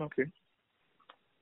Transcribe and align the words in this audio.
Ok. 0.00 0.24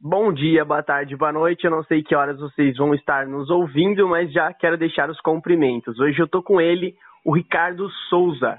Bom 0.01 0.33
dia, 0.33 0.65
boa 0.65 0.83
tarde, 0.83 1.17
boa 1.17 1.33
noite. 1.33 1.65
Eu 1.65 1.71
não 1.71 1.85
sei 1.85 2.03
que 2.03 2.15
horas 2.15 2.39
vocês 2.39 2.77
vão 2.77 2.93
estar 2.93 3.27
nos 3.27 3.51
ouvindo, 3.51 4.09
mas 4.09 4.33
já 4.33 4.53
quero 4.53 4.77
deixar 4.77 5.09
os 5.09 5.21
cumprimentos. 5.21 5.99
Hoje 6.01 6.19
eu 6.19 6.27
tô 6.27 6.43
com 6.43 6.61
ele, 6.61 6.97
o 7.25 7.35
Ricardo 7.35 7.89
Souza. 8.09 8.59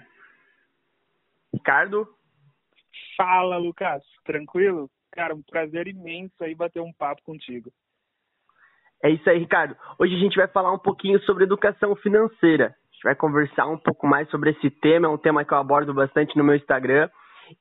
Ricardo? 1.54 2.08
Fala, 3.18 3.58
Lucas. 3.58 4.02
Tranquilo? 4.24 4.90
Cara, 5.12 5.36
um 5.36 5.42
prazer 5.42 5.88
imenso 5.88 6.42
aí 6.42 6.56
bater 6.56 6.82
um 6.82 6.94
papo 6.94 7.22
contigo. 7.24 7.70
É 9.04 9.10
isso 9.10 9.30
aí, 9.30 9.40
Ricardo. 9.40 9.76
Hoje 9.98 10.16
a 10.16 10.20
gente 10.20 10.38
vai 10.38 10.48
falar 10.48 10.72
um 10.72 10.80
pouquinho 10.80 11.20
sobre 11.22 11.44
educação 11.44 11.96
financeira. 11.98 12.68
A 12.68 12.94
gente 12.94 13.04
vai 13.04 13.16
conversar 13.16 13.68
um 13.68 13.78
pouco 13.78 14.08
mais 14.08 14.30
sobre 14.30 14.52
esse 14.52 14.70
tema, 14.70 15.08
é 15.08 15.10
um 15.10 15.18
tema 15.18 15.44
que 15.44 15.54
eu 15.54 15.58
abordo 15.58 15.94
bastante 15.94 16.38
no 16.38 16.44
meu 16.44 16.56
Instagram. 16.56 17.10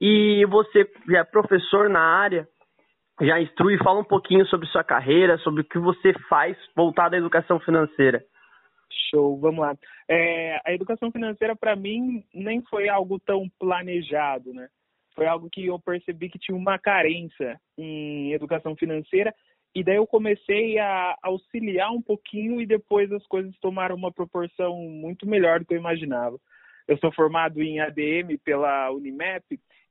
E 0.01 0.45
você 0.47 0.89
já 1.09 1.21
é 1.21 1.25
professor 1.25 1.89
na 1.89 2.01
área, 2.01 2.49
já 3.21 3.41
instrui, 3.41 3.79
fala 3.79 4.01
um 4.01 4.05
pouquinho 4.05 4.47
sobre 4.47 4.69
sua 4.69 4.85
carreira, 4.85 5.39
sobre 5.39 5.63
o 5.63 5.65
que 5.65 5.79
você 5.79 6.13
faz 6.29 6.57
voltado 6.77 7.15
à 7.15 7.19
educação 7.19 7.59
financeira. 7.61 8.23
Show, 9.11 9.39
vamos 9.39 9.61
lá. 9.61 9.77
É, 10.09 10.61
a 10.65 10.73
educação 10.73 11.11
financeira, 11.11 11.55
para 11.55 11.77
mim, 11.77 12.25
nem 12.33 12.63
foi 12.63 12.89
algo 12.89 13.19
tão 13.19 13.49
planejado, 13.59 14.53
né? 14.53 14.69
Foi 15.15 15.27
algo 15.27 15.49
que 15.51 15.67
eu 15.67 15.79
percebi 15.81 16.29
que 16.29 16.39
tinha 16.39 16.57
uma 16.57 16.79
carência 16.79 17.61
em 17.77 18.33
educação 18.33 18.77
financeira 18.77 19.35
e 19.75 19.83
daí 19.83 19.97
eu 19.97 20.07
comecei 20.07 20.79
a 20.79 21.17
auxiliar 21.23 21.91
um 21.91 22.01
pouquinho 22.01 22.61
e 22.61 22.67
depois 22.67 23.11
as 23.13 23.27
coisas 23.27 23.57
tomaram 23.61 23.97
uma 23.97 24.13
proporção 24.13 24.77
muito 24.77 25.27
melhor 25.27 25.61
do 25.61 25.67
que 25.67 25.75
eu 25.75 25.79
imaginava. 25.79 26.39
Eu 26.87 26.97
sou 26.99 27.13
formado 27.13 27.61
em 27.61 27.81
ADM 27.81 28.39
pela 28.43 28.91
Unimep 28.91 29.45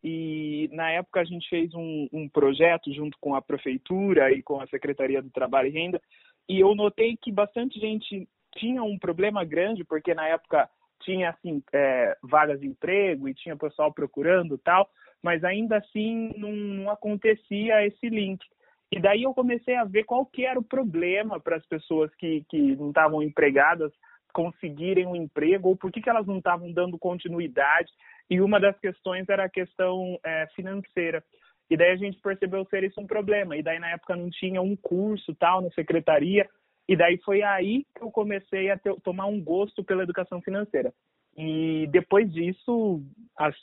e 0.04 0.70
na 0.72 0.92
época 0.92 1.22
a 1.22 1.24
gente 1.24 1.50
fez 1.50 1.74
um, 1.74 2.08
um 2.14 2.30
projeto 2.30 2.94
junto 2.94 3.18
com 3.20 3.36
a 3.36 3.42
prefeitura 3.42 4.32
e 4.32 4.44
com 4.44 4.62
a 4.62 4.68
Secretaria 4.68 5.22
do 5.22 5.30
Trabalho 5.30 5.68
e 5.68 5.72
Renda 5.72 6.02
e 6.48 6.60
eu 6.60 6.74
notei 6.76 7.18
que 7.18 7.32
bastante 7.32 7.80
gente 7.80 8.28
tinha 8.56 8.84
um 8.84 8.98
problema 8.98 9.44
grande 9.44 9.84
porque 9.84 10.14
na 10.14 10.28
época 10.28 10.70
tinha 11.02 11.30
assim 11.30 11.62
é, 11.74 12.18
vagas 12.24 12.60
de 12.60 12.68
emprego 12.68 13.28
e 13.28 13.34
tinha 13.34 13.56
pessoal 13.56 13.94
procurando 13.94 14.58
tal, 14.58 14.90
mas 15.22 15.44
ainda 15.44 15.78
assim 15.78 16.34
não, 16.38 16.52
não 16.52 16.92
acontecia 16.92 17.86
esse 17.86 18.10
link. 18.10 18.44
E 18.92 19.00
daí 19.00 19.24
eu 19.24 19.34
comecei 19.34 19.76
a 19.76 19.84
ver 19.84 20.06
qual 20.06 20.26
que 20.26 20.46
era 20.46 20.60
o 20.60 20.64
problema 20.64 21.40
para 21.40 21.58
as 21.58 21.66
pessoas 21.66 22.14
que, 22.16 22.46
que 22.50 22.76
não 22.76 22.90
estavam 22.90 23.22
empregadas 23.22 23.92
conseguirem 24.38 25.08
um 25.08 25.16
emprego 25.16 25.70
ou 25.70 25.76
por 25.76 25.92
que, 25.92 26.00
que 26.00 26.08
elas 26.08 26.28
não 26.28 26.38
estavam 26.38 26.72
dando 26.72 27.00
continuidade. 27.00 27.92
E 28.30 28.40
uma 28.40 28.60
das 28.60 28.78
questões 28.80 29.28
era 29.28 29.46
a 29.46 29.50
questão 29.50 30.20
é, 30.24 30.46
financeira. 30.56 31.24
E 31.72 31.76
daí 31.76 31.92
a 31.94 31.96
gente 31.96 32.22
percebeu 32.22 32.64
ser 32.66 32.84
isso 32.84 33.02
um 33.02 33.08
problema. 33.08 33.58
E 33.58 33.64
daí 33.64 33.80
na 33.80 33.90
época 33.90 34.16
não 34.16 34.30
tinha 34.30 34.62
um 34.62 34.76
curso 34.76 35.34
tal 35.34 35.60
na 35.60 35.72
secretaria. 35.72 36.48
E 36.88 36.96
daí 36.96 37.18
foi 37.26 37.42
aí 37.42 37.84
que 37.96 38.04
eu 38.04 38.12
comecei 38.12 38.70
a 38.70 38.78
ter, 38.78 38.94
tomar 39.02 39.26
um 39.26 39.44
gosto 39.44 39.84
pela 39.84 40.04
educação 40.04 40.40
financeira. 40.40 40.94
E 41.36 41.88
depois 41.88 42.32
disso, 42.32 43.02
as 43.36 43.56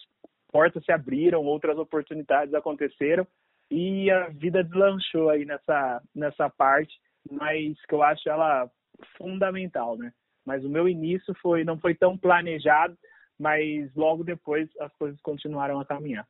portas 0.50 0.84
se 0.84 0.91
abriram, 0.91 1.45
outras 1.45 1.78
oportunidades 1.78 2.52
aconteceram 2.52 3.25
e 3.70 4.11
a 4.11 4.28
vida 4.28 4.64
deslanchou 4.64 5.30
aí 5.30 5.45
nessa, 5.45 6.02
nessa 6.14 6.50
parte, 6.50 6.95
mas 7.30 7.80
que 7.86 7.95
eu 7.95 8.02
acho 8.02 8.28
ela 8.28 8.69
fundamental, 9.17 9.97
né? 9.97 10.12
Mas 10.45 10.64
o 10.64 10.69
meu 10.69 10.89
início 10.89 11.34
foi 11.41 11.64
não 11.64 11.78
foi 11.78 11.95
tão 11.95 12.17
planejado, 12.17 12.97
mas 13.39 13.95
logo 13.95 14.23
depois 14.23 14.69
as 14.81 14.95
coisas 14.97 15.20
continuaram 15.20 15.81
a 15.81 15.84
caminhar. 15.84 16.27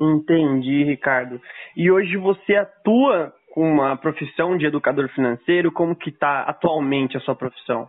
Entendi, 0.00 0.84
Ricardo. 0.84 1.40
E 1.76 1.90
hoje 1.90 2.16
você 2.16 2.56
atua 2.56 3.32
com 3.52 3.70
uma 3.70 3.96
profissão 3.96 4.56
de 4.56 4.66
educador 4.66 5.08
financeiro? 5.10 5.70
Como 5.70 5.94
que 5.94 6.10
está 6.10 6.42
atualmente 6.42 7.16
a 7.16 7.20
sua 7.20 7.36
profissão? 7.36 7.88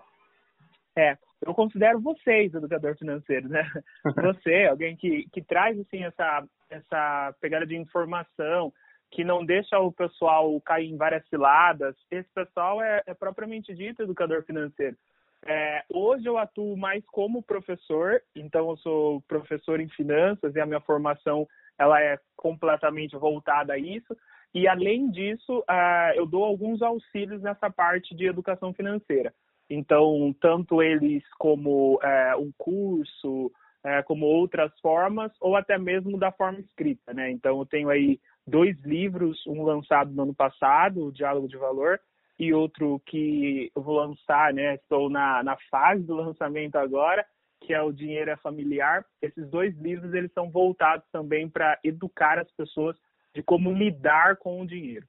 É, 0.95 1.17
eu 1.45 1.53
considero 1.53 1.99
vocês 1.99 2.53
educador 2.53 2.95
financeiro, 2.97 3.49
né? 3.49 3.67
Você, 4.21 4.65
alguém 4.69 4.95
que, 4.95 5.27
que 5.31 5.41
traz 5.41 5.79
assim 5.79 6.03
essa 6.03 6.43
essa 6.69 7.35
pegada 7.39 7.67
de 7.67 7.75
informação, 7.75 8.73
que 9.11 9.23
não 9.23 9.45
deixa 9.45 9.77
o 9.79 9.91
pessoal 9.91 10.59
cair 10.61 10.89
em 10.89 10.97
várias 10.97 11.27
ciladas. 11.29 11.95
Esse 12.09 12.29
pessoal 12.33 12.81
é, 12.81 13.03
é 13.05 13.13
propriamente 13.13 13.73
dito 13.75 14.01
educador 14.01 14.43
financeiro. 14.43 14.97
É, 15.45 15.83
hoje 15.89 16.25
eu 16.25 16.37
atuo 16.37 16.77
mais 16.77 17.03
como 17.07 17.43
professor, 17.43 18.21
então 18.35 18.69
eu 18.69 18.77
sou 18.77 19.21
professor 19.27 19.79
em 19.79 19.89
finanças 19.89 20.55
e 20.55 20.59
a 20.59 20.65
minha 20.65 20.79
formação 20.79 21.47
ela 21.77 22.01
é 22.01 22.17
completamente 22.35 23.15
voltada 23.17 23.73
a 23.73 23.77
isso. 23.77 24.15
E 24.53 24.67
além 24.67 25.09
disso, 25.09 25.59
uh, 25.59 26.13
eu 26.15 26.25
dou 26.25 26.43
alguns 26.43 26.81
auxílios 26.81 27.41
nessa 27.41 27.69
parte 27.69 28.15
de 28.15 28.27
educação 28.27 28.73
financeira. 28.73 29.33
Então, 29.69 30.33
tanto 30.39 30.81
eles 30.81 31.23
como 31.39 31.95
uh, 31.95 32.39
um 32.39 32.51
curso, 32.57 33.51
é, 33.83 34.03
como 34.03 34.25
outras 34.25 34.71
formas, 34.79 35.31
ou 35.41 35.55
até 35.55 35.77
mesmo 35.77 36.17
da 36.17 36.31
forma 36.31 36.59
escrita, 36.59 37.13
né? 37.13 37.31
Então, 37.31 37.59
eu 37.59 37.65
tenho 37.65 37.89
aí 37.89 38.19
dois 38.45 38.79
livros, 38.83 39.45
um 39.47 39.63
lançado 39.63 40.11
no 40.11 40.23
ano 40.23 40.33
passado, 40.33 41.05
o 41.05 41.11
Diálogo 41.11 41.47
de 41.47 41.57
Valor, 41.57 41.99
e 42.39 42.53
outro 42.53 43.01
que 43.05 43.71
eu 43.75 43.81
vou 43.81 43.97
lançar, 43.97 44.53
né? 44.53 44.75
Estou 44.75 45.09
na, 45.09 45.43
na 45.43 45.57
fase 45.69 46.03
do 46.03 46.15
lançamento 46.15 46.75
agora, 46.75 47.25
que 47.61 47.73
é 47.73 47.81
o 47.81 47.91
Dinheiro 47.91 48.31
é 48.31 48.35
Familiar. 48.37 49.05
Esses 49.21 49.49
dois 49.49 49.75
livros, 49.77 50.13
eles 50.13 50.31
são 50.33 50.49
voltados 50.49 51.05
também 51.11 51.49
para 51.49 51.79
educar 51.83 52.39
as 52.39 52.51
pessoas 52.51 52.95
de 53.33 53.41
como 53.41 53.71
lidar 53.71 54.37
com 54.37 54.61
o 54.61 54.67
dinheiro. 54.67 55.05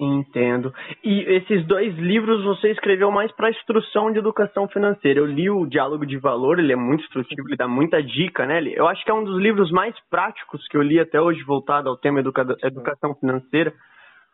Entendo. 0.00 0.72
E 1.02 1.22
esses 1.22 1.66
dois 1.66 1.92
livros 1.96 2.44
você 2.44 2.70
escreveu 2.70 3.10
mais 3.10 3.32
para 3.32 3.50
instrução 3.50 4.12
de 4.12 4.20
educação 4.20 4.68
financeira. 4.68 5.18
Eu 5.18 5.26
li 5.26 5.50
o 5.50 5.66
Diálogo 5.66 6.06
de 6.06 6.16
Valor, 6.18 6.60
ele 6.60 6.72
é 6.72 6.76
muito 6.76 7.02
instrutivo, 7.02 7.48
ele 7.48 7.56
dá 7.56 7.66
muita 7.66 8.00
dica, 8.00 8.46
né? 8.46 8.62
Eu 8.74 8.86
acho 8.86 9.04
que 9.04 9.10
é 9.10 9.14
um 9.14 9.24
dos 9.24 9.42
livros 9.42 9.72
mais 9.72 9.96
práticos 10.08 10.64
que 10.68 10.76
eu 10.76 10.82
li 10.82 11.00
até 11.00 11.20
hoje 11.20 11.42
voltado 11.42 11.88
ao 11.88 11.96
tema 11.96 12.20
educa 12.20 12.46
educação 12.62 13.12
financeira. 13.16 13.74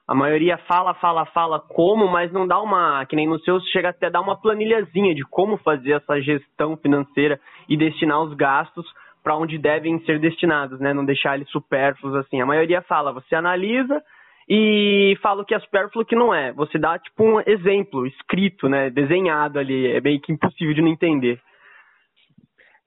A 0.06 0.14
maioria 0.14 0.58
fala, 0.58 0.92
fala, 0.94 1.24
fala 1.26 1.58
como, 1.58 2.06
mas 2.06 2.30
não 2.30 2.46
dá 2.46 2.60
uma, 2.60 3.06
que 3.06 3.16
nem 3.16 3.26
no 3.26 3.38
seu, 3.40 3.58
chega 3.72 3.88
até 3.88 4.06
a 4.06 4.10
dar 4.10 4.20
uma 4.20 4.38
planilhazinha 4.38 5.14
de 5.14 5.22
como 5.24 5.56
fazer 5.58 5.92
essa 5.92 6.20
gestão 6.20 6.76
financeira 6.76 7.40
e 7.68 7.76
destinar 7.76 8.22
os 8.22 8.34
gastos 8.34 8.86
para 9.22 9.36
onde 9.36 9.56
devem 9.56 9.98
ser 10.04 10.20
destinados, 10.20 10.78
né? 10.78 10.92
Não 10.92 11.04
deixar 11.04 11.36
eles 11.36 11.48
supérfluos 11.48 12.14
assim. 12.16 12.42
A 12.42 12.46
maioria 12.46 12.82
fala, 12.82 13.12
você 13.12 13.34
analisa, 13.34 14.02
e 14.48 15.16
falo 15.22 15.44
que 15.44 15.54
é 15.54 15.60
supérfluo 15.60 16.04
que 16.04 16.14
não 16.14 16.34
é. 16.34 16.52
Você 16.52 16.78
dá 16.78 16.98
tipo 16.98 17.24
um 17.24 17.40
exemplo 17.40 18.06
escrito, 18.06 18.68
né, 18.68 18.90
desenhado 18.90 19.58
ali, 19.58 19.90
é 19.92 20.00
meio 20.00 20.20
que 20.20 20.32
impossível 20.32 20.74
de 20.74 20.82
não 20.82 20.88
entender. 20.88 21.40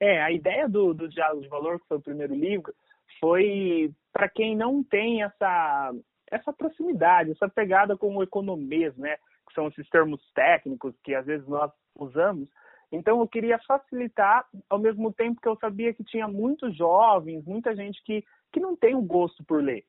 É, 0.00 0.22
a 0.22 0.30
ideia 0.30 0.68
do, 0.68 0.94
do 0.94 1.08
Diálogo 1.08 1.42
de 1.42 1.48
Valor, 1.48 1.80
que 1.80 1.88
foi 1.88 1.96
o 1.96 2.02
primeiro 2.02 2.34
livro, 2.34 2.72
foi 3.20 3.90
para 4.12 4.28
quem 4.28 4.56
não 4.56 4.84
tem 4.84 5.24
essa, 5.24 5.92
essa 6.30 6.52
proximidade, 6.52 7.32
essa 7.32 7.48
pegada 7.48 7.96
com 7.96 8.16
o 8.16 8.22
economês, 8.22 8.96
né, 8.96 9.16
que 9.46 9.54
são 9.54 9.68
esses 9.68 9.88
termos 9.88 10.20
técnicos 10.34 10.94
que 11.02 11.14
às 11.14 11.26
vezes 11.26 11.46
nós 11.46 11.70
usamos. 11.96 12.48
Então 12.90 13.20
eu 13.20 13.28
queria 13.28 13.58
facilitar, 13.66 14.46
ao 14.68 14.78
mesmo 14.78 15.12
tempo 15.12 15.40
que 15.40 15.48
eu 15.48 15.56
sabia 15.56 15.92
que 15.92 16.04
tinha 16.04 16.26
muitos 16.26 16.76
jovens, 16.76 17.44
muita 17.44 17.74
gente 17.74 18.02
que, 18.04 18.24
que 18.52 18.60
não 18.60 18.76
tem 18.76 18.94
o 18.94 19.02
gosto 19.02 19.44
por 19.44 19.62
ler. 19.62 19.84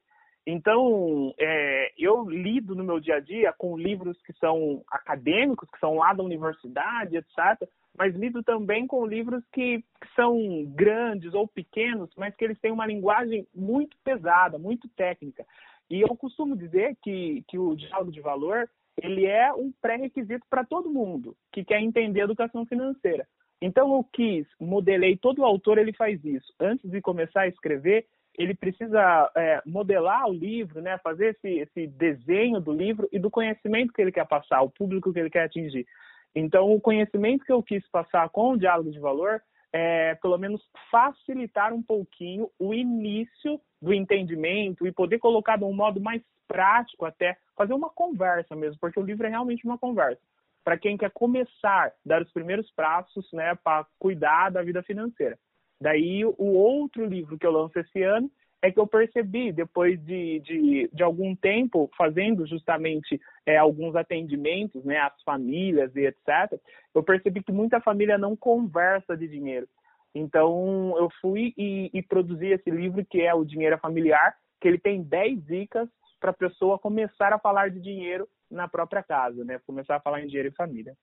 Então, 0.45 1.33
é, 1.37 1.91
eu 1.97 2.27
lido 2.27 2.73
no 2.73 2.83
meu 2.83 2.99
dia 2.99 3.17
a 3.17 3.19
dia 3.19 3.53
com 3.55 3.77
livros 3.77 4.19
que 4.23 4.33
são 4.33 4.81
acadêmicos, 4.89 5.69
que 5.69 5.79
são 5.79 5.95
lá 5.95 6.13
da 6.13 6.23
universidade, 6.23 7.17
etc., 7.17 7.69
mas 7.95 8.15
lido 8.15 8.41
também 8.41 8.87
com 8.87 9.05
livros 9.05 9.43
que, 9.51 9.79
que 9.79 10.15
são 10.15 10.65
grandes 10.73 11.33
ou 11.33 11.47
pequenos, 11.47 12.09
mas 12.17 12.33
que 12.35 12.45
eles 12.45 12.59
têm 12.59 12.71
uma 12.71 12.87
linguagem 12.87 13.45
muito 13.53 13.97
pesada, 14.03 14.57
muito 14.57 14.87
técnica. 14.95 15.45
E 15.89 16.01
eu 16.01 16.15
costumo 16.15 16.55
dizer 16.55 16.95
que, 17.01 17.43
que 17.47 17.57
o 17.57 17.75
diálogo 17.75 18.11
de 18.11 18.21
valor 18.21 18.69
ele 19.01 19.25
é 19.25 19.51
um 19.53 19.71
pré-requisito 19.81 20.45
para 20.49 20.65
todo 20.65 20.89
mundo 20.89 21.35
que 21.51 21.63
quer 21.63 21.81
entender 21.81 22.21
educação 22.21 22.65
financeira. 22.65 23.25
Então 23.61 23.93
eu 23.95 24.03
quis, 24.13 24.47
modelei, 24.59 25.17
todo 25.17 25.43
autor 25.43 25.77
ele 25.77 25.93
faz 25.93 26.23
isso. 26.23 26.53
Antes 26.59 26.89
de 26.89 27.01
começar 27.01 27.41
a 27.41 27.47
escrever, 27.47 28.05
ele 28.37 28.53
precisa 28.53 29.31
é, 29.35 29.61
modelar 29.65 30.27
o 30.27 30.33
livro, 30.33 30.81
né, 30.81 30.97
fazer 30.99 31.35
esse, 31.35 31.59
esse 31.59 31.87
desenho 31.87 32.61
do 32.61 32.71
livro 32.71 33.07
e 33.11 33.19
do 33.19 33.29
conhecimento 33.29 33.91
que 33.91 34.01
ele 34.01 34.11
quer 34.11 34.25
passar, 34.25 34.61
o 34.61 34.69
público 34.69 35.11
que 35.11 35.19
ele 35.19 35.29
quer 35.29 35.43
atingir. 35.43 35.85
Então, 36.33 36.73
o 36.73 36.79
conhecimento 36.79 37.43
que 37.43 37.51
eu 37.51 37.61
quis 37.61 37.85
passar 37.89 38.29
com 38.29 38.51
o 38.51 38.57
diálogo 38.57 38.91
de 38.91 38.99
valor 38.99 39.41
é, 39.71 40.15
pelo 40.15 40.37
menos, 40.37 40.61
facilitar 40.89 41.73
um 41.73 41.81
pouquinho 41.81 42.49
o 42.57 42.73
início 42.73 43.59
do 43.81 43.93
entendimento 43.93 44.85
e 44.85 44.91
poder 44.91 45.19
colocar 45.19 45.57
de 45.57 45.63
um 45.63 45.73
modo 45.73 46.01
mais 46.01 46.21
prático 46.47 47.05
até, 47.05 47.37
fazer 47.55 47.73
uma 47.73 47.89
conversa 47.89 48.55
mesmo, 48.55 48.79
porque 48.79 48.99
o 48.99 49.03
livro 49.03 49.27
é 49.27 49.29
realmente 49.29 49.65
uma 49.65 49.77
conversa. 49.77 50.21
Para 50.63 50.77
quem 50.77 50.97
quer 50.97 51.11
começar, 51.11 51.93
dar 52.05 52.21
os 52.21 52.31
primeiros 52.31 52.69
passos 52.71 53.31
né, 53.31 53.55
para 53.55 53.85
cuidar 53.97 54.49
da 54.49 54.61
vida 54.61 54.81
financeira. 54.83 55.37
Daí, 55.79 56.25
o 56.25 56.53
outro 56.53 57.05
livro 57.05 57.37
que 57.37 57.45
eu 57.45 57.51
lanço 57.51 57.79
esse 57.79 58.01
ano 58.01 58.29
é 58.61 58.71
que 58.71 58.79
eu 58.79 58.87
percebi, 58.87 59.51
depois 59.51 60.03
de, 60.03 60.39
de, 60.41 60.89
de 60.91 61.03
algum 61.03 61.35
tempo 61.35 61.89
fazendo 61.97 62.45
justamente 62.45 63.19
é, 63.45 63.57
alguns 63.57 63.95
atendimentos 63.95 64.83
né, 64.83 64.97
às 64.97 65.21
famílias 65.23 65.95
e 65.95 66.05
etc., 66.05 66.59
eu 66.93 67.03
percebi 67.03 67.41
que 67.41 67.51
muita 67.51 67.79
família 67.79 68.17
não 68.17 68.35
conversa 68.35 69.15
de 69.15 69.27
dinheiro. 69.27 69.67
Então, 70.13 70.95
eu 70.97 71.09
fui 71.21 71.53
e, 71.57 71.89
e 71.93 72.01
produzi 72.01 72.47
esse 72.47 72.69
livro, 72.69 73.05
que 73.05 73.21
é 73.21 73.33
O 73.33 73.45
Dinheiro 73.45 73.77
Familiar, 73.77 74.35
que 74.59 74.67
ele 74.67 74.79
tem 74.79 75.01
10 75.03 75.45
dicas 75.45 75.87
para 76.19 76.31
a 76.31 76.33
pessoa 76.33 76.79
começar 76.79 77.31
a 77.31 77.39
falar 77.39 77.69
de 77.69 77.79
dinheiro 77.79 78.27
na 78.51 78.67
própria 78.67 79.03
casa, 79.03 79.43
né? 79.45 79.59
Começar 79.65 79.95
a 79.95 79.99
falar 80.01 80.21
em 80.21 80.27
dinheiro 80.27 80.49
e 80.49 80.55
família. 80.55 80.93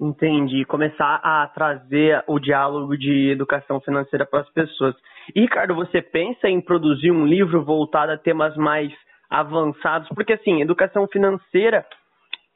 Entendi. 0.00 0.64
Começar 0.66 1.20
a 1.24 1.48
trazer 1.48 2.22
o 2.28 2.38
diálogo 2.38 2.96
de 2.96 3.30
educação 3.30 3.80
financeira 3.80 4.24
para 4.24 4.40
as 4.40 4.50
pessoas. 4.50 4.94
E, 5.34 5.40
Ricardo, 5.40 5.74
você 5.74 6.00
pensa 6.00 6.48
em 6.48 6.60
produzir 6.60 7.10
um 7.10 7.26
livro 7.26 7.64
voltado 7.64 8.12
a 8.12 8.18
temas 8.18 8.56
mais 8.56 8.92
avançados? 9.30 10.08
Porque, 10.10 10.32
assim, 10.32 10.62
educação 10.62 11.06
financeira, 11.08 11.84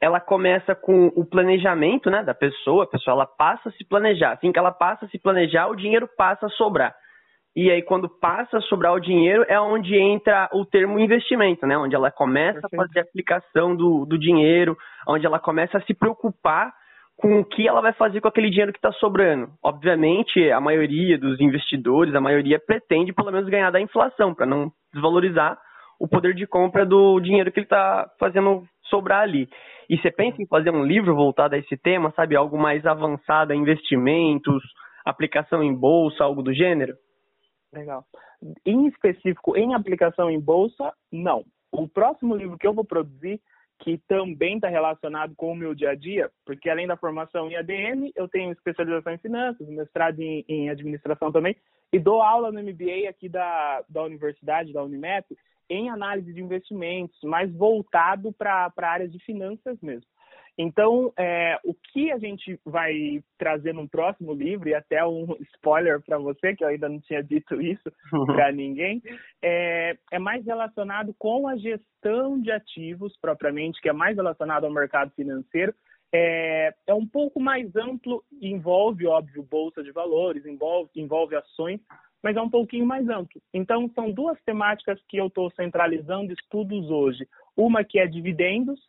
ela 0.01 0.19
começa 0.19 0.75
com 0.75 1.07
o 1.15 1.25
planejamento 1.25 2.09
né, 2.09 2.23
da 2.23 2.33
pessoa. 2.33 2.83
A 2.83 2.87
pessoa 2.87 3.13
ela 3.15 3.25
passa 3.25 3.69
a 3.69 3.71
se 3.71 3.85
planejar. 3.85 4.33
Assim 4.33 4.51
que 4.51 4.59
ela 4.59 4.71
passa 4.71 5.05
a 5.05 5.07
se 5.07 5.17
planejar, 5.19 5.67
o 5.67 5.75
dinheiro 5.75 6.09
passa 6.17 6.47
a 6.47 6.49
sobrar. 6.49 6.93
E 7.55 7.69
aí, 7.69 7.83
quando 7.83 8.09
passa 8.09 8.57
a 8.57 8.61
sobrar 8.61 8.93
o 8.93 8.99
dinheiro, 8.99 9.45
é 9.47 9.59
onde 9.59 9.95
entra 9.95 10.49
o 10.51 10.65
termo 10.65 10.99
investimento, 10.99 11.67
né? 11.67 11.77
Onde 11.77 11.95
ela 11.95 12.09
começa 12.09 12.59
Perfeito. 12.61 12.81
a 12.81 12.85
fazer 12.87 12.99
a 12.99 13.03
aplicação 13.03 13.75
do, 13.75 14.05
do 14.05 14.17
dinheiro, 14.17 14.75
onde 15.07 15.25
ela 15.25 15.39
começa 15.39 15.77
a 15.77 15.81
se 15.81 15.93
preocupar 15.93 16.73
com 17.17 17.39
o 17.39 17.45
que 17.45 17.67
ela 17.67 17.81
vai 17.81 17.93
fazer 17.93 18.21
com 18.21 18.27
aquele 18.27 18.49
dinheiro 18.49 18.71
que 18.73 18.79
está 18.79 18.91
sobrando. 18.93 19.49
Obviamente, 19.63 20.51
a 20.51 20.59
maioria 20.59 21.17
dos 21.17 21.39
investidores, 21.39 22.15
a 22.15 22.21
maioria 22.21 22.59
pretende 22.59 23.13
pelo 23.13 23.31
menos 23.31 23.49
ganhar 23.49 23.71
da 23.71 23.79
inflação, 23.79 24.33
para 24.33 24.45
não 24.45 24.71
desvalorizar 24.93 25.57
o 25.99 26.07
poder 26.07 26.33
de 26.33 26.45
compra 26.45 26.85
do 26.85 27.19
dinheiro 27.19 27.51
que 27.51 27.59
ele 27.59 27.65
está 27.65 28.09
fazendo 28.19 28.63
sobrar 28.89 29.21
ali. 29.21 29.47
E 29.89 29.97
você 29.97 30.11
pensa 30.11 30.41
em 30.41 30.47
fazer 30.47 30.71
um 30.71 30.83
livro 30.83 31.15
voltado 31.15 31.55
a 31.55 31.57
esse 31.57 31.77
tema, 31.77 32.11
sabe? 32.15 32.35
Algo 32.35 32.57
mais 32.57 32.85
avançado, 32.85 33.53
investimentos, 33.53 34.63
aplicação 35.05 35.63
em 35.63 35.73
bolsa, 35.73 36.23
algo 36.23 36.41
do 36.41 36.53
gênero? 36.53 36.93
Legal. 37.71 38.03
Em 38.65 38.87
específico, 38.87 39.55
em 39.57 39.73
aplicação 39.73 40.29
em 40.29 40.39
bolsa, 40.39 40.93
não. 41.11 41.43
O 41.71 41.87
próximo 41.87 42.35
livro 42.35 42.57
que 42.57 42.67
eu 42.67 42.73
vou 42.73 42.85
produzir, 42.85 43.39
que 43.83 43.97
também 44.07 44.55
está 44.55 44.69
relacionado 44.69 45.35
com 45.35 45.51
o 45.51 45.55
meu 45.55 45.75
dia 45.75 45.89
a 45.89 45.95
dia, 45.95 46.31
porque 46.45 46.69
além 46.69 46.87
da 46.87 46.95
formação 46.95 47.51
em 47.51 47.57
ADM, 47.57 48.11
eu 48.15 48.29
tenho 48.29 48.53
especialização 48.53 49.13
em 49.13 49.17
finanças, 49.17 49.67
mestrado 49.67 50.21
em, 50.21 50.45
em 50.47 50.69
administração 50.69 51.33
também, 51.33 51.53
e 51.91 51.99
dou 51.99 52.21
aula 52.21 52.49
no 52.49 52.63
MBA 52.63 53.09
aqui 53.09 53.27
da, 53.27 53.83
da 53.89 54.03
universidade, 54.03 54.71
da 54.71 54.81
Unimet, 54.81 55.27
em 55.69 55.89
análise 55.89 56.33
de 56.33 56.41
investimentos, 56.41 57.19
mais 57.23 57.53
voltado 57.53 58.31
para 58.31 58.71
a 58.75 58.87
área 58.87 59.07
de 59.07 59.19
finanças 59.19 59.77
mesmo. 59.81 60.07
Então, 60.57 61.11
é, 61.17 61.57
o 61.63 61.73
que 61.73 62.11
a 62.11 62.19
gente 62.19 62.59
vai 62.63 63.23
trazer 63.39 63.73
no 63.73 63.89
próximo 63.89 64.33
livro, 64.33 64.69
e 64.69 64.75
até 64.75 65.03
um 65.03 65.35
spoiler 65.53 65.99
para 66.01 66.19
você, 66.19 66.55
que 66.55 66.63
eu 66.63 66.67
ainda 66.67 66.87
não 66.87 66.99
tinha 66.99 67.23
dito 67.23 67.59
isso 67.59 67.91
para 68.27 68.51
ninguém, 68.51 69.01
é, 69.41 69.97
é, 70.11 70.19
mais 70.19 70.45
relacionado 70.45 71.13
com 71.17 71.47
a 71.47 71.57
gestão 71.57 72.39
de 72.39 72.51
ativos 72.51 73.17
propriamente, 73.19 73.81
que 73.81 73.89
é 73.89 73.93
mais 73.93 74.15
relacionado 74.15 74.65
ao 74.65 74.71
mercado 74.71 75.11
financeiro. 75.15 75.73
É, 76.15 76.71
é 76.85 76.93
um 76.93 77.07
pouco 77.07 77.39
mais 77.39 77.75
amplo, 77.75 78.23
envolve, 78.39 79.07
óbvio, 79.07 79.41
bolsa 79.41 79.83
de 79.83 79.91
valores, 79.91 80.45
envolve, 80.45 80.91
envolve 80.95 81.35
ações, 81.35 81.81
mas 82.21 82.37
é 82.37 82.41
um 82.41 82.49
pouquinho 82.49 82.85
mais 82.85 83.09
amplo. 83.09 83.41
Então, 83.51 83.89
são 83.95 84.11
duas 84.11 84.39
temáticas 84.43 84.99
que 85.09 85.17
eu 85.17 85.27
estou 85.27 85.49
centralizando 85.51 86.31
estudos 86.31 86.91
hoje. 86.91 87.27
Uma 87.57 87.83
que 87.83 87.97
é 87.97 88.05
dividendos, 88.05 88.79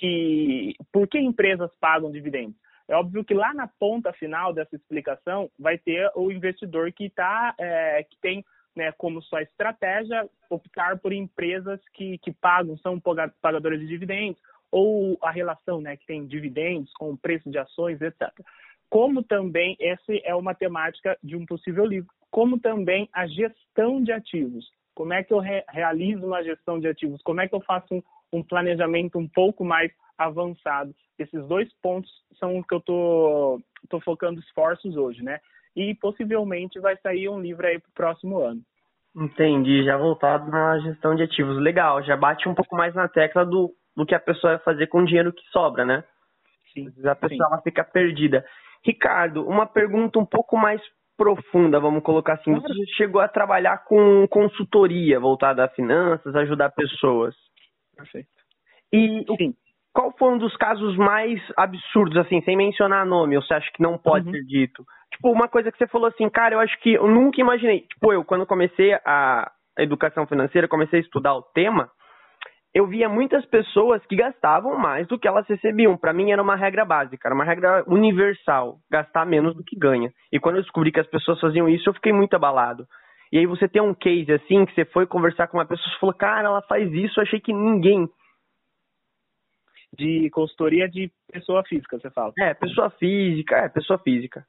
que 0.00 0.74
por 0.90 1.06
que 1.06 1.18
empresas 1.18 1.70
pagam 1.78 2.10
dividendos? 2.10 2.56
É 2.88 2.96
óbvio 2.96 3.22
que 3.22 3.34
lá 3.34 3.52
na 3.52 3.68
ponta 3.68 4.12
final 4.14 4.52
dessa 4.52 4.74
explicação 4.74 5.48
vai 5.58 5.78
ter 5.78 6.10
o 6.16 6.32
investidor 6.32 6.90
que 6.90 7.10
tá, 7.10 7.54
é, 7.58 8.02
que 8.02 8.18
tem 8.20 8.44
né, 8.74 8.90
como 8.92 9.22
sua 9.22 9.42
estratégia 9.42 10.28
optar 10.48 10.98
por 10.98 11.12
empresas 11.12 11.78
que, 11.92 12.18
que 12.18 12.32
pagam, 12.32 12.76
são 12.78 12.98
pagadoras 13.40 13.78
de 13.78 13.86
dividendos, 13.86 14.40
ou 14.72 15.18
a 15.22 15.30
relação 15.30 15.80
né, 15.80 15.96
que 15.96 16.06
tem 16.06 16.26
dividendos 16.26 16.92
com 16.94 17.10
o 17.10 17.18
preço 17.18 17.50
de 17.50 17.58
ações, 17.58 18.00
etc. 18.00 18.28
Como 18.88 19.22
também, 19.22 19.76
essa 19.80 20.12
é 20.24 20.34
uma 20.34 20.54
temática 20.54 21.16
de 21.22 21.36
um 21.36 21.44
possível 21.44 21.84
livro, 21.84 22.10
como 22.30 22.58
também 22.58 23.08
a 23.12 23.26
gestão 23.26 24.02
de 24.02 24.12
ativos. 24.12 24.68
Como 24.94 25.12
é 25.12 25.22
que 25.22 25.32
eu 25.32 25.38
re 25.38 25.62
realizo 25.68 26.26
uma 26.26 26.42
gestão 26.42 26.80
de 26.80 26.88
ativos? 26.88 27.22
Como 27.22 27.40
é 27.40 27.48
que 27.48 27.54
eu 27.54 27.60
faço 27.60 27.94
um, 27.94 28.02
um 28.32 28.42
planejamento 28.42 29.18
um 29.18 29.28
pouco 29.28 29.64
mais 29.64 29.92
avançado. 30.16 30.94
Esses 31.18 31.46
dois 31.46 31.68
pontos 31.82 32.10
são 32.38 32.58
o 32.58 32.64
que 32.64 32.74
eu 32.74 32.78
estou 32.78 33.60
tô, 33.88 33.98
tô 33.98 34.00
focando 34.00 34.40
esforços 34.40 34.96
hoje, 34.96 35.22
né? 35.22 35.40
E 35.74 35.94
possivelmente 35.94 36.80
vai 36.80 36.96
sair 36.98 37.28
um 37.28 37.40
livro 37.40 37.66
aí 37.66 37.78
para 37.78 37.88
o 37.88 37.94
próximo 37.94 38.38
ano. 38.38 38.60
Entendi, 39.14 39.84
já 39.84 39.96
voltado 39.96 40.50
na 40.50 40.78
gestão 40.80 41.14
de 41.14 41.22
ativos. 41.22 41.58
Legal, 41.58 42.02
já 42.02 42.16
bate 42.16 42.48
um 42.48 42.54
pouco 42.54 42.76
mais 42.76 42.94
na 42.94 43.08
tecla 43.08 43.44
do, 43.44 43.74
do 43.96 44.06
que 44.06 44.14
a 44.14 44.20
pessoa 44.20 44.54
vai 44.54 44.62
fazer 44.62 44.86
com 44.86 45.00
o 45.00 45.04
dinheiro 45.04 45.32
que 45.32 45.42
sobra, 45.50 45.84
né? 45.84 46.04
Sim. 46.72 46.92
A 47.04 47.14
pessoa 47.14 47.48
ela 47.50 47.60
fica 47.62 47.82
perdida. 47.82 48.44
Ricardo, 48.84 49.46
uma 49.46 49.66
pergunta 49.66 50.18
um 50.18 50.24
pouco 50.24 50.56
mais 50.56 50.80
profunda, 51.16 51.78
vamos 51.78 52.02
colocar 52.02 52.34
assim. 52.34 52.54
Claro. 52.54 52.62
Você 52.62 52.86
chegou 52.96 53.20
a 53.20 53.28
trabalhar 53.28 53.84
com 53.84 54.26
consultoria 54.28 55.20
voltada 55.20 55.64
a 55.64 55.68
finanças, 55.68 56.34
ajudar 56.34 56.70
pessoas. 56.70 57.34
Perfeito. 58.02 58.28
E 58.92 59.24
Sim. 59.38 59.54
qual 59.92 60.12
foi 60.18 60.32
um 60.32 60.38
dos 60.38 60.56
casos 60.56 60.96
mais 60.96 61.40
absurdos, 61.56 62.16
assim, 62.16 62.40
sem 62.42 62.56
mencionar 62.56 63.06
nome, 63.06 63.36
ou 63.36 63.42
você 63.42 63.54
acha 63.54 63.70
que 63.72 63.82
não 63.82 63.96
pode 63.98 64.26
uhum. 64.26 64.32
ser 64.32 64.42
dito? 64.44 64.84
Tipo, 65.12 65.30
uma 65.30 65.48
coisa 65.48 65.70
que 65.70 65.78
você 65.78 65.86
falou 65.86 66.08
assim, 66.08 66.28
cara, 66.28 66.54
eu 66.54 66.60
acho 66.60 66.78
que 66.80 66.94
eu 66.94 67.06
nunca 67.06 67.40
imaginei. 67.40 67.80
Tipo, 67.82 68.12
eu, 68.12 68.24
quando 68.24 68.46
comecei 68.46 68.94
a 68.94 69.50
educação 69.78 70.26
financeira, 70.26 70.68
comecei 70.68 71.00
a 71.00 71.02
estudar 71.02 71.34
o 71.34 71.42
tema, 71.42 71.90
eu 72.72 72.86
via 72.86 73.08
muitas 73.08 73.44
pessoas 73.46 74.04
que 74.06 74.14
gastavam 74.14 74.78
mais 74.78 75.06
do 75.08 75.18
que 75.18 75.26
elas 75.26 75.46
recebiam. 75.48 75.96
Para 75.96 76.12
mim 76.12 76.30
era 76.30 76.42
uma 76.42 76.54
regra 76.54 76.84
básica, 76.84 77.26
era 77.26 77.34
uma 77.34 77.44
regra 77.44 77.82
universal, 77.86 78.78
gastar 78.90 79.26
menos 79.26 79.56
do 79.56 79.64
que 79.64 79.76
ganha. 79.76 80.12
E 80.32 80.38
quando 80.38 80.56
eu 80.56 80.62
descobri 80.62 80.92
que 80.92 81.00
as 81.00 81.06
pessoas 81.08 81.40
faziam 81.40 81.68
isso, 81.68 81.88
eu 81.88 81.94
fiquei 81.94 82.12
muito 82.12 82.34
abalado. 82.34 82.86
E 83.32 83.38
aí 83.38 83.46
você 83.46 83.68
tem 83.68 83.80
um 83.80 83.94
case 83.94 84.32
assim, 84.32 84.64
que 84.66 84.74
você 84.74 84.84
foi 84.84 85.06
conversar 85.06 85.46
com 85.46 85.58
uma 85.58 85.66
pessoa 85.66 85.94
e 85.94 86.00
falou, 86.00 86.14
cara, 86.14 86.48
ela 86.48 86.62
faz 86.62 86.92
isso, 86.92 87.20
achei 87.20 87.40
que 87.40 87.52
ninguém. 87.52 88.08
De 89.92 90.30
consultoria 90.30 90.88
de 90.88 91.10
pessoa 91.32 91.64
física, 91.64 91.98
você 91.98 92.10
fala? 92.10 92.32
É, 92.38 92.54
pessoa 92.54 92.90
física, 92.90 93.56
é, 93.56 93.68
pessoa 93.68 93.98
física. 93.98 94.46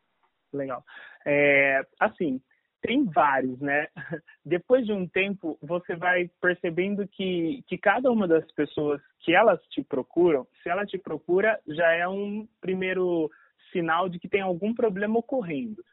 Legal. 0.54 0.84
É, 1.26 1.82
assim, 2.00 2.42
tem 2.82 3.06
vários, 3.06 3.60
né? 3.60 3.88
Depois 4.44 4.86
de 4.86 4.92
um 4.92 5.08
tempo, 5.08 5.58
você 5.62 5.96
vai 5.96 6.30
percebendo 6.42 7.08
que, 7.08 7.64
que 7.68 7.78
cada 7.78 8.12
uma 8.12 8.28
das 8.28 8.50
pessoas 8.54 9.02
que 9.20 9.34
elas 9.36 9.62
te 9.68 9.84
procuram, 9.84 10.48
se 10.62 10.70
ela 10.70 10.86
te 10.86 10.98
procura, 10.98 11.60
já 11.68 11.92
é 11.92 12.08
um 12.08 12.48
primeiro 12.60 13.30
sinal 13.72 14.10
de 14.10 14.20
que 14.20 14.28
tem 14.28 14.42
algum 14.42 14.74
problema 14.74 15.20
ocorrendo. 15.20 15.84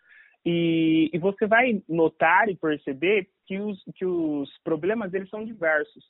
E, 0.44 1.10
e, 1.12 1.18
você 1.18 1.46
vai 1.46 1.82
notar 1.88 2.48
e 2.48 2.56
perceber 2.56 3.28
que 3.46 3.58
os, 3.58 3.82
que 3.94 4.04
os 4.04 4.50
problemas 4.62 5.12
eles 5.12 5.28
são 5.28 5.44
diversos. 5.44 6.04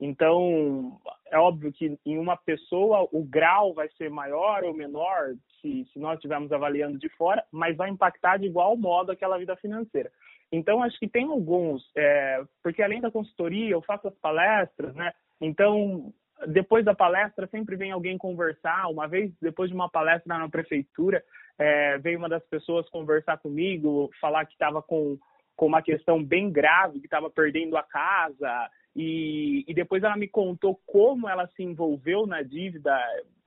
Então, 0.00 1.00
é 1.30 1.38
óbvio 1.38 1.72
que 1.72 1.98
em 2.04 2.18
uma 2.18 2.36
pessoa 2.36 3.08
o 3.12 3.24
grau 3.24 3.72
vai 3.72 3.88
ser 3.96 4.10
maior 4.10 4.64
ou 4.64 4.74
menor 4.74 5.34
se, 5.60 5.86
se 5.92 5.98
nós 5.98 6.16
estivermos 6.16 6.52
avaliando 6.52 6.98
de 6.98 7.08
fora, 7.10 7.44
mas 7.50 7.76
vai 7.76 7.88
impactar 7.88 8.38
de 8.38 8.46
igual 8.46 8.76
modo 8.76 9.12
aquela 9.12 9.38
vida 9.38 9.56
financeira. 9.56 10.10
Então, 10.52 10.82
acho 10.82 10.98
que 10.98 11.08
tem 11.08 11.24
alguns, 11.24 11.82
é, 11.96 12.42
porque 12.62 12.82
além 12.82 13.00
da 13.00 13.10
consultoria, 13.10 13.70
eu 13.70 13.82
faço 13.82 14.06
as 14.08 14.14
palestras, 14.18 14.94
né? 14.94 15.12
Então, 15.40 16.12
depois 16.46 16.84
da 16.84 16.94
palestra, 16.94 17.46
sempre 17.46 17.76
vem 17.76 17.90
alguém 17.90 18.18
conversar. 18.18 18.88
Uma 18.88 19.06
vez, 19.06 19.32
depois 19.40 19.70
de 19.70 19.74
uma 19.74 19.88
palestra 19.88 20.38
na 20.38 20.48
prefeitura, 20.48 21.22
é, 21.58 21.98
veio 21.98 22.18
uma 22.18 22.28
das 22.28 22.44
pessoas 22.46 22.88
conversar 22.90 23.38
comigo, 23.38 24.10
falar 24.20 24.44
que 24.44 24.52
estava 24.52 24.82
com, 24.82 25.18
com 25.54 25.66
uma 25.66 25.82
questão 25.82 26.22
bem 26.22 26.50
grave, 26.50 27.00
que 27.00 27.06
estava 27.06 27.30
perdendo 27.30 27.76
a 27.76 27.82
casa, 27.82 28.70
e, 28.94 29.64
e 29.66 29.74
depois 29.74 30.02
ela 30.02 30.16
me 30.16 30.28
contou 30.28 30.80
como 30.86 31.28
ela 31.28 31.46
se 31.48 31.62
envolveu 31.62 32.26
na 32.26 32.42
dívida, 32.42 32.98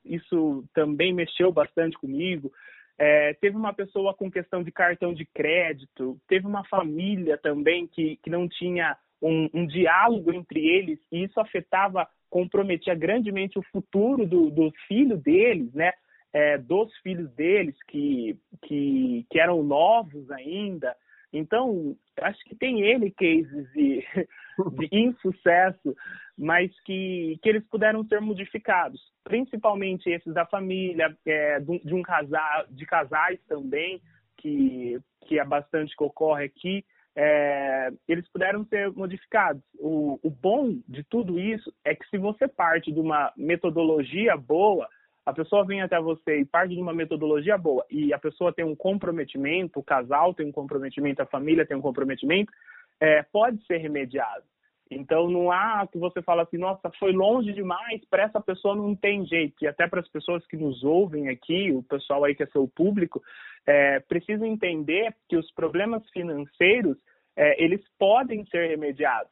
isso 0.03 0.63
também 0.73 1.13
mexeu 1.13 1.51
bastante 1.51 1.97
comigo. 1.97 2.51
É, 2.97 3.33
teve 3.35 3.55
uma 3.55 3.73
pessoa 3.73 4.13
com 4.13 4.29
questão 4.29 4.61
de 4.61 4.71
cartão 4.71 5.13
de 5.13 5.25
crédito, 5.25 6.19
teve 6.27 6.45
uma 6.45 6.65
família 6.65 7.37
também 7.37 7.87
que, 7.87 8.17
que 8.17 8.29
não 8.29 8.47
tinha 8.47 8.97
um, 9.21 9.49
um 9.53 9.65
diálogo 9.65 10.33
entre 10.33 10.59
eles, 10.59 10.99
e 11.11 11.23
isso 11.23 11.39
afetava, 11.39 12.07
comprometia 12.29 12.95
grandemente 12.95 13.57
o 13.57 13.63
futuro 13.71 14.25
do, 14.25 14.49
do 14.49 14.71
filho 14.87 15.17
deles, 15.17 15.73
né? 15.73 15.91
é, 16.33 16.57
dos 16.57 16.95
filhos 16.97 17.31
deles 17.33 17.75
que, 17.87 18.37
que, 18.63 19.25
que 19.29 19.39
eram 19.39 19.63
novos 19.63 20.29
ainda. 20.31 20.95
Então, 21.31 21.95
acho 22.21 22.43
que 22.45 22.55
tem 22.55 22.81
ele 22.81 23.11
cases 23.11 23.71
de, 23.73 24.03
de 24.77 24.89
insucesso, 24.91 25.95
mas 26.37 26.71
que, 26.83 27.37
que 27.41 27.49
eles 27.49 27.63
puderam 27.67 28.03
ser 28.05 28.19
modificados, 28.19 29.01
principalmente 29.23 30.09
esses 30.09 30.33
da 30.33 30.45
família, 30.45 31.15
é, 31.25 31.59
de 31.59 31.93
um 31.93 32.01
casal, 32.01 32.65
de 32.69 32.85
casais 32.85 33.39
também, 33.47 34.01
que, 34.37 34.99
que 35.27 35.39
é 35.39 35.45
bastante 35.45 35.95
que 35.95 36.03
ocorre 36.03 36.45
aqui, 36.45 36.83
é, 37.21 37.91
eles 38.07 38.25
puderam 38.29 38.63
ser 38.67 38.89
modificados. 38.91 39.61
O, 39.77 40.17
o 40.23 40.29
bom 40.29 40.79
de 40.87 41.03
tudo 41.03 41.37
isso 41.37 41.69
é 41.83 41.93
que 41.93 42.07
se 42.07 42.17
você 42.17 42.47
parte 42.47 42.93
de 42.93 42.99
uma 42.99 43.33
metodologia 43.35 44.37
boa, 44.37 44.87
a 45.25 45.33
pessoa 45.33 45.65
vem 45.65 45.81
até 45.81 45.99
você 45.99 46.39
e 46.39 46.45
parte 46.45 46.73
de 46.73 46.81
uma 46.81 46.93
metodologia 46.93 47.57
boa 47.57 47.85
e 47.91 48.13
a 48.13 48.17
pessoa 48.17 48.53
tem 48.53 48.63
um 48.63 48.73
comprometimento, 48.73 49.81
o 49.81 49.83
casal 49.83 50.33
tem 50.33 50.47
um 50.47 50.51
comprometimento, 50.51 51.21
a 51.21 51.25
família 51.25 51.65
tem 51.65 51.75
um 51.75 51.81
comprometimento, 51.81 52.53
é, 53.01 53.21
pode 53.21 53.61
ser 53.65 53.79
remediado. 53.79 54.45
Então 54.89 55.29
não 55.29 55.51
há 55.51 55.85
que 55.91 55.99
você 55.99 56.21
fala 56.21 56.43
assim, 56.43 56.57
nossa, 56.57 56.89
foi 56.97 57.11
longe 57.11 57.51
demais, 57.51 58.01
para 58.09 58.23
essa 58.23 58.39
pessoa 58.39 58.77
não 58.77 58.95
tem 58.95 59.25
jeito. 59.25 59.55
E 59.61 59.67
até 59.67 59.89
para 59.89 59.99
as 59.99 60.07
pessoas 60.07 60.47
que 60.47 60.55
nos 60.55 60.85
ouvem 60.85 61.27
aqui, 61.27 61.69
o 61.73 61.83
pessoal 61.83 62.23
aí 62.23 62.33
que 62.33 62.43
é 62.43 62.47
seu 62.47 62.65
público, 62.65 63.21
é, 63.65 63.99
precisa 64.01 64.45
entender 64.45 65.15
que 65.27 65.37
os 65.37 65.51
problemas 65.51 66.07
financeiros, 66.11 66.97
é, 67.35 67.63
eles 67.63 67.81
podem 67.97 68.45
ser 68.47 68.67
remediados. 68.67 69.31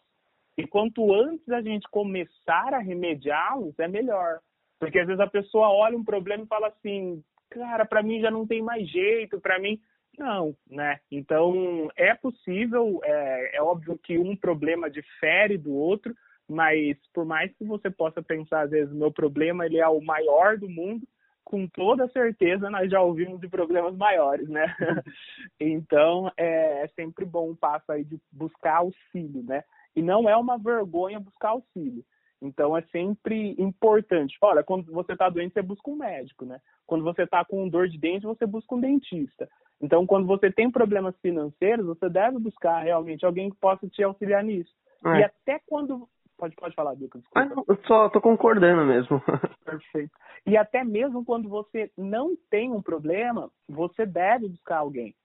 E 0.57 0.65
quanto 0.65 1.13
antes 1.13 1.48
a 1.50 1.62
gente 1.62 1.88
começar 1.89 2.74
a 2.74 2.79
remediá-los, 2.79 3.77
é 3.79 3.88
melhor. 3.88 4.39
Porque 4.79 5.00
às 5.00 5.07
vezes 5.07 5.19
a 5.19 5.27
pessoa 5.27 5.69
olha 5.69 5.98
um 5.98 6.03
problema 6.03 6.43
e 6.43 6.48
fala 6.48 6.67
assim, 6.67 7.24
cara, 7.50 7.86
para 7.86 8.03
mim 8.03 8.22
já 8.22 8.31
não 8.31 8.46
tem 8.46 8.62
mais 8.62 8.89
jeito, 8.89 9.39
para 9.39 9.60
mim 9.60 9.79
não, 10.17 10.55
né? 10.69 11.00
Então 11.12 11.89
é 11.96 12.13
possível, 12.15 13.00
é, 13.03 13.57
é 13.57 13.62
óbvio 13.62 13.98
que 14.00 14.17
um 14.17 14.36
problema 14.36 14.89
difere 14.89 15.57
do 15.57 15.74
outro, 15.74 16.15
mas 16.50 16.98
por 17.13 17.24
mais 17.24 17.53
que 17.55 17.63
você 17.63 17.89
possa 17.89 18.22
pensar 18.22 18.62
às 18.62 18.72
vezes 18.72 18.93
meu 18.93 19.12
problema 19.12 19.65
ele 19.65 19.77
é 19.77 19.88
o 19.88 20.01
maior 20.01 20.57
do 20.57 20.67
mundo, 20.67 21.07
com 21.48 21.66
toda 21.66 22.10
certeza 22.10 22.70
nós 22.70 22.92
já 22.92 23.01
ouvimos 23.01 23.39
de 23.39 23.48
problemas 23.48 23.96
maiores, 23.96 24.50
né? 24.50 24.66
então 25.58 26.30
é, 26.36 26.84
é 26.84 26.88
sempre 26.89 27.24
bom 27.24 27.51
um 27.51 27.56
passo 27.56 27.89
aí 27.89 28.04
de 28.04 28.20
buscar 28.30 28.80
auxílio, 28.80 29.42
né? 29.44 29.63
E 29.96 30.01
não 30.01 30.27
é 30.27 30.36
uma 30.36 30.58
vergonha 30.58 31.22
buscar 31.22 31.51
auxílio. 31.51 32.04
Então 32.42 32.77
é 32.77 32.82
sempre 32.92 33.56
importante. 33.58 34.38
Olha, 34.42 34.62
quando 34.62 34.92
você 34.92 35.13
está 35.13 35.30
doente, 35.30 35.54
você 35.54 35.62
busca 35.62 35.89
um 35.89 35.96
médico, 35.96 36.44
né? 36.44 36.60
Quando 36.86 37.06
você 37.06 37.24
está 37.24 37.46
com 37.46 37.70
dor 37.70 37.88
de 37.88 37.98
dente, 37.98 38.25
você 38.25 38.46
busca 38.46 38.75
um 38.75 38.82
dentista. 38.82 39.48
Então, 39.82 40.06
quando 40.06 40.27
você 40.27 40.51
tem 40.51 40.70
problemas 40.70 41.16
financeiros, 41.22 41.86
você 41.86 42.10
deve 42.10 42.39
buscar 42.39 42.82
realmente 42.82 43.25
alguém 43.25 43.50
que 43.50 43.56
possa 43.56 43.88
te 43.88 44.04
auxiliar 44.04 44.44
nisso. 44.44 44.74
É. 45.06 45.20
E 45.20 45.24
até 45.24 45.62
quando. 45.66 46.10
Pode, 46.38 46.56
pode 46.56 46.75
falar, 46.75 46.94
Duca, 46.94 47.17
desculpa. 47.17 47.39
Ah, 47.41 47.63
eu 47.67 47.77
só 47.88 48.10
tô 48.10 48.22
concordando 48.22 48.86
mesmo. 48.86 49.22
Perfeito. 49.65 50.12
E 50.46 50.56
até 50.56 50.84
mesmo 50.84 51.25
quando 51.25 51.50
você 51.50 51.91
não 51.98 52.38
tem 52.50 52.72
um 52.72 52.82
problema, 52.82 53.50
você 53.67 54.06
deve 54.06 54.48
buscar 54.48 54.77
alguém. 54.77 55.15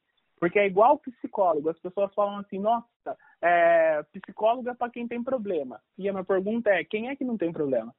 Porque 0.40 0.59
é 0.59 0.66
igual 0.66 0.99
psicólogo. 0.99 1.69
As 1.69 1.78
pessoas 1.78 2.12
falam 2.14 2.38
assim, 2.38 2.59
nossa, 2.59 3.16
é, 3.40 4.02
psicólogo 4.12 4.69
é 4.69 4.75
para 4.75 4.90
quem 4.90 5.07
tem 5.07 5.23
problema. 5.23 5.81
E 5.99 6.09
a 6.09 6.12
minha 6.12 6.25
pergunta 6.25 6.71
é, 6.71 6.83
quem 6.83 7.09
é 7.09 7.14
que 7.14 7.25
não 7.25 7.37
tem 7.37 7.52
problema? 7.52 7.95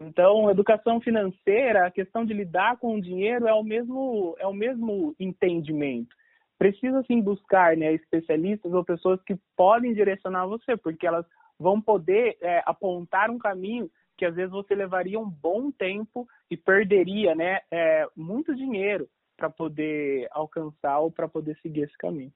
Então, 0.00 0.50
educação 0.50 1.00
financeira, 1.00 1.86
a 1.86 1.90
questão 1.90 2.24
de 2.24 2.34
lidar 2.34 2.76
com 2.78 2.96
o 2.96 3.00
dinheiro 3.00 3.46
é 3.46 3.54
o 3.54 3.62
mesmo, 3.62 4.34
é 4.38 4.46
o 4.46 4.52
mesmo 4.52 5.14
entendimento. 5.18 6.14
Precisa 6.58 7.02
sim 7.04 7.22
buscar 7.22 7.76
né, 7.76 7.92
especialistas 7.92 8.72
ou 8.72 8.84
pessoas 8.84 9.22
que 9.22 9.36
podem 9.56 9.94
direcionar 9.94 10.46
você, 10.46 10.76
porque 10.76 11.06
elas 11.06 11.24
vão 11.58 11.80
poder 11.80 12.36
é, 12.40 12.62
apontar 12.66 13.30
um 13.30 13.38
caminho 13.38 13.88
que 14.16 14.24
às 14.24 14.34
vezes 14.34 14.50
você 14.50 14.74
levaria 14.74 15.18
um 15.18 15.28
bom 15.28 15.70
tempo 15.70 16.26
e 16.50 16.56
perderia 16.56 17.34
né, 17.34 17.60
é, 17.70 18.06
muito 18.16 18.54
dinheiro 18.54 19.08
para 19.36 19.50
poder 19.50 20.28
alcançar 20.30 21.00
ou 21.00 21.10
para 21.10 21.28
poder 21.28 21.56
seguir 21.56 21.82
esse 21.82 21.96
caminho. 21.96 22.32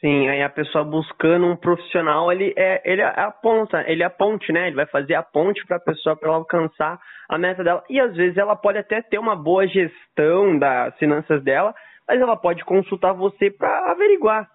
Sim, 0.00 0.28
aí 0.28 0.42
a 0.42 0.48
pessoa 0.48 0.82
buscando 0.82 1.46
um 1.46 1.56
profissional, 1.56 2.32
ele 2.32 2.54
é, 2.56 2.80
ele 2.90 3.02
é 3.02 3.20
a 3.20 3.30
ponta, 3.30 3.84
ele 3.86 4.02
é 4.02 4.06
a 4.06 4.10
ponte, 4.10 4.50
né? 4.50 4.68
Ele 4.68 4.76
vai 4.76 4.86
fazer 4.86 5.14
a 5.14 5.22
ponte 5.22 5.62
para 5.66 5.76
a 5.76 5.80
pessoa 5.80 6.16
para 6.16 6.30
alcançar 6.30 6.98
a 7.28 7.36
meta 7.36 7.62
dela. 7.62 7.84
E 7.90 8.00
às 8.00 8.16
vezes 8.16 8.38
ela 8.38 8.56
pode 8.56 8.78
até 8.78 9.02
ter 9.02 9.18
uma 9.18 9.36
boa 9.36 9.66
gestão 9.66 10.58
das 10.58 10.96
finanças 10.96 11.42
dela, 11.44 11.74
mas 12.08 12.18
ela 12.18 12.34
pode 12.34 12.64
consultar 12.64 13.12
você 13.12 13.50
para 13.50 13.90
averiguar. 13.90 14.48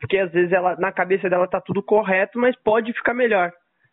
Porque 0.00 0.18
às 0.18 0.30
vezes 0.30 0.52
ela 0.52 0.76
na 0.76 0.92
cabeça 0.92 1.28
dela 1.28 1.46
tá 1.48 1.60
tudo 1.60 1.82
correto, 1.82 2.38
mas 2.38 2.56
pode 2.56 2.92
ficar 2.92 3.14
melhor. 3.14 3.52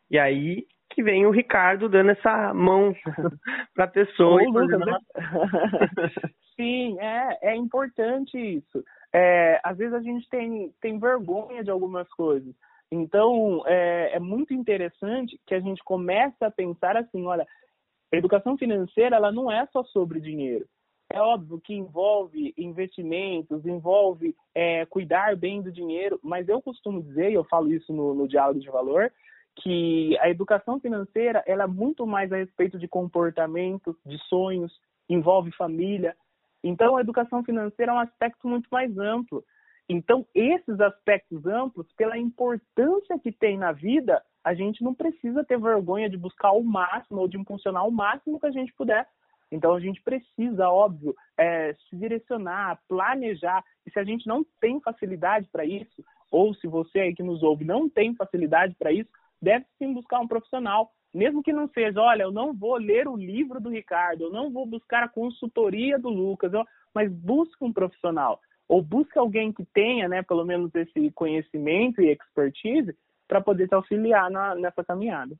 E 0.10 0.20
aí 0.20 0.66
que 0.92 1.04
vem 1.04 1.26
o 1.26 1.32
Ricardo 1.32 1.90
dando 1.90 2.12
essa 2.12 2.54
mão 2.54 2.96
para 3.74 3.86
a 3.86 3.88
pessoa. 3.88 4.42
Ô, 4.42 4.50
Lucas? 4.50 4.80
Sim, 6.56 6.98
é, 7.02 7.50
é 7.52 7.56
importante 7.56 8.38
isso 8.38 8.84
é, 9.16 9.62
às 9.64 9.78
vezes 9.78 9.94
a 9.94 10.02
gente 10.02 10.28
tem, 10.28 10.74
tem 10.82 11.00
vergonha 11.00 11.64
de 11.64 11.72
algumas 11.72 12.06
coisas. 12.10 12.54
Então, 12.92 13.64
é, 13.66 14.16
é 14.16 14.20
muito 14.20 14.54
interessante 14.54 15.40
que 15.48 15.56
a 15.56 15.60
gente 15.62 15.82
comece 15.86 16.44
a 16.44 16.52
pensar 16.52 16.98
assim, 16.98 17.26
olha, 17.26 17.48
a 18.14 18.18
educação 18.18 18.58
financeira 18.58 19.16
ela 19.16 19.32
não 19.32 19.50
é 19.50 19.66
só 19.68 19.86
sobre 19.86 20.20
dinheiro. 20.20 20.66
É 21.12 21.22
óbvio 21.22 21.62
que 21.62 21.74
envolve 21.74 22.54
investimentos, 22.58 23.66
envolve 23.66 24.36
é, 24.54 24.86
cuidar 24.86 25.36
bem 25.36 25.62
do 25.62 25.72
dinheiro, 25.72 26.20
mas 26.24 26.50
eu 26.50 26.62
costumo 26.62 27.02
dizer, 27.02 27.32
e 27.32 27.36
eu 27.36 27.44
falo 27.44 27.72
isso 27.72 27.94
no, 27.94 28.14
no 28.14 28.28
diálogo 28.28 28.60
de 28.60 28.70
valor, 28.70 29.12
que 29.56 30.18
a 30.20 30.30
educação 30.30 30.80
financeira 30.80 31.44
ela 31.48 31.64
é 31.64 31.68
muito 31.68 32.06
mais 32.06 32.32
a 32.34 32.38
respeito 32.38 32.78
de 32.78 32.88
comportamento, 32.88 33.98
de 34.06 34.18
sonhos, 34.28 34.74
envolve 35.08 35.52
família, 35.52 36.16
então, 36.68 36.98
a 36.98 37.02
educação 37.02 37.44
financeira 37.44 37.92
é 37.92 37.96
um 37.96 38.00
aspecto 38.00 38.48
muito 38.48 38.68
mais 38.72 38.98
amplo. 38.98 39.46
Então, 39.88 40.26
esses 40.34 40.80
aspectos 40.80 41.46
amplos, 41.46 41.86
pela 41.96 42.18
importância 42.18 43.20
que 43.20 43.32
tem 43.32 43.56
na 43.56 43.72
vida, 43.72 44.20
a 44.44 44.52
gente 44.56 44.84
não 44.84 44.92
precisa 44.92 45.44
ter 45.44 45.60
vergonha 45.60 46.10
de 46.10 46.18
buscar 46.18 46.54
o 46.54 46.64
máximo 46.64 47.22
ou 47.22 47.28
de 47.28 47.38
impulsionar 47.38 47.88
o 47.88 47.92
máximo 47.92 48.40
que 48.40 48.48
a 48.48 48.52
gente 48.52 48.74
puder. 48.74 49.08
Então, 49.52 49.74
a 49.74 49.80
gente 49.80 50.02
precisa, 50.02 50.70
óbvio, 50.70 51.16
é, 51.38 51.74
se 51.90 51.96
direcionar, 51.96 52.80
planejar. 52.88 53.64
E 53.86 53.92
se 53.92 54.00
a 54.00 54.04
gente 54.04 54.28
não 54.28 54.46
tem 54.60 54.80
facilidade 54.82 55.48
para 55.52 55.66
isso, 55.66 56.04
ou 56.32 56.54
se 56.56 56.68
você 56.68 57.00
aí 57.00 57.16
que 57.16 57.24
nos 57.24 57.44
ouve 57.44 57.64
não 57.64 57.90
tem 57.90 58.16
facilidade 58.16 58.76
para 58.76 58.92
isso, 58.92 59.10
deve 59.42 59.66
sim 59.78 59.94
buscar 59.94 60.20
um 60.20 60.28
profissional 60.28 60.92
mesmo 61.16 61.42
que 61.42 61.54
não 61.54 61.70
seja, 61.70 62.02
olha, 62.02 62.24
eu 62.24 62.32
não 62.32 62.54
vou 62.54 62.76
ler 62.76 63.08
o 63.08 63.16
livro 63.16 63.62
do 63.62 63.70
Ricardo, 63.70 64.26
eu 64.26 64.32
não 64.32 64.52
vou 64.52 64.66
buscar 64.66 65.02
a 65.02 65.08
consultoria 65.08 65.98
do 65.98 66.10
Lucas, 66.10 66.52
eu, 66.52 66.66
mas 66.94 67.10
busque 67.10 67.64
um 67.64 67.72
profissional 67.72 68.38
ou 68.68 68.82
busque 68.82 69.18
alguém 69.18 69.54
que 69.54 69.64
tenha, 69.74 70.10
né, 70.10 70.24
pelo 70.24 70.44
menos 70.44 70.76
esse 70.76 71.10
conhecimento 71.12 72.02
e 72.02 72.12
expertise 72.12 72.94
para 73.28 73.40
poder 73.40 73.70
te 73.70 73.76
auxiliar 73.76 74.30
na, 74.30 74.56
nessa 74.56 74.84
caminhada. 74.84 75.36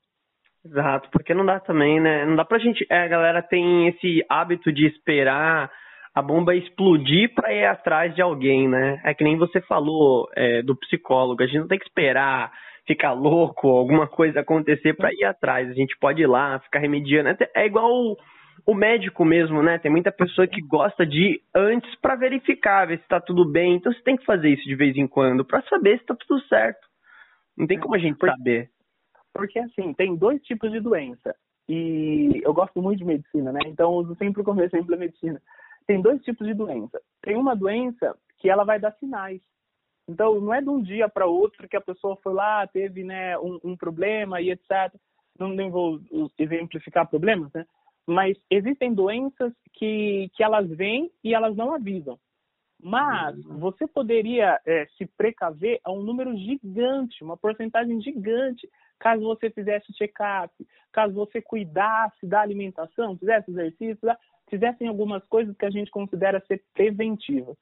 Exato, 0.66 1.08
porque 1.10 1.32
não 1.32 1.46
dá 1.46 1.60
também, 1.60 2.00
né? 2.00 2.24
Não 2.24 2.34
dá 2.34 2.44
pra 2.44 2.58
gente. 2.58 2.84
É, 2.90 3.02
a 3.02 3.08
galera 3.08 3.42
tem 3.42 3.88
esse 3.88 4.24
hábito 4.28 4.72
de 4.72 4.86
esperar 4.86 5.70
a 6.14 6.22
bomba 6.22 6.54
explodir 6.54 7.32
para 7.34 7.52
ir 7.52 7.66
atrás 7.66 8.14
de 8.14 8.22
alguém, 8.22 8.68
né? 8.68 9.00
É 9.04 9.14
que 9.14 9.22
nem 9.22 9.36
você 9.36 9.60
falou 9.60 10.28
é, 10.34 10.62
do 10.62 10.74
psicólogo, 10.74 11.42
a 11.42 11.46
gente 11.46 11.60
não 11.60 11.68
tem 11.68 11.78
que 11.78 11.86
esperar 11.86 12.50
ficar 12.86 13.12
louco, 13.12 13.68
alguma 13.68 14.06
coisa 14.06 14.40
acontecer 14.40 14.94
para 14.94 15.12
ir 15.12 15.24
atrás. 15.24 15.68
A 15.68 15.74
gente 15.74 15.96
pode 15.98 16.22
ir 16.22 16.26
lá, 16.26 16.58
ficar 16.60 16.78
remediando. 16.78 17.36
É 17.54 17.66
igual 17.66 17.90
o, 17.90 18.16
o 18.64 18.74
médico 18.74 19.24
mesmo, 19.24 19.62
né? 19.62 19.78
Tem 19.78 19.90
muita 19.90 20.12
pessoa 20.12 20.46
que 20.46 20.60
gosta 20.62 21.04
de 21.04 21.20
ir 21.20 21.40
antes 21.54 21.94
para 21.96 22.16
verificar, 22.16 22.86
ver 22.86 22.98
se 22.98 23.02
está 23.02 23.20
tudo 23.20 23.44
bem. 23.44 23.74
Então 23.74 23.92
você 23.92 24.02
tem 24.02 24.16
que 24.16 24.24
fazer 24.24 24.50
isso 24.50 24.64
de 24.64 24.74
vez 24.74 24.96
em 24.96 25.06
quando 25.06 25.44
para 25.44 25.62
saber 25.62 25.96
se 25.96 26.02
está 26.02 26.14
tudo 26.14 26.40
certo. 26.46 26.86
Não 27.56 27.66
tem 27.66 27.78
como 27.78 27.94
a 27.94 27.98
gente 27.98 28.18
saber. 28.18 28.70
Porque 29.36 29.58
assim, 29.58 29.92
tem 29.94 30.16
dois 30.16 30.42
tipos 30.42 30.70
de 30.70 30.80
doença. 30.80 31.34
E 31.68 32.40
eu 32.44 32.54
gosto 32.54 32.80
muito 32.80 32.98
de 32.98 33.04
medicina, 33.04 33.52
né? 33.52 33.60
Então 33.66 33.92
uso 33.92 34.14
sempre 34.16 34.42
como 34.42 34.62
exemplo 34.62 34.94
a 34.94 34.98
medicina. 34.98 35.40
Tem 35.86 36.00
dois 36.00 36.22
tipos 36.22 36.46
de 36.46 36.54
doença. 36.54 37.00
Tem 37.22 37.36
uma 37.36 37.54
doença 37.54 38.16
que 38.38 38.50
ela 38.50 38.64
vai 38.64 38.78
dar 38.78 38.92
sinais. 38.92 39.40
Então, 40.08 40.40
não 40.40 40.54
é 40.54 40.60
de 40.60 40.68
um 40.68 40.80
dia 40.80 41.08
para 41.08 41.26
outro 41.26 41.68
que 41.68 41.76
a 41.76 41.80
pessoa 41.80 42.16
foi 42.22 42.32
lá, 42.32 42.66
teve 42.66 43.02
né, 43.02 43.36
um, 43.38 43.58
um 43.64 43.76
problema 43.76 44.40
e 44.40 44.50
etc. 44.50 44.94
Não, 45.38 45.48
nem 45.48 45.68
vou 45.68 46.00
exemplificar 46.38 47.08
problemas, 47.08 47.52
né? 47.52 47.66
Mas 48.06 48.38
existem 48.48 48.94
doenças 48.94 49.52
que, 49.72 50.30
que 50.34 50.42
elas 50.44 50.68
vêm 50.68 51.10
e 51.24 51.34
elas 51.34 51.56
não 51.56 51.74
avisam. 51.74 52.18
Mas 52.82 53.36
uhum. 53.44 53.58
você 53.58 53.86
poderia 53.86 54.60
é, 54.66 54.86
se 54.96 55.06
precaver 55.06 55.80
a 55.82 55.90
um 55.90 56.02
número 56.02 56.36
gigante, 56.36 57.24
uma 57.24 57.36
porcentagem 57.36 58.00
gigante, 58.00 58.68
caso 58.98 59.22
você 59.22 59.50
fizesse 59.50 59.92
check-up, 59.94 60.52
caso 60.92 61.14
você 61.14 61.40
cuidasse 61.40 62.26
da 62.26 62.40
alimentação, 62.40 63.16
fizesse 63.16 63.50
exercício, 63.50 63.98
fizessem 64.48 64.88
algumas 64.88 65.24
coisas 65.26 65.56
que 65.56 65.64
a 65.64 65.70
gente 65.70 65.90
considera 65.90 66.42
ser 66.46 66.62
preventivas. 66.74 67.56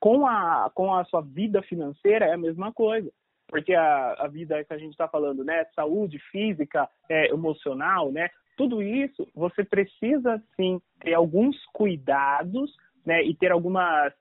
Com 0.00 0.26
a, 0.26 0.70
com 0.74 0.94
a 0.94 1.04
sua 1.04 1.20
vida 1.22 1.62
financeira 1.62 2.26
é 2.26 2.32
a 2.32 2.38
mesma 2.38 2.72
coisa 2.72 3.10
porque 3.48 3.74
a, 3.74 4.12
a 4.18 4.28
vida 4.28 4.62
que 4.62 4.74
a 4.74 4.78
gente 4.78 4.90
está 4.90 5.08
falando, 5.08 5.42
né, 5.42 5.64
saúde 5.74 6.18
física, 6.30 6.88
é, 7.08 7.30
emocional, 7.30 8.12
né, 8.12 8.28
tudo 8.56 8.82
isso 8.82 9.26
você 9.34 9.64
precisa 9.64 10.42
sim 10.54 10.80
ter 11.00 11.14
alguns 11.14 11.56
cuidados, 11.72 12.76
né, 13.04 13.22
e 13.24 13.34
ter 13.34 13.52
alguma 13.52 14.12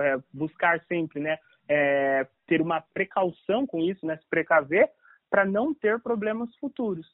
é, 0.00 0.16
buscar 0.32 0.80
sempre, 0.86 1.20
né, 1.20 1.38
é, 1.68 2.26
ter 2.46 2.60
uma 2.60 2.80
precaução 2.80 3.66
com 3.66 3.80
isso, 3.80 4.06
né, 4.06 4.16
se 4.16 4.28
precaver 4.28 4.88
para 5.30 5.44
não 5.44 5.74
ter 5.74 6.00
problemas 6.00 6.54
futuros. 6.56 7.06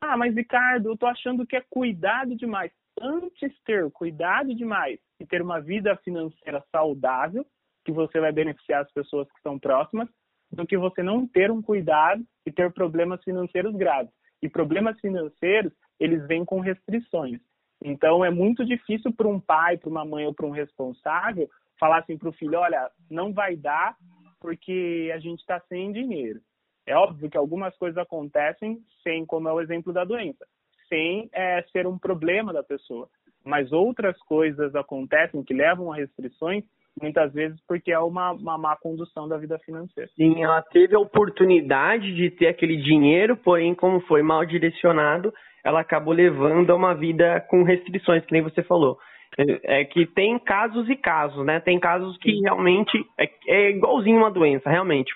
Ah, 0.00 0.16
mas 0.16 0.34
Ricardo, 0.34 0.88
eu 0.88 0.96
tô 0.96 1.06
achando 1.06 1.46
que 1.46 1.56
é 1.56 1.62
cuidado 1.68 2.34
demais. 2.34 2.72
Antes 3.00 3.52
ter 3.64 3.90
cuidado 3.92 4.54
demais 4.54 4.98
e 5.20 5.26
ter 5.26 5.42
uma 5.42 5.60
vida 5.60 5.94
financeira 6.04 6.64
saudável, 6.72 7.44
que 7.84 7.92
você 7.92 8.18
vai 8.18 8.32
beneficiar 8.32 8.82
as 8.82 8.92
pessoas 8.92 9.28
que 9.28 9.36
estão 9.36 9.58
próximas, 9.58 10.08
do 10.50 10.66
que 10.66 10.76
você 10.76 11.02
não 11.02 11.26
ter 11.26 11.50
um 11.50 11.62
cuidado 11.62 12.24
e 12.44 12.50
ter 12.50 12.72
problemas 12.72 13.22
financeiros 13.22 13.74
graves. 13.76 14.12
E 14.42 14.48
problemas 14.48 14.98
financeiros, 15.00 15.72
eles 15.98 16.26
vêm 16.26 16.44
com 16.44 16.60
restrições. 16.60 17.40
Então, 17.82 18.24
é 18.24 18.30
muito 18.30 18.64
difícil 18.64 19.12
para 19.12 19.28
um 19.28 19.40
pai, 19.40 19.78
para 19.78 19.88
uma 19.88 20.04
mãe 20.04 20.26
ou 20.26 20.34
para 20.34 20.46
um 20.46 20.50
responsável 20.50 21.48
falar 21.78 22.00
assim 22.00 22.18
para 22.18 22.28
o 22.28 22.32
filho: 22.32 22.58
olha, 22.58 22.90
não 23.10 23.32
vai 23.32 23.56
dar 23.56 23.96
porque 24.40 25.10
a 25.14 25.18
gente 25.18 25.40
está 25.40 25.60
sem 25.68 25.92
dinheiro. 25.92 26.40
É 26.86 26.94
óbvio 26.94 27.30
que 27.30 27.36
algumas 27.36 27.76
coisas 27.76 27.98
acontecem 27.98 28.78
sem, 29.02 29.24
como 29.24 29.48
é 29.48 29.52
o 29.52 29.60
exemplo 29.60 29.92
da 29.92 30.04
doença, 30.04 30.46
sem 30.88 31.28
é, 31.32 31.62
ser 31.72 31.86
um 31.86 31.98
problema 31.98 32.52
da 32.52 32.62
pessoa. 32.62 33.08
Mas 33.44 33.72
outras 33.72 34.18
coisas 34.22 34.74
acontecem 34.74 35.42
que 35.42 35.54
levam 35.54 35.92
a 35.92 35.96
restrições 35.96 36.64
muitas 37.00 37.32
vezes 37.32 37.58
porque 37.66 37.92
é 37.92 37.98
uma, 37.98 38.32
uma 38.32 38.58
má 38.58 38.76
condução 38.76 39.28
da 39.28 39.38
vida 39.38 39.58
financeira. 39.60 40.10
Sim, 40.16 40.42
ela 40.42 40.60
teve 40.62 40.94
a 40.94 40.98
oportunidade 40.98 42.14
de 42.14 42.30
ter 42.30 42.48
aquele 42.48 42.76
dinheiro, 42.76 43.36
porém, 43.36 43.74
como 43.74 44.00
foi 44.00 44.22
mal 44.22 44.44
direcionado, 44.44 45.32
ela 45.64 45.80
acabou 45.80 46.12
levando 46.12 46.70
a 46.70 46.76
uma 46.76 46.94
vida 46.94 47.40
com 47.48 47.62
restrições, 47.62 48.24
que 48.24 48.32
nem 48.32 48.42
você 48.42 48.62
falou. 48.62 48.98
É, 49.38 49.80
é 49.80 49.84
que 49.84 50.06
tem 50.06 50.38
casos 50.38 50.88
e 50.88 50.96
casos, 50.96 51.44
né? 51.44 51.60
Tem 51.60 51.78
casos 51.78 52.16
que 52.18 52.40
realmente 52.40 52.98
é, 53.18 53.28
é 53.46 53.70
igualzinho 53.70 54.18
uma 54.18 54.30
doença, 54.30 54.68
realmente. 54.68 55.12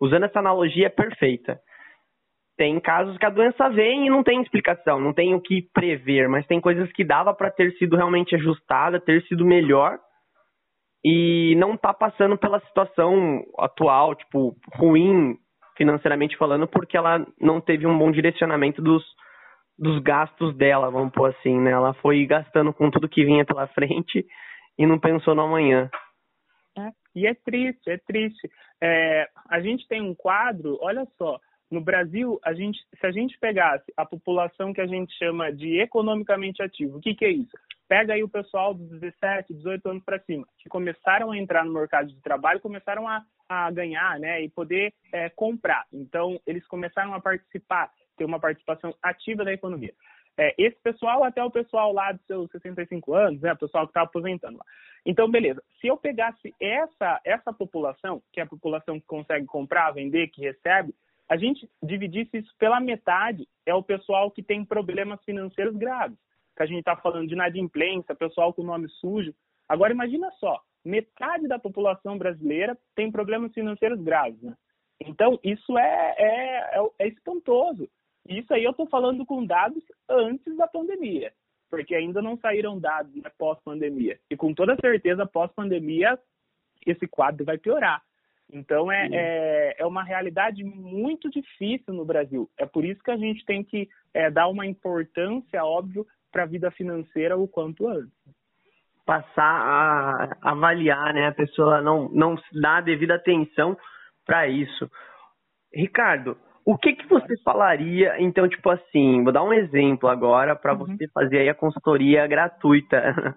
Usando 0.00 0.24
essa 0.24 0.38
analogia 0.38 0.86
é 0.86 0.90
perfeita. 0.90 1.58
Tem 2.56 2.78
casos 2.80 3.18
que 3.18 3.26
a 3.26 3.30
doença 3.30 3.68
vem 3.68 4.06
e 4.06 4.10
não 4.10 4.22
tem 4.22 4.40
explicação, 4.40 4.98
não 4.98 5.12
tem 5.12 5.34
o 5.34 5.40
que 5.40 5.68
prever, 5.74 6.26
mas 6.28 6.46
tem 6.46 6.60
coisas 6.60 6.90
que 6.92 7.04
dava 7.04 7.34
para 7.34 7.50
ter 7.50 7.72
sido 7.72 7.96
realmente 7.96 8.34
ajustada, 8.34 8.98
ter 8.98 9.22
sido 9.24 9.44
melhor, 9.44 9.98
e 11.04 11.54
não 11.56 11.76
tá 11.76 11.92
passando 11.92 12.36
pela 12.36 12.58
situação 12.60 13.44
atual, 13.58 14.14
tipo, 14.14 14.56
ruim 14.74 15.36
financeiramente 15.76 16.36
falando, 16.36 16.66
porque 16.66 16.96
ela 16.96 17.24
não 17.40 17.60
teve 17.60 17.86
um 17.86 17.96
bom 17.96 18.10
direcionamento 18.10 18.80
dos, 18.80 19.04
dos 19.78 20.02
gastos 20.02 20.56
dela, 20.56 20.90
vamos 20.90 21.12
pôr 21.12 21.30
assim, 21.30 21.58
né? 21.60 21.70
Ela 21.70 21.92
foi 21.94 22.24
gastando 22.26 22.72
com 22.72 22.90
tudo 22.90 23.08
que 23.08 23.24
vinha 23.24 23.44
pela 23.44 23.66
frente 23.74 24.26
e 24.78 24.86
não 24.86 24.98
pensou 24.98 25.34
no 25.34 25.42
amanhã. 25.42 25.90
É, 26.78 26.90
e 27.14 27.26
é 27.26 27.34
triste, 27.34 27.90
é 27.90 27.98
triste. 27.98 28.50
É, 28.82 29.28
a 29.48 29.60
gente 29.60 29.86
tem 29.88 30.02
um 30.02 30.14
quadro, 30.14 30.78
olha 30.80 31.06
só, 31.16 31.38
no 31.70 31.80
Brasil, 31.80 32.38
a 32.44 32.54
gente, 32.54 32.78
se 32.98 33.06
a 33.06 33.10
gente 33.10 33.36
pegasse 33.38 33.92
a 33.96 34.06
população 34.06 34.72
que 34.72 34.80
a 34.80 34.86
gente 34.86 35.12
chama 35.18 35.52
de 35.52 35.80
economicamente 35.80 36.62
ativo, 36.62 36.98
o 36.98 37.00
que, 37.00 37.14
que 37.14 37.24
é 37.24 37.30
isso? 37.30 37.56
Pega 37.88 38.14
aí 38.14 38.22
o 38.22 38.28
pessoal 38.28 38.74
dos 38.74 38.88
17, 39.00 39.54
18 39.54 39.88
anos 39.88 40.04
para 40.04 40.20
cima, 40.20 40.46
que 40.58 40.68
começaram 40.68 41.32
a 41.32 41.38
entrar 41.38 41.64
no 41.64 41.72
mercado 41.72 42.08
de 42.08 42.20
trabalho, 42.20 42.60
começaram 42.60 43.08
a, 43.08 43.22
a 43.48 43.70
ganhar, 43.70 44.18
né, 44.18 44.42
e 44.42 44.48
poder 44.48 44.92
é, 45.12 45.28
comprar. 45.30 45.86
Então, 45.92 46.40
eles 46.46 46.66
começaram 46.66 47.14
a 47.14 47.20
participar, 47.20 47.90
ter 48.16 48.24
uma 48.24 48.40
participação 48.40 48.94
ativa 49.02 49.44
da 49.44 49.52
economia. 49.52 49.92
É, 50.38 50.54
esse 50.58 50.76
pessoal 50.82 51.24
até 51.24 51.42
o 51.42 51.50
pessoal 51.50 51.92
lá 51.92 52.12
dos 52.12 52.24
seus 52.26 52.50
65 52.50 53.14
anos, 53.14 53.40
né, 53.40 53.52
o 53.52 53.58
pessoal 53.58 53.86
que 53.86 53.90
está 53.90 54.02
aposentando 54.02 54.58
lá. 54.58 54.64
Então, 55.04 55.30
beleza. 55.30 55.62
Se 55.80 55.86
eu 55.86 55.96
pegasse 55.96 56.54
essa, 56.60 57.20
essa 57.24 57.52
população, 57.52 58.22
que 58.32 58.40
é 58.40 58.42
a 58.42 58.46
população 58.46 59.00
que 59.00 59.06
consegue 59.06 59.46
comprar, 59.46 59.92
vender, 59.92 60.28
que 60.28 60.42
recebe, 60.42 60.94
a 61.28 61.36
gente 61.36 61.68
dividisse 61.82 62.36
isso 62.36 62.54
pela 62.58 62.80
metade, 62.80 63.48
é 63.64 63.74
o 63.74 63.82
pessoal 63.82 64.30
que 64.30 64.42
tem 64.42 64.64
problemas 64.64 65.22
financeiros 65.24 65.74
graves 65.74 66.18
que 66.56 66.62
a 66.62 66.66
gente 66.66 66.78
está 66.78 66.96
falando 66.96 67.28
de 67.28 67.34
inadimplência, 67.34 68.14
pessoal 68.14 68.52
com 68.52 68.62
nome 68.62 68.88
sujo. 68.88 69.34
Agora 69.68 69.92
imagina 69.92 70.30
só, 70.40 70.60
metade 70.84 71.46
da 71.46 71.58
população 71.58 72.16
brasileira 72.16 72.76
tem 72.94 73.12
problemas 73.12 73.52
financeiros 73.52 74.00
graves, 74.00 74.40
né? 74.42 74.54
Então 74.98 75.38
isso 75.44 75.76
é, 75.76 76.14
é, 76.16 76.80
é, 76.80 76.90
é 77.00 77.08
espantoso. 77.08 77.88
Isso 78.28 78.52
aí 78.52 78.64
eu 78.64 78.72
estou 78.72 78.86
falando 78.86 79.24
com 79.24 79.44
dados 79.44 79.82
antes 80.08 80.56
da 80.56 80.66
pandemia, 80.66 81.32
porque 81.70 81.94
ainda 81.94 82.20
não 82.20 82.36
saíram 82.38 82.78
dados 82.78 83.14
né, 83.14 83.30
pós-pandemia. 83.38 84.18
E 84.30 84.36
com 84.36 84.52
toda 84.54 84.76
certeza, 84.80 85.26
pós-pandemia, 85.26 86.18
esse 86.86 87.06
quadro 87.06 87.44
vai 87.44 87.58
piorar. 87.58 88.02
Então 88.52 88.90
é, 88.92 89.08
é, 89.12 89.76
é, 89.78 89.86
uma 89.86 90.04
realidade 90.04 90.62
muito 90.62 91.28
difícil 91.30 91.92
no 91.92 92.04
Brasil. 92.04 92.48
É 92.56 92.64
por 92.64 92.84
isso 92.84 93.02
que 93.02 93.10
a 93.10 93.16
gente 93.16 93.44
tem 93.44 93.64
que 93.64 93.88
é, 94.14 94.30
dar 94.30 94.48
uma 94.48 94.66
importância, 94.66 95.64
óbvio, 95.64 96.06
para 96.30 96.44
a 96.44 96.46
vida 96.46 96.70
financeira 96.70 97.36
o 97.36 97.48
quanto 97.48 97.88
antes. 97.88 98.12
Passar 99.04 99.42
a 99.42 100.50
avaliar, 100.50 101.14
né? 101.14 101.28
A 101.28 101.32
pessoa 101.32 101.80
não, 101.80 102.08
não 102.10 102.36
dá 102.52 102.78
a 102.78 102.80
devida 102.80 103.14
atenção 103.14 103.76
para 104.24 104.48
isso. 104.48 104.90
Ricardo, 105.72 106.36
o 106.66 106.76
que, 106.76 106.94
que 106.94 107.06
você 107.08 107.38
falaria, 107.44 108.16
então, 108.18 108.48
tipo 108.48 108.68
assim, 108.68 109.22
vou 109.22 109.32
dar 109.32 109.44
um 109.44 109.52
exemplo 109.52 110.08
agora 110.08 110.56
para 110.56 110.72
uhum. 110.72 110.78
você 110.78 111.06
fazer 111.14 111.38
aí 111.38 111.48
a 111.48 111.54
consultoria 111.54 112.26
gratuita. 112.26 113.14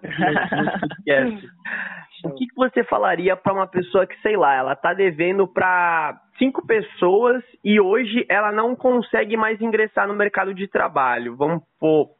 o 2.24 2.34
que, 2.34 2.46
que 2.46 2.54
você 2.56 2.82
falaria 2.84 3.36
para 3.36 3.54
uma 3.54 3.68
pessoa 3.68 4.06
que, 4.06 4.20
sei 4.20 4.36
lá, 4.36 4.54
ela 4.54 4.74
tá 4.74 4.92
devendo 4.92 5.46
para 5.46 6.20
cinco 6.38 6.66
pessoas 6.66 7.42
e 7.64 7.80
hoje 7.80 8.26
ela 8.28 8.50
não 8.50 8.74
consegue 8.74 9.36
mais 9.36 9.60
ingressar 9.60 10.08
no 10.08 10.14
mercado 10.14 10.52
de 10.52 10.66
trabalho? 10.66 11.36
Vamos 11.36 11.62
pôr 11.78 12.10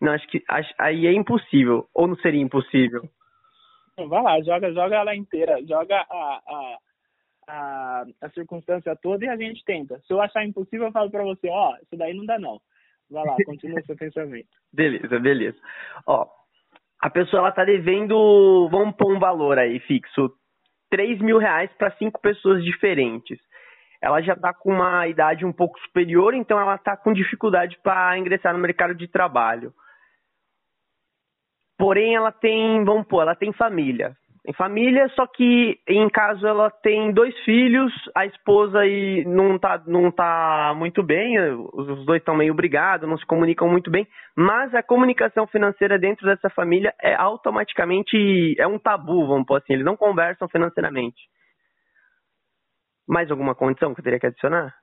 não, 0.00 0.12
acho 0.12 0.26
que 0.28 0.42
acho, 0.48 0.72
aí 0.78 1.06
é 1.06 1.12
impossível. 1.12 1.86
Ou 1.94 2.08
não 2.08 2.16
seria 2.16 2.40
impossível? 2.40 3.02
Vai 4.08 4.22
lá, 4.22 4.40
joga, 4.42 4.72
joga 4.72 4.96
ela 4.96 5.14
inteira, 5.14 5.58
joga 5.66 5.94
a, 5.94 6.40
a, 6.46 6.78
a, 7.50 8.30
circunstância 8.32 8.94
toda 8.96 9.24
e 9.24 9.28
a 9.28 9.36
gente 9.36 9.64
tenta. 9.64 9.98
Se 10.06 10.12
eu 10.12 10.20
achar 10.20 10.44
impossível, 10.44 10.86
eu 10.86 10.92
falo 10.92 11.10
para 11.10 11.24
você, 11.24 11.48
ó, 11.48 11.76
isso 11.82 11.96
daí 11.96 12.14
não 12.14 12.24
dá 12.24 12.38
não. 12.38 12.60
Vai 13.10 13.24
lá, 13.24 13.36
continua 13.44 13.82
seu 13.82 13.96
pensamento. 13.96 14.48
Beleza, 14.72 15.18
beleza. 15.18 15.58
Ó, 16.06 16.26
a 17.00 17.10
pessoa 17.10 17.40
ela 17.40 17.52
tá 17.52 17.64
devendo, 17.64 18.68
vamos 18.70 18.94
pôr 18.96 19.14
um 19.14 19.18
valor 19.18 19.58
aí 19.58 19.80
fixo, 19.80 20.32
3 20.90 21.20
mil 21.20 21.38
reais 21.38 21.70
para 21.78 21.96
cinco 21.96 22.20
pessoas 22.20 22.64
diferentes. 22.64 23.38
Ela 24.02 24.22
já 24.22 24.32
está 24.32 24.52
com 24.54 24.72
uma 24.72 25.06
idade 25.08 25.44
um 25.44 25.52
pouco 25.52 25.78
superior, 25.80 26.34
então 26.34 26.58
ela 26.58 26.76
está 26.76 26.96
com 26.96 27.12
dificuldade 27.12 27.78
para 27.82 28.18
ingressar 28.18 28.52
no 28.52 28.58
mercado 28.58 28.94
de 28.94 29.06
trabalho. 29.06 29.74
Porém, 31.78 32.14
ela 32.14 32.32
tem, 32.32 32.84
vamos 32.84 33.06
pôr, 33.06 33.22
ela 33.22 33.34
tem 33.34 33.52
família. 33.52 34.16
Tem 34.42 34.54
família, 34.54 35.06
só 35.10 35.26
que 35.26 35.78
em 35.86 36.08
caso 36.08 36.46
ela 36.46 36.70
tem 36.70 37.12
dois 37.12 37.38
filhos, 37.40 37.92
a 38.14 38.24
esposa 38.24 38.78
não 39.26 39.58
tá, 39.58 39.82
não 39.86 40.10
tá 40.10 40.72
muito 40.74 41.02
bem, 41.02 41.38
os 41.74 42.06
dois 42.06 42.20
estão 42.20 42.34
meio 42.34 42.54
brigados, 42.54 43.06
não 43.06 43.18
se 43.18 43.26
comunicam 43.26 43.68
muito 43.68 43.90
bem, 43.90 44.08
mas 44.34 44.74
a 44.74 44.82
comunicação 44.82 45.46
financeira 45.46 45.98
dentro 45.98 46.26
dessa 46.26 46.48
família 46.48 46.94
é 47.02 47.14
automaticamente, 47.14 48.54
é 48.58 48.66
um 48.66 48.78
tabu, 48.78 49.26
vamos 49.26 49.46
pôr 49.46 49.56
assim, 49.58 49.74
eles 49.74 49.84
não 49.84 49.96
conversam 49.96 50.48
financeiramente. 50.48 51.20
Mais 53.06 53.30
alguma 53.30 53.54
condição 53.54 53.92
que 53.92 54.00
eu 54.00 54.04
teria 54.04 54.20
que 54.20 54.26
adicionar? 54.26 54.74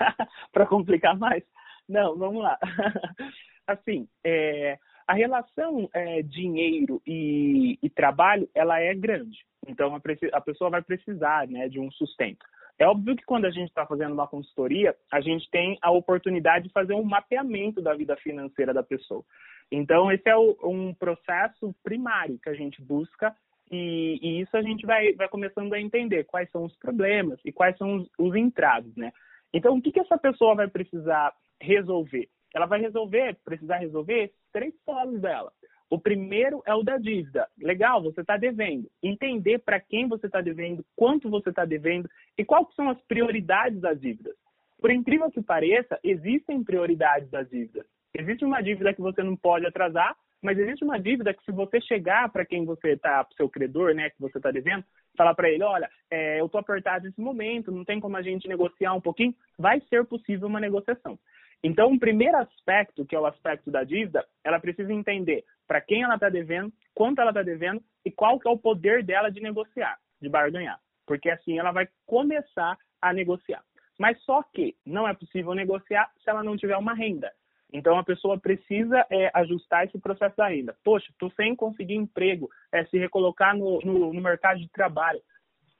Para 0.52 0.66
complicar 0.66 1.16
mais? 1.16 1.44
Não, 1.88 2.18
vamos 2.18 2.42
lá. 2.42 2.58
assim, 3.68 4.08
é, 4.24 4.78
a 5.08 5.14
relação 5.14 5.88
é, 5.94 6.20
dinheiro 6.20 7.00
e, 7.06 7.78
e, 7.82 7.88
trabalho, 7.88 8.46
ela 8.54 8.78
é 8.78 8.94
grande. 8.94 9.38
Então, 9.66 9.94
a, 9.94 10.00
a, 10.34 10.40
pessoa 10.42 10.68
vai 10.68 10.82
precisar 10.82 11.48
né, 11.48 11.66
de 11.66 11.80
um 11.80 11.90
sustento. 11.90 12.44
É 12.78 12.86
óbvio 12.86 13.16
que 13.16 13.24
quando 13.24 13.46
a 13.46 13.50
gente 13.50 13.68
está 13.68 13.86
fazendo 13.86 14.12
uma 14.12 14.28
consultoria, 14.28 14.94
a 15.10 15.22
gente 15.22 15.50
tem 15.50 15.78
a 15.80 15.90
oportunidade 15.90 16.66
de 16.66 16.72
fazer 16.74 16.92
um 16.92 17.02
mapeamento 17.02 17.80
da 17.80 17.94
vida 17.94 18.14
financeira 18.16 18.74
da 18.74 18.82
pessoa. 18.82 19.24
Então, 19.72 20.12
esse 20.12 20.28
é 20.28 20.36
o, 20.36 20.56
um 20.62 20.92
processo 20.92 21.74
primário 21.82 22.38
que 22.38 22.50
a 22.50 22.54
gente 22.54 22.82
busca 22.82 23.34
e, 23.70 24.18
e, 24.20 24.40
isso 24.42 24.54
a 24.58 24.62
gente 24.62 24.84
vai, 24.84 25.14
vai 25.14 25.28
começando 25.28 25.72
a 25.72 25.80
entender 25.80 26.24
quais 26.24 26.50
são 26.50 26.64
os 26.64 26.76
problemas 26.76 27.40
e 27.46 27.50
quais 27.50 27.76
são 27.78 27.96
os, 27.96 28.10
os 28.18 28.34
entraves, 28.36 28.94
né? 28.94 29.10
Então, 29.54 29.76
o 29.76 29.80
que, 29.82 29.90
que 29.90 30.00
essa 30.00 30.18
pessoa 30.18 30.54
vai 30.54 30.68
precisar 30.68 31.32
resolver? 31.60 32.28
Ela 32.54 32.66
vai 32.66 32.80
resolver, 32.80 33.36
precisar 33.44 33.78
resolver 33.78 34.32
três 34.52 34.74
polos 34.84 35.20
dela. 35.20 35.52
O 35.90 35.98
primeiro 35.98 36.62
é 36.66 36.74
o 36.74 36.82
da 36.82 36.98
dívida. 36.98 37.48
Legal, 37.58 38.02
você 38.02 38.20
está 38.20 38.36
devendo. 38.36 38.90
Entender 39.02 39.58
para 39.58 39.80
quem 39.80 40.06
você 40.06 40.26
está 40.26 40.40
devendo, 40.40 40.84
quanto 40.94 41.30
você 41.30 41.48
está 41.48 41.64
devendo 41.64 42.08
e 42.36 42.44
quais 42.44 42.66
são 42.74 42.90
as 42.90 43.00
prioridades 43.02 43.80
das 43.80 43.98
dívidas. 43.98 44.34
Por 44.80 44.90
incrível 44.90 45.30
que 45.30 45.42
pareça, 45.42 45.98
existem 46.04 46.62
prioridades 46.62 47.30
das 47.30 47.48
dívidas. 47.48 47.86
Existe 48.14 48.44
uma 48.44 48.60
dívida 48.60 48.92
que 48.92 49.00
você 49.00 49.22
não 49.22 49.36
pode 49.36 49.66
atrasar, 49.66 50.14
mas 50.42 50.58
existe 50.58 50.84
uma 50.84 51.00
dívida 51.00 51.34
que 51.34 51.44
se 51.44 51.50
você 51.50 51.80
chegar 51.80 52.30
para 52.30 52.44
quem 52.44 52.64
você 52.64 52.90
está, 52.92 53.24
para 53.24 53.32
o 53.32 53.36
seu 53.36 53.48
credor, 53.48 53.94
né, 53.94 54.10
que 54.10 54.20
você 54.20 54.38
está 54.38 54.50
devendo, 54.50 54.84
falar 55.16 55.34
para 55.34 55.50
ele, 55.50 55.64
olha, 55.64 55.90
é, 56.10 56.40
eu 56.40 56.46
estou 56.46 56.60
apertado 56.60 57.06
nesse 57.06 57.20
momento, 57.20 57.72
não 57.72 57.84
tem 57.84 57.98
como 57.98 58.16
a 58.16 58.22
gente 58.22 58.46
negociar 58.46 58.94
um 58.94 59.00
pouquinho, 59.00 59.34
vai 59.58 59.80
ser 59.88 60.04
possível 60.04 60.46
uma 60.46 60.60
negociação. 60.60 61.18
Então, 61.62 61.92
o 61.92 61.98
primeiro 61.98 62.36
aspecto, 62.36 63.04
que 63.04 63.16
é 63.16 63.20
o 63.20 63.26
aspecto 63.26 63.70
da 63.70 63.82
dívida, 63.82 64.24
ela 64.44 64.60
precisa 64.60 64.92
entender 64.92 65.44
para 65.66 65.80
quem 65.80 66.02
ela 66.02 66.14
está 66.14 66.28
devendo, 66.28 66.72
quanto 66.94 67.20
ela 67.20 67.30
está 67.30 67.42
devendo 67.42 67.82
e 68.04 68.10
qual 68.10 68.38
que 68.38 68.48
é 68.48 68.50
o 68.50 68.58
poder 68.58 69.04
dela 69.04 69.30
de 69.30 69.40
negociar, 69.40 69.98
de 70.20 70.28
barganhar. 70.28 70.80
Porque 71.06 71.28
assim 71.30 71.58
ela 71.58 71.72
vai 71.72 71.88
começar 72.06 72.78
a 73.00 73.12
negociar. 73.12 73.62
Mas 73.98 74.20
só 74.22 74.42
que 74.42 74.76
não 74.86 75.06
é 75.06 75.12
possível 75.12 75.54
negociar 75.54 76.10
se 76.22 76.30
ela 76.30 76.44
não 76.44 76.56
tiver 76.56 76.76
uma 76.76 76.94
renda. 76.94 77.32
Então 77.72 77.98
a 77.98 78.04
pessoa 78.04 78.38
precisa 78.38 79.04
é, 79.10 79.30
ajustar 79.34 79.84
esse 79.84 79.98
processo 79.98 80.36
da 80.36 80.48
renda. 80.48 80.76
Poxa, 80.84 81.10
estou 81.10 81.30
sem 81.32 81.54
conseguir 81.54 81.94
emprego, 81.94 82.48
é, 82.72 82.84
se 82.86 82.96
recolocar 82.98 83.56
no, 83.56 83.80
no, 83.80 84.12
no 84.12 84.20
mercado 84.20 84.58
de 84.58 84.68
trabalho. 84.70 85.20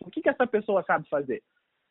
O 0.01 0.11
que, 0.11 0.21
que 0.21 0.29
essa 0.29 0.47
pessoa 0.47 0.83
sabe 0.83 1.09
fazer? 1.09 1.43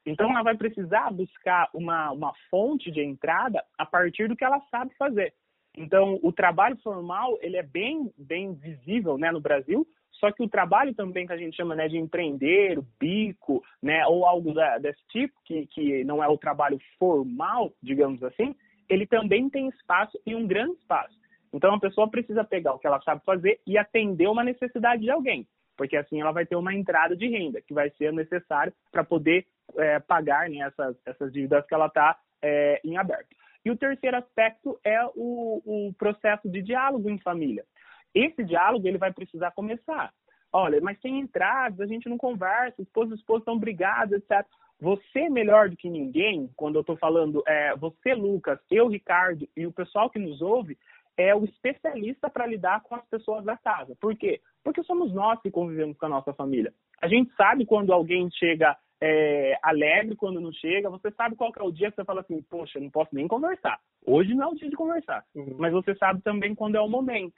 Então 0.08 0.30
ela 0.30 0.42
vai 0.42 0.56
precisar 0.56 1.12
buscar 1.12 1.70
uma, 1.74 2.12
uma 2.12 2.34
fonte 2.50 2.90
de 2.90 3.02
entrada 3.02 3.62
a 3.78 3.86
partir 3.86 4.30
do 4.30 4.38
que 4.38 4.46
ela 4.46 4.62
sabe 4.72 4.96
fazer. 4.98 5.34
Então 5.76 6.18
o 6.24 6.32
trabalho 6.32 6.78
formal 6.78 7.38
ele 7.42 7.58
é 7.58 7.62
bem 7.62 8.10
bem 8.18 8.54
visível 8.54 9.18
né, 9.18 9.30
no 9.34 9.42
Brasil, 9.42 9.86
só 10.14 10.32
que 10.32 10.42
o 10.42 10.48
trabalho 10.48 10.96
também 10.96 11.28
que 11.28 11.34
a 11.34 11.38
gente 11.38 11.58
chama 11.58 11.76
né, 11.76 11.90
de 11.90 11.98
empreender, 11.98 12.80
bico, 12.98 13.62
né, 13.84 14.08
ou 14.08 14.26
algo 14.26 14.54
da, 14.54 14.78
desse 14.78 15.06
tipo, 15.10 15.36
que, 15.44 15.68
que 15.68 16.06
não 16.06 16.24
é 16.24 16.28
o 16.30 16.38
trabalho 16.38 16.80
formal, 16.98 17.74
digamos 17.84 18.24
assim, 18.24 18.56
ele 18.90 19.06
também 19.06 19.50
tem 19.50 19.68
espaço 19.68 20.18
e 20.26 20.34
um 20.34 20.48
grande 20.48 20.78
espaço. 20.78 21.20
Então 21.52 21.76
a 21.76 21.80
pessoa 21.82 22.10
precisa 22.10 22.46
pegar 22.46 22.74
o 22.74 22.80
que 22.80 22.88
ela 22.88 23.02
sabe 23.02 23.22
fazer 23.26 23.60
e 23.68 23.78
atender 23.78 24.28
uma 24.28 24.44
necessidade 24.44 25.02
de 25.02 25.12
alguém, 25.12 25.46
porque 25.76 25.98
assim 25.98 26.22
ela 26.22 26.32
vai 26.32 26.46
ter 26.46 26.56
uma 26.56 26.74
entrada 26.74 27.14
de 27.14 27.28
renda 27.28 27.62
que 27.62 27.74
vai 27.74 27.90
ser 27.92 28.14
necessário 28.14 28.72
para 28.90 29.04
poder 29.04 29.46
é, 29.76 30.00
pagar 30.00 30.50
né, 30.50 30.60
essas, 30.60 30.96
essas 31.06 31.32
dívidas 31.32 31.66
que 31.66 31.74
ela 31.74 31.88
está 31.88 32.18
é, 32.42 32.80
em 32.84 32.98
aberto. 32.98 33.36
E 33.66 33.72
o 33.72 33.78
terceiro 33.78 34.18
aspecto 34.18 34.80
é 34.84 35.04
o, 35.16 35.62
o 35.66 35.94
processo 35.98 36.50
de 36.50 36.62
diálogo 36.62 37.10
em 37.10 37.20
família. 37.20 37.66
Esse 38.14 38.44
diálogo 38.44 38.88
ele 38.88 38.98
vai 38.98 39.12
precisar 39.12 39.52
começar. 39.52 40.14
Olha, 40.52 40.80
mas 40.82 41.00
tem 41.00 41.20
entradas, 41.20 41.80
a 41.82 41.86
gente 41.86 42.08
não 42.08 42.18
conversa, 42.18 42.82
esposa 42.82 43.14
e 43.14 43.18
esposa 43.18 43.40
estão 43.40 43.60
brigados, 43.60 44.14
etc. 44.14 44.46
Você 44.80 45.30
melhor 45.30 45.70
do 45.70 45.76
que 45.76 45.90
ninguém, 45.90 46.50
quando 46.56 46.76
eu 46.76 46.82
estou 46.82 46.96
falando, 46.98 47.44
é, 47.46 47.76
você, 47.76 48.14
Lucas, 48.14 48.60
eu, 48.72 48.88
Ricardo, 48.88 49.48
e 49.56 49.68
o 49.68 49.72
pessoal 49.72 50.10
que 50.10 50.20
nos 50.20 50.42
ouve, 50.42 50.78
é 51.18 51.36
o 51.36 51.44
especialista 51.44 52.30
para 52.30 52.46
lidar 52.46 52.82
com 52.84 52.96
as 52.96 53.06
pessoas 53.08 53.44
da 53.44 53.58
casa. 53.58 53.96
Por 54.00 54.16
quê? 54.16 54.40
Porque 54.64 54.84
somos 54.84 55.12
nós 55.14 55.42
que 55.42 55.50
convivemos 55.50 55.98
com 55.98 56.06
a 56.06 56.10
nossa 56.10 56.32
família. 56.34 56.72
A 57.02 57.08
gente 57.08 57.34
sabe 57.36 57.66
quando 57.66 57.92
alguém 57.92 58.30
chega 58.32 58.78
é, 59.02 59.58
alegre, 59.62 60.16
quando 60.16 60.40
não 60.40 60.52
chega. 60.52 60.90
Você 60.90 61.12
sabe 61.12 61.36
qual 61.36 61.52
é 61.56 61.64
o 61.64 61.72
dia 61.72 61.90
que 61.90 61.96
você 61.96 62.06
fala 62.06 62.22
assim, 62.22 62.42
poxa, 62.44 62.80
não 62.80 62.90
posso 62.90 63.14
nem 63.14 63.28
conversar. 63.28 63.80
Hoje 64.06 64.34
não 64.34 64.46
é 64.46 64.48
o 64.48 64.56
dia 64.56 64.70
de 64.70 64.76
conversar. 64.76 65.24
Uhum. 65.36 65.56
Mas 65.58 65.74
você 65.74 65.96
sabe 65.96 66.22
também 66.22 66.56
quando 66.56 66.76
é 66.76 66.82
o 66.82 66.90
momento. 66.90 67.36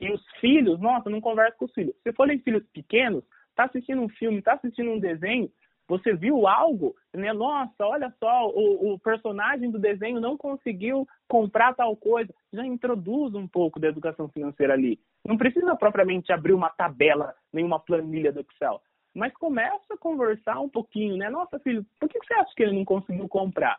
E 0.00 0.12
os 0.12 0.24
filhos, 0.40 0.78
nossa, 0.78 1.10
não 1.10 1.20
conversa 1.20 1.56
com 1.56 1.64
os 1.64 1.72
filhos. 1.72 1.94
Se 2.02 2.12
forem 2.12 2.38
filhos 2.38 2.64
pequenos, 2.72 3.24
tá 3.54 3.64
assistindo 3.64 4.00
um 4.00 4.08
filme, 4.08 4.42
tá 4.42 4.54
assistindo 4.54 4.90
um 4.90 5.00
desenho, 5.00 5.50
você 5.88 6.14
viu 6.14 6.46
algo, 6.46 6.94
né? 7.14 7.32
Nossa, 7.32 7.86
olha 7.86 8.12
só, 8.20 8.48
o, 8.50 8.92
o, 8.92 8.98
personagem 8.98 9.70
do 9.70 9.78
desenho 9.78 10.20
não 10.20 10.36
conseguiu 10.36 11.08
comprar 11.26 11.74
tal 11.74 11.96
coisa. 11.96 12.32
Já 12.52 12.64
introduz 12.64 13.34
um 13.34 13.48
pouco 13.48 13.80
da 13.80 13.88
educação 13.88 14.28
financeira 14.28 14.74
ali. 14.74 15.00
Não 15.24 15.38
precisa 15.38 15.74
propriamente 15.74 16.30
abrir 16.30 16.52
uma 16.52 16.68
tabela, 16.68 17.34
nem 17.50 17.64
uma 17.64 17.80
planilha 17.80 18.30
do 18.30 18.40
Excel. 18.40 18.82
Mas 19.14 19.32
começa 19.34 19.94
a 19.94 19.98
conversar 19.98 20.60
um 20.60 20.68
pouquinho, 20.68 21.16
né? 21.16 21.28
Nossa, 21.28 21.58
filho, 21.60 21.84
por 21.98 22.08
que 22.08 22.18
você 22.18 22.34
acha 22.34 22.52
que 22.54 22.62
ele 22.62 22.76
não 22.76 22.84
conseguiu 22.84 23.28
comprar? 23.28 23.78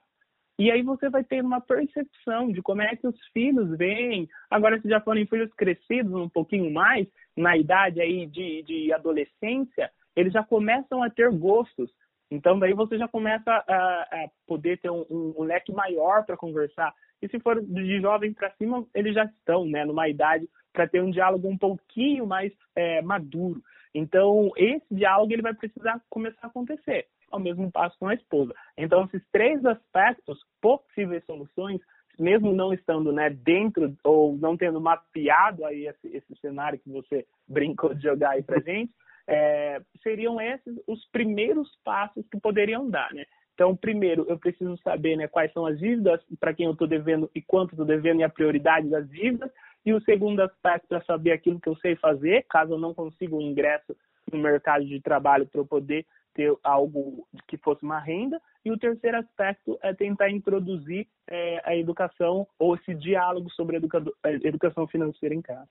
E 0.60 0.70
aí 0.70 0.82
você 0.82 1.10
vai 1.10 1.24
ter 1.24 1.42
uma 1.42 1.62
percepção 1.62 2.52
de 2.52 2.62
como 2.62 2.82
é 2.82 2.94
que 2.94 3.08
os 3.08 3.18
filhos 3.32 3.78
veem. 3.78 4.28
Agora, 4.50 4.80
se 4.82 4.90
já 4.90 5.00
forem 5.00 5.26
filhos 5.26 5.54
crescidos 5.54 6.14
um 6.14 6.28
pouquinho 6.28 6.70
mais, 6.70 7.08
na 7.38 7.56
idade 7.56 8.02
aí 8.02 8.28
de, 8.28 8.62
de 8.64 8.92
adolescência, 8.92 9.90
eles 10.18 10.34
já 10.34 10.44
começam 10.44 11.02
a 11.02 11.10
ter 11.10 11.32
gostos. 11.32 11.90
Então, 12.32 12.60
daí 12.60 12.74
você 12.74 12.98
já 12.98 13.08
começa 13.08 13.52
a, 13.52 14.02
a 14.04 14.30
poder 14.48 14.80
ter 14.80 14.90
um, 14.90 15.06
um, 15.10 15.34
um 15.40 15.44
leque 15.44 15.72
maior 15.72 16.26
para 16.26 16.38
conversar. 16.38 16.94
E 17.22 17.28
se 17.28 17.40
for 17.40 17.62
de 17.62 18.00
jovem 18.00 18.34
para 18.34 18.52
cima, 18.52 18.86
eles 18.94 19.14
já 19.14 19.26
estão 19.26 19.66
né, 19.66 19.84
numa 19.84 20.08
idade 20.08 20.48
para 20.72 20.88
ter 20.88 21.02
um 21.02 21.10
diálogo 21.10 21.48
um 21.48 21.58
pouquinho 21.58 22.26
mais 22.28 22.54
é, 22.76 23.02
maduro. 23.02 23.62
Então, 23.94 24.52
esse 24.56 24.86
diálogo 24.92 25.34
ele 25.34 25.42
vai 25.42 25.54
precisar 25.54 26.00
começar 26.10 26.40
a 26.44 26.48
acontecer 26.48 27.08
ao 27.32 27.40
mesmo 27.40 27.72
passo 27.72 27.98
com 28.00 28.08
a 28.08 28.14
esposa. 28.14 28.54
Então, 28.78 29.06
esses 29.06 29.22
três 29.32 29.64
aspectos, 29.66 30.44
possíveis 30.62 31.24
soluções, 31.26 31.80
mesmo 32.18 32.54
não 32.54 32.74
estando 32.74 33.12
né, 33.12 33.30
dentro 33.30 33.96
ou 34.04 34.38
não 34.38 34.58
tendo 34.58 34.82
mapeado 34.82 35.66
aí 35.66 35.88
esse, 35.88 36.08
esse 36.08 36.36
cenário 36.42 36.80
que 36.80 36.90
você 36.90 37.26
brincou 37.48 37.94
de 37.94 38.04
jogar 38.04 38.32
aí 38.32 38.44
para 38.44 38.60
gente, 38.60 38.92
é, 39.30 39.82
seriam 40.02 40.42
esses 40.42 40.76
os 40.88 41.06
primeiros 41.12 41.70
passos 41.84 42.26
que 42.30 42.40
poderiam 42.40 42.90
dar, 42.90 43.14
né? 43.14 43.26
Então, 43.54 43.76
primeiro, 43.76 44.26
eu 44.30 44.40
preciso 44.40 44.78
saber 44.78 45.18
né, 45.18 45.28
quais 45.28 45.52
são 45.52 45.66
as 45.66 45.78
dívidas, 45.78 46.22
para 46.40 46.54
quem 46.54 46.66
eu 46.66 46.72
estou 46.72 46.88
devendo 46.88 47.30
e 47.36 47.42
quanto 47.42 47.72
estou 47.72 47.86
devendo 47.86 48.22
e 48.22 48.24
a 48.24 48.30
prioridade 48.30 48.90
das 48.90 49.08
dívidas. 49.10 49.52
E 49.86 49.94
o 49.94 50.02
segundo 50.02 50.40
aspecto 50.42 50.96
é 50.96 51.02
saber 51.02 51.34
aquilo 51.34 51.60
que 51.60 51.68
eu 51.68 51.76
sei 51.76 51.96
fazer, 51.98 52.46
caso 52.50 52.74
eu 52.74 52.80
não 52.80 52.94
consiga 52.94 53.36
um 53.36 53.42
ingresso 53.42 53.96
no 54.32 54.40
mercado 54.40 54.86
de 54.86 55.02
trabalho 55.02 55.46
para 55.46 55.60
eu 55.60 55.66
poder 55.66 56.06
ter 56.34 56.56
algo 56.64 57.28
que 57.48 57.58
fosse 57.58 57.84
uma 57.84 58.00
renda. 58.00 58.42
E 58.64 58.72
o 58.72 58.78
terceiro 58.78 59.18
aspecto 59.18 59.78
é 59.82 59.94
tentar 59.94 60.30
introduzir 60.30 61.06
é, 61.30 61.62
a 61.66 61.76
educação 61.76 62.48
ou 62.58 62.76
esse 62.76 62.96
diálogo 62.96 63.50
sobre 63.52 63.76
a 63.76 64.32
educação 64.48 64.88
financeira 64.88 65.36
em 65.36 65.42
casa. 65.42 65.68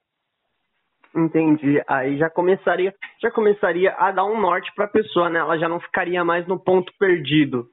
Entendi. 1.15 1.83
Aí 1.87 2.19
já 2.19 2.29
começaria, 2.29 2.95
já 3.21 3.31
começaria 3.31 3.93
a 3.93 4.11
dar 4.13 4.25
um 4.25 4.41
norte 4.41 4.73
para 4.75 4.85
a 4.85 4.91
pessoa, 4.91 5.31
né? 5.31 5.39
Ela 5.39 5.59
já 5.59 5.69
não 5.69 5.81
ficaria 5.81 6.23
mais 6.25 6.47
no 6.47 6.59
ponto 6.59 6.93
perdido. 6.99 7.69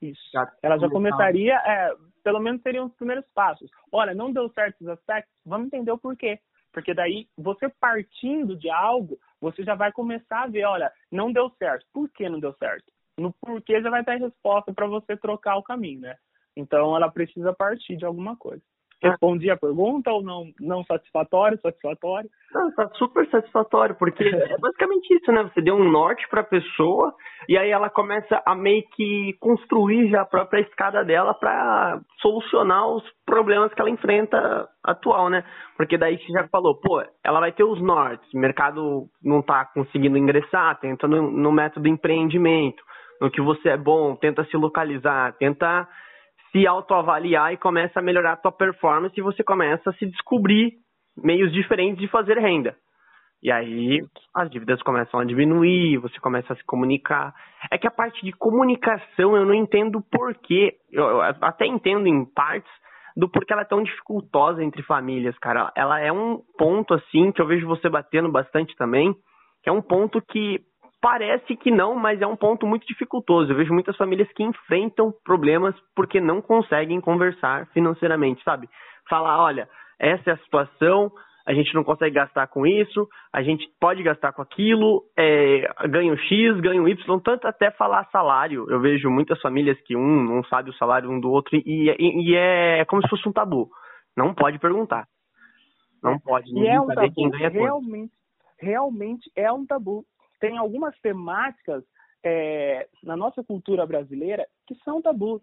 Isso. 0.00 0.20
Já 0.32 0.50
Ela 0.62 0.78
já 0.78 0.88
começaria, 0.88 1.54
é, 1.54 1.90
pelo 2.22 2.40
menos 2.40 2.62
seriam 2.62 2.86
os 2.86 2.94
primeiros 2.94 3.24
passos. 3.34 3.70
Olha, 3.90 4.14
não 4.14 4.32
deu 4.32 4.48
certo 4.50 4.76
esses 4.76 4.88
aspectos, 4.88 5.32
vamos 5.44 5.66
entender 5.66 5.90
o 5.90 5.98
porquê. 5.98 6.38
Porque 6.72 6.92
daí, 6.92 7.28
você 7.38 7.68
partindo 7.68 8.56
de 8.56 8.68
algo, 8.68 9.16
você 9.40 9.62
já 9.62 9.74
vai 9.74 9.92
começar 9.92 10.42
a 10.42 10.46
ver, 10.48 10.64
olha, 10.64 10.92
não 11.10 11.32
deu 11.32 11.48
certo. 11.50 11.86
Por 11.92 12.08
que 12.10 12.28
não 12.28 12.40
deu 12.40 12.52
certo? 12.54 12.84
No 13.16 13.32
porquê 13.32 13.80
já 13.80 13.90
vai 13.90 14.04
ter 14.04 14.18
resposta 14.18 14.72
para 14.74 14.86
você 14.86 15.16
trocar 15.16 15.56
o 15.56 15.62
caminho, 15.62 16.00
né? 16.00 16.16
Então, 16.56 16.96
ela 16.96 17.10
precisa 17.10 17.52
partir 17.52 17.96
de 17.96 18.04
alguma 18.04 18.36
coisa. 18.36 18.62
Respondi 19.08 19.50
a 19.50 19.56
pergunta 19.56 20.10
ou 20.10 20.22
não, 20.22 20.46
não 20.60 20.84
satisfatório, 20.84 21.60
satisfatório? 21.60 22.28
Não, 22.52 22.72
tá 22.74 22.88
super 22.94 23.28
satisfatório, 23.28 23.94
porque 23.96 24.24
é 24.24 24.58
basicamente 24.58 25.14
isso, 25.14 25.30
né? 25.30 25.42
Você 25.42 25.60
deu 25.60 25.74
um 25.74 25.90
norte 25.90 26.26
para 26.28 26.40
a 26.40 26.44
pessoa 26.44 27.14
e 27.48 27.58
aí 27.58 27.70
ela 27.70 27.90
começa 27.90 28.42
a 28.46 28.54
meio 28.54 28.82
que 28.96 29.36
construir 29.40 30.08
já 30.08 30.22
a 30.22 30.26
própria 30.26 30.60
escada 30.60 31.04
dela 31.04 31.34
para 31.34 32.00
solucionar 32.20 32.88
os 32.88 33.04
problemas 33.26 33.72
que 33.74 33.80
ela 33.80 33.90
enfrenta 33.90 34.68
atual, 34.82 35.28
né? 35.28 35.44
Porque 35.76 35.98
daí 35.98 36.16
você 36.18 36.32
já 36.32 36.48
falou, 36.48 36.80
pô, 36.80 37.02
ela 37.22 37.40
vai 37.40 37.52
ter 37.52 37.64
os 37.64 37.80
nortes, 37.82 38.32
o 38.32 38.38
mercado 38.38 39.06
não 39.22 39.42
tá 39.42 39.66
conseguindo 39.66 40.16
ingressar, 40.16 40.78
tenta 40.80 41.06
no, 41.06 41.30
no 41.30 41.52
método 41.52 41.88
empreendimento, 41.88 42.82
no 43.20 43.30
que 43.30 43.40
você 43.40 43.70
é 43.70 43.76
bom, 43.76 44.16
tenta 44.16 44.44
se 44.44 44.56
localizar, 44.56 45.34
tenta 45.38 45.86
se 46.54 46.66
autoavaliar 46.68 47.52
e 47.52 47.56
começa 47.56 47.98
a 47.98 48.02
melhorar 48.02 48.34
a 48.34 48.36
tua 48.36 48.52
performance 48.52 49.18
e 49.18 49.22
você 49.22 49.42
começa 49.42 49.90
a 49.90 49.92
se 49.94 50.06
descobrir 50.06 50.74
meios 51.16 51.52
diferentes 51.52 51.98
de 51.98 52.06
fazer 52.06 52.38
renda. 52.38 52.76
E 53.42 53.50
aí 53.50 54.00
as 54.32 54.48
dívidas 54.48 54.80
começam 54.82 55.18
a 55.18 55.24
diminuir, 55.24 55.98
você 55.98 56.18
começa 56.20 56.52
a 56.52 56.56
se 56.56 56.64
comunicar. 56.64 57.34
É 57.70 57.76
que 57.76 57.88
a 57.88 57.90
parte 57.90 58.24
de 58.24 58.32
comunicação 58.32 59.36
eu 59.36 59.44
não 59.44 59.52
entendo 59.52 60.00
porquê. 60.00 60.76
Eu 60.92 61.20
até 61.20 61.66
entendo 61.66 62.06
em 62.06 62.24
partes 62.24 62.70
do 63.16 63.28
porquê 63.28 63.52
ela 63.52 63.62
é 63.62 63.66
tão 63.66 63.82
dificultosa 63.82 64.62
entre 64.62 64.82
famílias, 64.84 65.36
cara. 65.38 65.72
Ela 65.76 66.00
é 66.00 66.12
um 66.12 66.40
ponto 66.56 66.94
assim 66.94 67.32
que 67.32 67.42
eu 67.42 67.46
vejo 67.46 67.66
você 67.66 67.88
batendo 67.88 68.30
bastante 68.30 68.74
também, 68.76 69.12
que 69.62 69.68
é 69.68 69.72
um 69.72 69.82
ponto 69.82 70.22
que 70.22 70.60
Parece 71.04 71.54
que 71.54 71.70
não, 71.70 71.94
mas 71.94 72.22
é 72.22 72.26
um 72.26 72.34
ponto 72.34 72.66
muito 72.66 72.86
dificultoso. 72.86 73.52
Eu 73.52 73.56
vejo 73.56 73.74
muitas 73.74 73.94
famílias 73.94 74.26
que 74.32 74.42
enfrentam 74.42 75.12
problemas 75.22 75.74
porque 75.94 76.18
não 76.18 76.40
conseguem 76.40 76.98
conversar 76.98 77.66
financeiramente, 77.74 78.42
sabe? 78.42 78.70
Falar, 79.06 79.38
olha, 79.38 79.68
essa 79.98 80.30
é 80.30 80.32
a 80.32 80.38
situação, 80.38 81.12
a 81.46 81.52
gente 81.52 81.74
não 81.74 81.84
consegue 81.84 82.14
gastar 82.14 82.46
com 82.46 82.66
isso, 82.66 83.06
a 83.30 83.42
gente 83.42 83.68
pode 83.78 84.02
gastar 84.02 84.32
com 84.32 84.40
aquilo, 84.40 85.02
é, 85.14 85.68
ganho 85.90 86.16
X, 86.16 86.58
ganho 86.60 86.88
Y, 86.88 87.20
tanto 87.20 87.46
até 87.46 87.70
falar 87.72 88.08
salário. 88.10 88.64
Eu 88.70 88.80
vejo 88.80 89.10
muitas 89.10 89.38
famílias 89.42 89.78
que 89.82 89.94
um 89.94 90.22
não 90.22 90.42
sabe 90.44 90.70
o 90.70 90.76
salário 90.76 91.10
um 91.10 91.20
do 91.20 91.30
outro 91.30 91.54
e, 91.54 91.62
e, 91.66 92.30
e 92.30 92.34
é 92.34 92.82
como 92.86 93.02
se 93.02 93.10
fosse 93.10 93.28
um 93.28 93.32
tabu. 93.32 93.68
Não 94.16 94.32
pode 94.32 94.58
perguntar. 94.58 95.06
Não 96.02 96.18
pode. 96.18 96.50
E 96.50 96.66
é 96.66 96.80
um 96.80 96.86
tabu, 96.86 97.30
realmente, 97.36 98.12
realmente 98.58 99.30
é 99.36 99.52
um 99.52 99.66
tabu. 99.66 100.02
Tem 100.44 100.58
algumas 100.58 100.94
temáticas 101.00 101.82
é, 102.22 102.86
na 103.02 103.16
nossa 103.16 103.42
cultura 103.42 103.86
brasileira 103.86 104.46
que 104.66 104.74
são 104.84 105.00
tabu. 105.00 105.40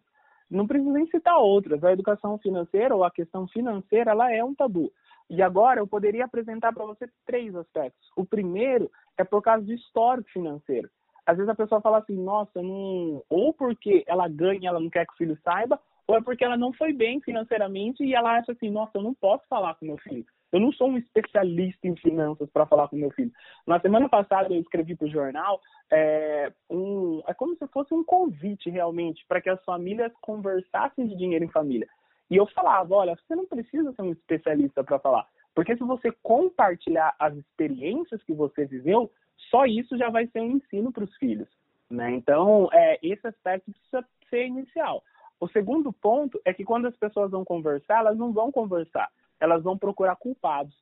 Não 0.48 0.68
preciso 0.68 0.92
nem 0.92 1.08
citar 1.08 1.40
outras. 1.40 1.84
A 1.84 1.92
educação 1.92 2.38
financeira 2.38 2.96
ou 2.96 3.04
a 3.04 3.10
questão 3.10 3.48
financeira, 3.48 4.12
ela 4.12 4.32
é 4.32 4.44
um 4.44 4.54
tabu. 4.54 4.94
E 5.28 5.42
agora 5.42 5.80
eu 5.80 5.88
poderia 5.88 6.26
apresentar 6.26 6.72
para 6.72 6.86
você 6.86 7.10
três 7.26 7.56
aspectos. 7.56 8.12
O 8.16 8.24
primeiro 8.24 8.92
é 9.18 9.24
por 9.24 9.42
causa 9.42 9.66
do 9.66 9.74
histórico 9.74 10.30
financeiro. 10.30 10.88
Às 11.26 11.38
vezes 11.38 11.50
a 11.50 11.56
pessoa 11.56 11.82
fala 11.82 11.98
assim, 11.98 12.16
nossa, 12.16 12.62
não... 12.62 13.24
ou 13.28 13.52
porque 13.56 14.04
ela 14.06 14.28
ganha, 14.28 14.70
ela 14.70 14.80
não 14.80 14.92
quer 14.92 15.08
que 15.08 15.14
o 15.14 15.18
filho 15.18 15.40
saiba, 15.44 15.80
ou 16.06 16.16
é 16.16 16.22
porque 16.22 16.46
ela 16.46 16.58
não 16.58 16.72
foi 16.74 16.94
bem 16.94 17.20
financeiramente 17.22 18.04
e 18.04 18.14
ela 18.14 18.38
acha 18.38 18.52
assim, 18.52 18.70
nossa, 18.70 18.92
eu 19.00 19.02
não 19.02 19.16
posso 19.16 19.48
falar 19.50 19.74
com 19.74 19.86
meu 19.88 19.98
filho. 19.98 20.28
Eu 20.52 20.60
não 20.60 20.72
sou 20.74 20.90
um 20.90 20.98
especialista 20.98 21.88
em 21.88 21.96
finanças 21.96 22.50
para 22.50 22.66
falar 22.66 22.88
com 22.90 22.98
meu 22.98 23.10
filho. 23.12 23.32
Na 23.66 23.80
semana 23.80 24.10
passada 24.10 24.54
eu 24.54 24.60
escrevi 24.60 24.96
para 24.96 25.08
o 25.08 25.12
jornal 25.12 25.62
é, 25.90 26.52
um, 26.70 27.22
é 27.26 27.34
como 27.34 27.56
se 27.56 27.66
fosse 27.68 27.94
um 27.94 28.04
convite 28.04 28.70
realmente 28.70 29.26
para 29.28 29.40
que 29.40 29.50
as 29.50 29.64
famílias 29.64 30.12
conversassem 30.22 31.08
de 31.08 31.16
dinheiro 31.16 31.46
em 31.46 31.52
família. 31.52 31.88
E 32.30 32.36
eu 32.36 32.46
falava, 32.48 32.96
olha, 32.96 33.16
você 33.16 33.36
não 33.36 33.46
precisa 33.46 33.94
ser 33.94 34.02
um 34.02 34.12
especialista 34.12 34.84
para 34.84 35.00
falar, 35.00 35.28
porque 35.56 35.76
se 35.76 35.84
você 35.84 36.12
compartilhar 36.24 37.14
as 37.20 37.36
experiências 37.36 38.24
que 38.24 38.34
você 38.34 38.66
viveu, 38.66 39.12
só 39.50 39.66
isso 39.66 39.98
já 39.98 40.10
vai 40.10 40.28
ser 40.28 40.42
um 40.42 40.52
ensino 40.52 40.92
para 40.92 41.04
os 41.04 41.16
filhos. 41.18 41.50
Né? 41.90 42.12
Então, 42.12 42.70
é, 42.72 43.00
esse 43.04 43.28
aspecto 43.28 43.72
precisa 43.72 44.06
ser 44.30 44.48
inicial. 44.48 45.04
O 45.42 45.48
segundo 45.50 45.92
ponto 45.92 46.40
é 46.46 46.54
que 46.54 46.64
quando 46.64 46.88
as 46.88 46.96
pessoas 46.96 47.32
vão 47.32 47.44
conversar, 47.44 48.00
elas 48.00 48.18
não 48.18 48.32
vão 48.32 48.52
conversar 48.52 49.10
elas 49.42 49.64
vão 49.64 49.78
procurar 49.78 50.16
culpados. 50.16 50.76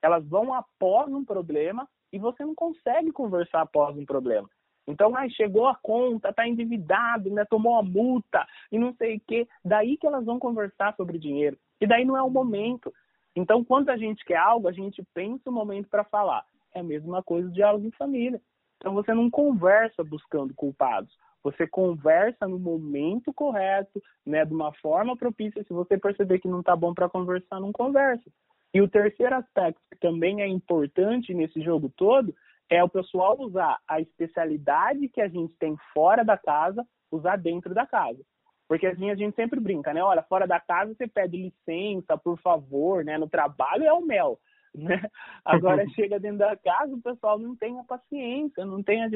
Elas 0.00 0.24
vão 0.26 0.54
após 0.54 1.12
um 1.12 1.24
problema 1.24 1.88
e 2.12 2.18
você 2.18 2.44
não 2.44 2.54
consegue 2.54 3.10
conversar 3.10 3.62
após 3.62 3.96
um 3.96 4.06
problema. 4.06 4.48
Então, 4.86 5.16
ai, 5.16 5.28
chegou 5.30 5.66
a 5.66 5.74
conta, 5.74 6.28
está 6.28 6.46
endividado, 6.46 7.30
né, 7.30 7.44
tomou 7.46 7.76
a 7.76 7.82
multa 7.82 8.46
e 8.70 8.78
não 8.78 8.94
sei 8.94 9.16
o 9.16 9.20
quê. 9.26 9.48
Daí 9.64 9.96
que 9.96 10.06
elas 10.06 10.24
vão 10.24 10.38
conversar 10.38 10.94
sobre 10.94 11.18
dinheiro. 11.18 11.58
E 11.80 11.86
daí 11.86 12.04
não 12.04 12.16
é 12.16 12.22
o 12.22 12.30
momento. 12.30 12.92
Então, 13.34 13.64
quando 13.64 13.88
a 13.88 13.96
gente 13.96 14.24
quer 14.24 14.36
algo, 14.36 14.68
a 14.68 14.72
gente 14.72 15.02
pensa 15.12 15.50
o 15.50 15.52
momento 15.52 15.88
para 15.88 16.04
falar. 16.04 16.44
É 16.72 16.80
a 16.80 16.84
mesma 16.84 17.22
coisa 17.22 17.48
de 17.48 17.54
diálogo 17.54 17.86
em 17.86 17.90
família. 17.92 18.40
Então, 18.76 18.94
você 18.94 19.12
não 19.12 19.30
conversa 19.30 20.04
buscando 20.04 20.54
culpados. 20.54 21.16
Você 21.44 21.66
conversa 21.66 22.48
no 22.48 22.58
momento 22.58 23.32
correto, 23.32 24.02
né, 24.26 24.44
de 24.44 24.54
uma 24.54 24.72
forma 24.72 25.16
propícia. 25.16 25.62
Se 25.62 25.72
você 25.72 25.98
perceber 25.98 26.40
que 26.40 26.48
não 26.48 26.60
está 26.60 26.74
bom 26.74 26.94
para 26.94 27.08
conversar, 27.08 27.60
não 27.60 27.70
conversa. 27.70 28.24
E 28.72 28.80
o 28.80 28.88
terceiro 28.88 29.36
aspecto 29.36 29.80
que 29.92 29.98
também 30.00 30.40
é 30.40 30.48
importante 30.48 31.34
nesse 31.34 31.62
jogo 31.62 31.92
todo 31.94 32.34
é 32.68 32.82
o 32.82 32.88
pessoal 32.88 33.38
usar 33.38 33.78
a 33.86 34.00
especialidade 34.00 35.08
que 35.08 35.20
a 35.20 35.28
gente 35.28 35.54
tem 35.58 35.76
fora 35.92 36.24
da 36.24 36.36
casa, 36.36 36.84
usar 37.12 37.36
dentro 37.36 37.74
da 37.74 37.86
casa. 37.86 38.18
Porque 38.66 38.86
assim 38.86 39.10
a 39.10 39.14
gente 39.14 39.36
sempre 39.36 39.60
brinca, 39.60 39.92
né? 39.92 40.02
Olha, 40.02 40.22
fora 40.22 40.46
da 40.46 40.58
casa 40.58 40.94
você 40.94 41.06
pede 41.06 41.36
licença, 41.36 42.16
por 42.16 42.38
favor, 42.40 43.04
né? 43.04 43.18
No 43.18 43.28
trabalho 43.28 43.84
é 43.84 43.92
o 43.92 44.00
mel, 44.00 44.40
né? 44.74 45.00
Agora 45.44 45.86
chega 45.90 46.18
dentro 46.18 46.38
da 46.38 46.56
casa, 46.56 46.94
o 46.94 47.02
pessoal 47.02 47.38
não 47.38 47.56
tem 47.56 47.78
a 47.78 47.84
paciência, 47.84 48.64
não 48.64 48.82
tem 48.82 49.02
a 49.02 49.08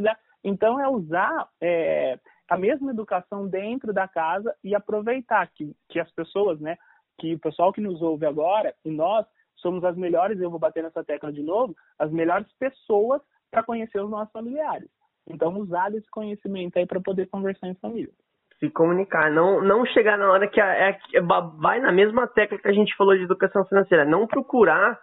então, 0.45 0.81
é 0.81 0.89
usar 0.89 1.49
é, 1.61 2.19
a 2.49 2.57
mesma 2.57 2.91
educação 2.91 3.47
dentro 3.49 3.93
da 3.93 4.07
casa 4.07 4.55
e 4.63 4.75
aproveitar 4.75 5.49
que, 5.49 5.75
que 5.89 5.99
as 5.99 6.11
pessoas, 6.13 6.61
né, 6.61 6.77
que 7.19 7.35
o 7.35 7.39
pessoal 7.39 7.73
que 7.73 7.81
nos 7.81 8.01
ouve 8.01 8.25
agora, 8.25 8.75
e 8.85 8.91
nós 8.91 9.27
somos 9.57 9.85
as 9.85 9.97
melhores, 9.97 10.41
eu 10.41 10.51
vou 10.51 10.59
bater 10.59 10.83
nessa 10.83 11.03
tecla 11.03 11.33
de 11.33 11.43
novo, 11.43 11.75
as 11.99 12.11
melhores 12.13 12.47
pessoas 12.59 13.21
para 13.51 13.63
conhecer 13.63 14.01
os 14.01 14.11
nossos 14.11 14.33
familiares. 14.33 14.89
Então, 15.29 15.59
usar 15.59 15.93
esse 15.95 16.09
conhecimento 16.11 16.79
aí 16.79 16.87
para 16.87 17.01
poder 17.01 17.27
conversar 17.27 17.69
em 17.69 17.75
família. 17.75 18.13
Se 18.59 18.71
comunicar, 18.71 19.31
não, 19.31 19.63
não 19.63 19.85
chegar 19.87 20.17
na 20.17 20.31
hora 20.31 20.49
que 20.49 20.61
é, 20.61 20.99
é, 21.15 21.21
vai 21.21 21.81
na 21.81 21.93
mesma 21.93 22.27
tecla 22.27 22.59
que 22.59 22.69
a 22.69 22.73
gente 22.73 22.97
falou 22.97 23.17
de 23.17 23.23
educação 23.23 23.65
financeira, 23.65 24.05
não 24.05 24.27
procurar 24.27 24.99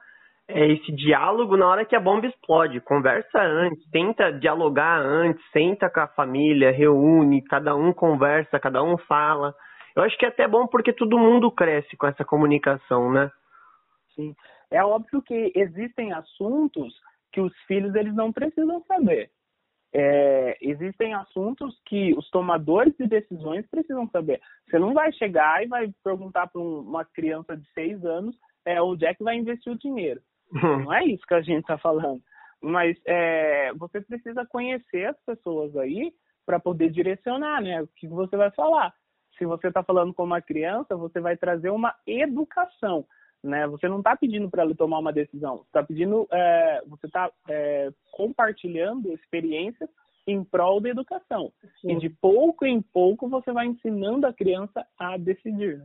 é, 0.47 0.71
esse 0.71 0.91
diálogo 0.91 1.57
na 1.57 1.67
hora 1.67 1.85
que 1.85 1.95
a 1.95 1.99
bomba 1.99 2.27
explode. 2.27 2.79
Conversa 2.81 3.41
antes, 3.41 3.83
tenta 3.89 4.31
dialogar 4.31 4.99
antes, 4.99 5.43
senta 5.51 5.89
com 5.89 5.99
a 5.99 6.07
família, 6.07 6.71
reúne, 6.71 7.43
cada 7.43 7.75
um 7.75 7.91
conversa, 7.91 8.59
cada 8.59 8.83
um 8.83 8.97
fala. 8.97 9.55
Eu 9.95 10.03
acho 10.03 10.17
que 10.17 10.25
é 10.25 10.29
até 10.29 10.47
bom 10.47 10.67
porque 10.67 10.93
todo 10.93 11.17
mundo 11.17 11.51
cresce 11.51 11.95
com 11.97 12.05
essa 12.05 12.23
comunicação, 12.23 13.11
né? 13.11 13.31
Sim. 14.13 14.35
É 14.69 14.83
óbvio 14.83 15.21
que 15.21 15.51
existem 15.55 16.11
assuntos 16.13 16.93
que 17.31 17.41
os 17.41 17.53
filhos 17.67 17.95
eles 17.95 18.13
não 18.13 18.31
precisam 18.31 18.81
saber. 18.87 19.29
É, 19.93 20.57
existem 20.61 21.13
assuntos 21.13 21.79
que 21.85 22.13
os 22.17 22.29
tomadores 22.29 22.93
de 22.97 23.07
decisões 23.07 23.65
precisam 23.69 24.07
saber. 24.09 24.41
Você 24.69 24.77
não 24.77 24.93
vai 24.93 25.11
chegar 25.13 25.63
e 25.63 25.67
vai 25.67 25.89
perguntar 26.03 26.47
para 26.47 26.61
uma 26.61 27.05
criança 27.05 27.55
de 27.55 27.65
seis 27.71 28.03
anos 28.03 28.35
é, 28.65 28.81
onde 28.81 29.05
é 29.05 29.13
que 29.13 29.23
vai 29.23 29.37
investir 29.37 29.71
o 29.71 29.77
dinheiro. 29.77 30.21
Não 30.51 30.93
é 30.93 31.05
isso 31.05 31.25
que 31.27 31.33
a 31.33 31.41
gente 31.41 31.61
está 31.61 31.77
falando. 31.77 32.21
Mas 32.61 32.97
é, 33.05 33.73
você 33.73 34.01
precisa 34.01 34.45
conhecer 34.45 35.05
as 35.05 35.17
pessoas 35.25 35.75
aí 35.77 36.13
para 36.45 36.59
poder 36.59 36.89
direcionar, 36.89 37.61
né? 37.61 37.81
O 37.81 37.87
que 37.87 38.07
você 38.07 38.37
vai 38.37 38.51
falar. 38.51 38.93
Se 39.37 39.45
você 39.45 39.67
está 39.67 39.83
falando 39.83 40.13
com 40.13 40.23
uma 40.23 40.41
criança, 40.41 40.95
você 40.95 41.19
vai 41.19 41.35
trazer 41.35 41.69
uma 41.69 41.93
educação, 42.07 43.05
né? 43.43 43.67
Você 43.67 43.87
não 43.87 43.99
está 43.99 44.15
pedindo 44.15 44.49
para 44.49 44.63
ela 44.63 44.73
tomar 44.75 44.99
uma 44.99 45.11
decisão. 45.11 45.63
Está 45.67 45.83
pedindo, 45.83 46.27
é, 46.31 46.81
você 46.87 47.07
está 47.07 47.29
é, 47.49 47.91
compartilhando 48.11 49.11
experiências 49.11 49.89
em 50.27 50.43
prol 50.43 50.79
da 50.79 50.89
educação. 50.89 51.51
Sim. 51.81 51.91
E 51.91 51.99
de 51.99 52.09
pouco 52.09 52.65
em 52.65 52.81
pouco 52.81 53.27
você 53.27 53.51
vai 53.51 53.67
ensinando 53.67 54.25
a 54.25 54.33
criança 54.33 54.85
a 54.97 55.17
decidir. 55.17 55.83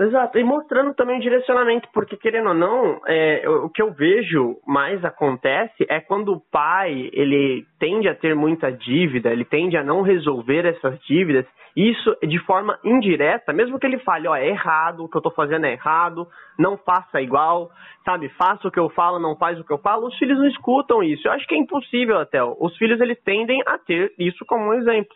Exato, 0.00 0.38
e 0.38 0.44
mostrando 0.44 0.94
também 0.94 1.18
o 1.18 1.20
direcionamento, 1.20 1.88
porque 1.92 2.16
querendo 2.16 2.50
ou 2.50 2.54
não, 2.54 3.00
é, 3.04 3.42
o 3.48 3.68
que 3.68 3.82
eu 3.82 3.90
vejo 3.90 4.56
mais 4.64 5.04
acontece 5.04 5.84
é 5.88 6.00
quando 6.00 6.34
o 6.34 6.40
pai 6.40 7.10
ele 7.12 7.66
tende 7.80 8.08
a 8.08 8.14
ter 8.14 8.32
muita 8.32 8.70
dívida, 8.70 9.32
ele 9.32 9.44
tende 9.44 9.76
a 9.76 9.82
não 9.82 10.02
resolver 10.02 10.64
essas 10.64 11.00
dívidas, 11.00 11.44
isso 11.74 12.16
de 12.22 12.38
forma 12.44 12.78
indireta, 12.84 13.52
mesmo 13.52 13.76
que 13.76 13.86
ele 13.86 13.98
fale, 13.98 14.28
ó, 14.28 14.36
é 14.36 14.46
errado, 14.46 15.02
o 15.02 15.08
que 15.08 15.16
eu 15.16 15.20
tô 15.20 15.32
fazendo 15.32 15.66
é 15.66 15.72
errado, 15.72 16.28
não 16.56 16.76
faça 16.76 17.20
igual, 17.20 17.68
sabe, 18.04 18.28
faça 18.30 18.68
o 18.68 18.70
que 18.70 18.78
eu 18.78 18.90
falo, 18.90 19.18
não 19.18 19.36
faz 19.36 19.58
o 19.58 19.64
que 19.64 19.72
eu 19.72 19.78
falo, 19.78 20.06
os 20.06 20.16
filhos 20.16 20.38
não 20.38 20.46
escutam 20.46 21.02
isso. 21.02 21.26
Eu 21.26 21.32
acho 21.32 21.46
que 21.48 21.56
é 21.56 21.58
impossível 21.58 22.18
até. 22.18 22.40
Os 22.42 22.76
filhos 22.76 23.00
eles 23.00 23.20
tendem 23.24 23.60
a 23.66 23.76
ter 23.78 24.12
isso 24.16 24.44
como 24.46 24.66
um 24.66 24.74
exemplo. 24.74 25.14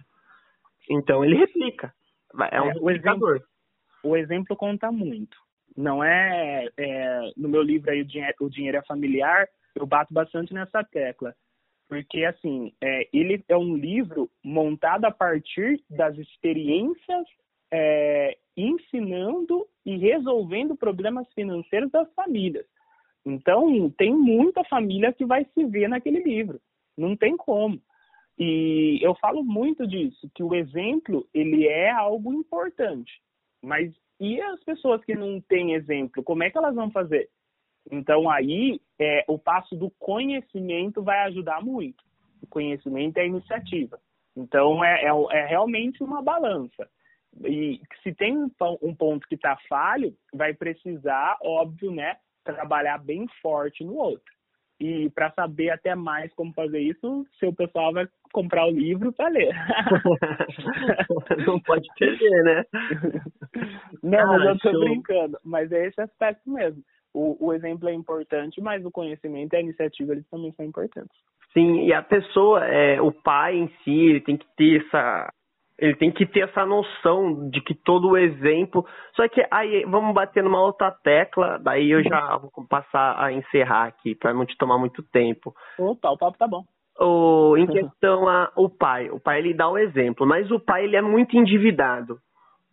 Então 0.90 1.24
ele 1.24 1.36
replica. 1.36 1.92
É 2.50 2.60
um 2.60 2.90
é, 2.90 2.94
exemplo 2.94 3.40
o 4.04 4.16
exemplo 4.16 4.56
conta 4.56 4.90
muito. 4.90 5.36
Não 5.76 6.02
é, 6.04 6.68
é 6.76 7.32
no 7.36 7.48
meu 7.48 7.62
livro 7.62 7.90
aí 7.90 8.02
o 8.02 8.04
dinheiro, 8.04 8.34
o 8.40 8.50
dinheiro 8.50 8.78
é 8.78 8.82
familiar, 8.82 9.48
eu 9.74 9.86
bato 9.86 10.12
bastante 10.12 10.52
nessa 10.52 10.84
tecla, 10.84 11.34
porque 11.88 12.24
assim 12.24 12.72
é, 12.80 13.08
ele 13.12 13.42
é 13.48 13.56
um 13.56 13.76
livro 13.76 14.30
montado 14.44 15.06
a 15.06 15.10
partir 15.10 15.82
das 15.88 16.16
experiências 16.18 17.26
é, 17.72 18.36
ensinando 18.56 19.66
e 19.84 19.96
resolvendo 19.96 20.76
problemas 20.76 21.26
financeiros 21.34 21.90
das 21.90 22.12
famílias. 22.12 22.66
Então 23.24 23.88
tem 23.90 24.12
muita 24.12 24.62
família 24.64 25.12
que 25.12 25.24
vai 25.24 25.46
se 25.54 25.64
ver 25.64 25.88
naquele 25.88 26.22
livro, 26.22 26.60
não 26.96 27.16
tem 27.16 27.36
como. 27.36 27.80
E 28.38 28.98
eu 29.02 29.14
falo 29.14 29.42
muito 29.44 29.86
disso, 29.86 30.30
que 30.34 30.42
o 30.42 30.54
exemplo 30.54 31.26
ele 31.32 31.66
é 31.66 31.90
algo 31.90 32.32
importante. 32.32 33.12
Mas 33.62 33.92
e 34.20 34.40
as 34.40 34.62
pessoas 34.64 35.04
que 35.04 35.14
não 35.14 35.40
têm 35.40 35.74
exemplo, 35.74 36.22
como 36.22 36.42
é 36.42 36.50
que 36.50 36.58
elas 36.58 36.74
vão 36.74 36.90
fazer? 36.90 37.28
Então 37.90 38.30
aí 38.30 38.80
é, 38.98 39.24
o 39.28 39.38
passo 39.38 39.74
do 39.76 39.90
conhecimento 39.98 41.02
vai 41.02 41.20
ajudar 41.26 41.60
muito. 41.60 42.02
O 42.40 42.46
conhecimento 42.46 43.18
é 43.18 43.22
a 43.22 43.26
iniciativa. 43.26 44.00
Então 44.36 44.84
é, 44.84 45.04
é, 45.04 45.38
é 45.38 45.46
realmente 45.46 46.02
uma 46.02 46.22
balança. 46.22 46.88
E 47.44 47.80
se 48.02 48.14
tem 48.14 48.36
um, 48.36 48.50
um 48.82 48.94
ponto 48.94 49.26
que 49.26 49.34
está 49.34 49.56
falho, 49.68 50.14
vai 50.32 50.52
precisar, 50.52 51.38
óbvio, 51.42 51.90
né, 51.90 52.16
trabalhar 52.44 52.98
bem 52.98 53.26
forte 53.40 53.84
no 53.84 53.96
outro. 53.96 54.32
E 54.78 55.08
para 55.10 55.32
saber 55.32 55.70
até 55.70 55.94
mais 55.94 56.32
como 56.34 56.52
fazer 56.52 56.80
isso, 56.80 57.26
seu 57.38 57.52
pessoal 57.52 57.92
vai 57.92 58.06
comprar 58.32 58.66
o 58.66 58.70
livro 58.70 59.12
para 59.12 59.28
ler. 59.28 59.54
Não 61.46 61.60
pode 61.60 61.88
perder, 61.98 62.42
né? 62.44 62.64
Não, 64.02 64.26
mas 64.26 64.44
eu 64.46 64.58
tô 64.58 64.80
brincando. 64.80 65.38
Mas 65.44 65.70
é 65.70 65.86
esse 65.86 66.00
aspecto 66.00 66.50
mesmo. 66.50 66.82
o, 67.14 67.46
o 67.46 67.52
exemplo 67.52 67.88
é 67.88 67.94
importante, 67.94 68.60
mas 68.60 68.84
o 68.84 68.90
conhecimento 68.90 69.52
e 69.52 69.56
a 69.56 69.60
iniciativa 69.60 70.12
eles 70.12 70.28
também 70.28 70.52
são 70.52 70.64
importantes. 70.64 71.16
Sim, 71.52 71.84
e 71.84 71.92
a 71.92 72.02
pessoa, 72.02 72.64
é, 72.64 73.00
o 73.00 73.12
pai 73.12 73.56
em 73.56 73.68
si, 73.84 73.90
ele 73.90 74.20
tem 74.20 74.36
que 74.36 74.46
ter 74.56 74.86
essa 74.86 75.30
ele 75.78 75.96
tem 75.96 76.12
que 76.12 76.24
ter 76.24 76.48
essa 76.48 76.64
noção 76.64 77.50
de 77.50 77.60
que 77.60 77.74
todo 77.74 78.10
o 78.10 78.16
exemplo. 78.16 78.86
Só 79.16 79.26
que 79.28 79.44
aí 79.50 79.84
vamos 79.84 80.14
bater 80.14 80.42
numa 80.42 80.60
outra 80.60 80.92
tecla, 80.92 81.58
daí 81.58 81.90
eu 81.90 82.04
já 82.04 82.36
vou 82.36 82.50
passar 82.68 83.20
a 83.20 83.32
encerrar 83.32 83.86
aqui, 83.86 84.14
para 84.14 84.32
não 84.32 84.46
te 84.46 84.56
tomar 84.56 84.78
muito 84.78 85.02
tempo. 85.02 85.52
Opa, 85.78 86.10
o 86.10 86.16
papo 86.18 86.38
tá 86.38 86.46
bom. 86.46 86.64
O, 86.98 87.56
em 87.56 87.66
questão 87.68 88.28
a 88.28 88.50
o 88.56 88.68
pai, 88.68 89.10
o 89.10 89.20
pai 89.20 89.38
ele 89.38 89.54
dá 89.54 89.68
o 89.68 89.78
exemplo, 89.78 90.26
mas 90.26 90.50
o 90.50 90.60
pai 90.60 90.84
ele 90.84 90.96
é 90.96 91.02
muito 91.02 91.36
endividado. 91.36 92.18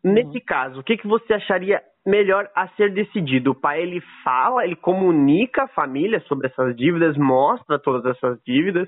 Nesse 0.04 0.38
uhum. 0.38 0.44
caso, 0.46 0.80
o 0.80 0.84
que, 0.84 0.98
que 0.98 1.08
você 1.08 1.34
acharia 1.34 1.82
melhor 2.06 2.50
a 2.56 2.68
ser 2.70 2.94
decidido? 2.94 3.52
O 3.52 3.56
pai 3.56 3.82
ele 3.82 4.02
fala, 4.24 4.64
ele 4.64 4.76
comunica 4.76 5.64
a 5.64 5.68
família 5.68 6.22
sobre 6.22 6.48
essas 6.48 6.76
dívidas, 6.76 7.18
mostra 7.18 7.78
todas 7.78 8.06
essas 8.06 8.42
dívidas, 8.44 8.88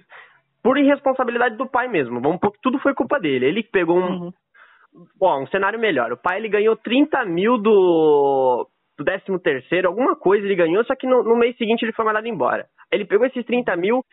por 0.64 0.78
irresponsabilidade 0.78 1.58
do 1.58 1.68
pai 1.68 1.88
mesmo. 1.88 2.22
Vamos 2.22 2.40
pôr 2.40 2.52
que 2.52 2.62
tudo 2.62 2.80
foi 2.80 2.94
culpa 2.94 3.20
dele. 3.20 3.46
Ele 3.46 3.64
pegou 3.64 3.98
um. 3.98 4.26
Uhum. 4.26 4.34
Bom, 5.18 5.44
um 5.44 5.48
cenário 5.48 5.80
melhor. 5.80 6.12
O 6.12 6.18
pai 6.18 6.38
ele 6.38 6.50
ganhou 6.50 6.76
30 6.76 7.26
mil 7.26 7.58
do, 7.58 8.68
do 8.98 9.06
13 9.06 9.40
terceiro, 9.42 9.88
alguma 9.88 10.16
coisa 10.16 10.46
ele 10.46 10.56
ganhou, 10.56 10.84
só 10.84 10.96
que 10.96 11.08
no, 11.08 11.24
no 11.24 11.36
mês 11.36 11.58
seguinte 11.58 11.84
ele 11.84 11.94
foi 11.94 12.04
mandado 12.06 12.28
embora. 12.28 12.66
Ele 12.92 13.06
pegou 13.06 13.26
esses 13.26 13.46
30 13.46 13.76
mil 13.78 14.04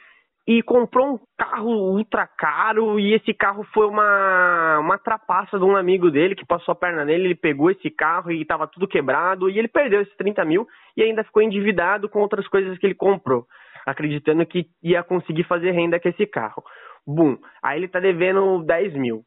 e 0.48 0.62
comprou 0.62 1.06
um 1.06 1.18
carro 1.36 1.68
ultra 1.68 2.26
caro 2.26 2.98
e 2.98 3.12
esse 3.12 3.34
carro 3.34 3.64
foi 3.74 3.86
uma, 3.86 4.78
uma 4.78 4.96
trapaça 4.96 5.58
de 5.58 5.64
um 5.64 5.76
amigo 5.76 6.10
dele 6.10 6.34
que 6.34 6.46
passou 6.46 6.72
a 6.72 6.74
perna 6.74 7.04
nele, 7.04 7.26
ele 7.26 7.34
pegou 7.34 7.70
esse 7.70 7.90
carro 7.90 8.32
e 8.32 8.40
estava 8.40 8.66
tudo 8.66 8.88
quebrado 8.88 9.50
e 9.50 9.58
ele 9.58 9.68
perdeu 9.68 10.00
esses 10.00 10.16
30 10.16 10.42
mil 10.46 10.66
e 10.96 11.02
ainda 11.02 11.22
ficou 11.22 11.42
endividado 11.42 12.08
com 12.08 12.20
outras 12.20 12.48
coisas 12.48 12.78
que 12.78 12.86
ele 12.86 12.94
comprou 12.94 13.44
acreditando 13.84 14.44
que 14.46 14.66
ia 14.82 15.02
conseguir 15.02 15.44
fazer 15.44 15.70
renda 15.72 16.00
com 16.00 16.08
esse 16.08 16.26
carro. 16.26 16.62
Bum, 17.06 17.36
aí 17.62 17.78
ele 17.78 17.86
está 17.86 18.00
devendo 18.00 18.62
10 18.64 18.94
mil. 18.94 19.22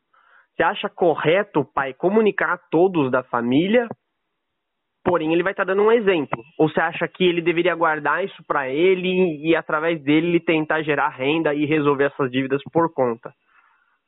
Você 0.56 0.64
acha 0.64 0.90
correto 0.90 1.66
pai 1.66 1.94
comunicar 1.94 2.54
a 2.54 2.60
todos 2.70 3.12
da 3.12 3.24
família? 3.24 3.88
Porém, 5.04 5.34
ele 5.34 5.44
vai 5.44 5.54
estar 5.54 5.66
tá 5.66 5.74
dando 5.74 5.84
um 5.84 5.92
exemplo. 5.92 6.44
Ou 6.58 6.70
você 6.70 6.80
acha 6.80 7.08
que 7.08 7.24
ele 7.24 7.42
deveria 7.42 7.76
guardar 7.76 8.24
isso 8.24 8.44
para 8.46 8.70
ele 8.70 9.38
e, 9.48 9.56
através 9.56 10.02
dele, 10.02 10.28
ele 10.28 10.40
tentar 10.40 10.84
gerar 10.84 11.10
renda 11.10 11.54
e 11.54 11.66
resolver 11.66 12.06
essas 12.06 12.32
dívidas 12.32 12.62
por 12.72 12.94
conta? 12.94 13.34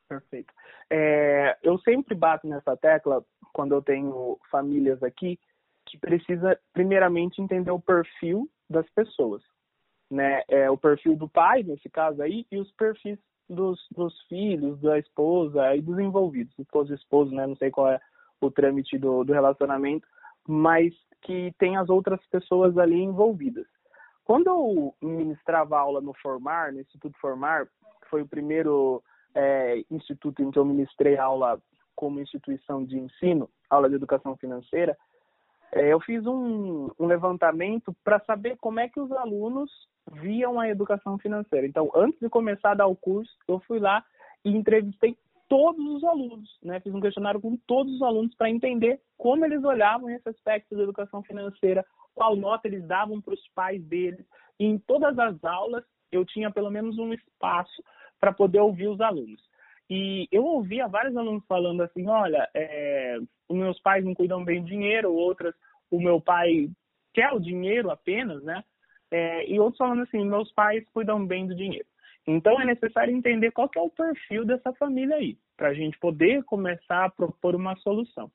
Perfeito. 0.07 0.53
É, 0.89 1.57
eu 1.63 1.79
sempre 1.79 2.13
bato 2.13 2.47
nessa 2.47 2.77
tecla 2.77 3.23
quando 3.53 3.73
eu 3.73 3.81
tenho 3.81 4.37
famílias 4.51 5.01
aqui 5.01 5.39
que 5.85 5.97
precisa, 5.97 6.57
primeiramente, 6.71 7.41
entender 7.41 7.71
o 7.71 7.79
perfil 7.79 8.47
das 8.69 8.87
pessoas 8.91 9.41
né, 10.13 10.43
é, 10.47 10.69
o 10.69 10.77
perfil 10.77 11.15
do 11.15 11.27
pai, 11.27 11.63
nesse 11.63 11.89
caso 11.89 12.21
aí, 12.21 12.45
e 12.51 12.57
os 12.57 12.71
perfis 12.73 13.17
dos, 13.49 13.79
dos 13.91 14.13
filhos, 14.27 14.79
da 14.79 14.97
esposa 14.99 15.75
e 15.75 15.81
dos 15.81 15.99
envolvidos, 15.99 16.57
esposa 16.59 16.93
e 16.93 16.95
esposo, 16.95 17.33
né, 17.33 17.45
não 17.47 17.55
sei 17.55 17.71
qual 17.71 17.89
é 17.89 17.99
o 18.39 18.51
trâmite 18.51 18.97
do, 18.97 19.23
do 19.23 19.33
relacionamento, 19.33 20.07
mas 20.47 20.93
que 21.21 21.53
tem 21.57 21.77
as 21.77 21.89
outras 21.89 22.19
pessoas 22.27 22.77
ali 22.77 23.01
envolvidas. 23.01 23.65
Quando 24.25 24.47
eu 24.47 24.95
ministrava 25.01 25.77
aula 25.77 26.01
no 26.01 26.13
Formar, 26.13 26.71
no 26.71 26.79
Instituto 26.79 27.17
Formar, 27.19 27.65
que 27.65 28.09
foi 28.09 28.21
o 28.21 28.27
primeiro 28.27 29.03
é, 29.35 29.83
instituto 29.89 30.41
em 30.41 30.51
que 30.51 30.59
eu 30.59 30.65
ministrei 30.65 31.17
aula 31.17 31.59
como 31.95 32.19
instituição 32.19 32.83
de 32.83 32.97
ensino, 32.97 33.49
aula 33.69 33.89
de 33.89 33.95
educação 33.95 34.35
financeira, 34.37 34.97
é, 35.71 35.91
eu 35.91 35.99
fiz 35.99 36.25
um, 36.25 36.89
um 36.99 37.05
levantamento 37.05 37.95
para 38.03 38.19
saber 38.19 38.57
como 38.57 38.79
é 38.79 38.87
que 38.87 38.99
os 38.99 39.11
alunos 39.11 39.71
viam 40.11 40.59
a 40.59 40.69
educação 40.69 41.17
financeira. 41.17 41.65
Então, 41.65 41.89
antes 41.95 42.19
de 42.19 42.29
começar 42.29 42.71
a 42.71 42.75
dar 42.75 42.87
o 42.87 42.95
curso, 42.95 43.31
eu 43.47 43.59
fui 43.61 43.79
lá 43.79 44.03
e 44.45 44.55
entrevistei 44.55 45.17
todos 45.47 45.85
os 45.85 46.03
alunos, 46.03 46.49
né? 46.61 46.79
Fiz 46.79 46.93
um 46.93 47.01
questionário 47.01 47.41
com 47.41 47.55
todos 47.67 47.93
os 47.93 48.01
alunos 48.01 48.35
para 48.35 48.49
entender 48.49 48.99
como 49.17 49.45
eles 49.45 49.63
olhavam 49.63 50.09
esse 50.09 50.27
aspecto 50.27 50.75
da 50.75 50.83
educação 50.83 51.23
financeira, 51.23 51.85
qual 52.13 52.35
nota 52.35 52.67
eles 52.67 52.85
davam 52.87 53.21
para 53.21 53.33
os 53.33 53.47
pais 53.49 53.83
deles. 53.85 54.25
E 54.59 54.65
em 54.65 54.77
todas 54.77 55.17
as 55.17 55.43
aulas, 55.43 55.83
eu 56.11 56.25
tinha 56.25 56.51
pelo 56.51 56.69
menos 56.69 56.97
um 56.97 57.13
espaço 57.13 57.83
para 58.19 58.31
poder 58.31 58.59
ouvir 58.59 58.87
os 58.87 59.01
alunos. 59.01 59.41
E 59.89 60.27
eu 60.31 60.45
ouvia 60.45 60.87
vários 60.87 61.15
alunos 61.15 61.43
falando 61.45 61.83
assim: 61.83 62.07
olha, 62.07 62.49
é, 62.53 63.17
os 63.49 63.57
meus 63.57 63.79
pais 63.81 64.03
não 64.03 64.13
cuidam 64.13 64.43
bem 64.43 64.61
do 64.61 64.67
dinheiro, 64.67 65.13
outras, 65.13 65.53
o 65.91 65.99
meu 65.99 66.21
pai 66.21 66.69
quer 67.13 67.31
o 67.31 67.39
dinheiro 67.39 67.91
apenas, 67.91 68.43
né? 68.43 68.63
É, 69.11 69.47
e 69.47 69.59
outros 69.59 69.77
falando 69.77 70.01
assim, 70.01 70.25
meus 70.25 70.51
pais 70.53 70.83
cuidam 70.91 71.25
bem 71.25 71.45
do 71.45 71.55
dinheiro. 71.55 71.85
Então 72.25 72.59
é 72.59 72.65
necessário 72.65 73.15
entender 73.15 73.51
qual 73.51 73.69
é 73.75 73.79
o 73.79 73.89
perfil 73.89 74.45
dessa 74.45 74.71
família 74.73 75.17
aí, 75.17 75.37
para 75.57 75.69
a 75.69 75.73
gente 75.73 75.97
poder 75.99 76.43
começar 76.45 77.05
a 77.05 77.09
propor 77.09 77.55
uma 77.55 77.75
solução. 77.77 78.31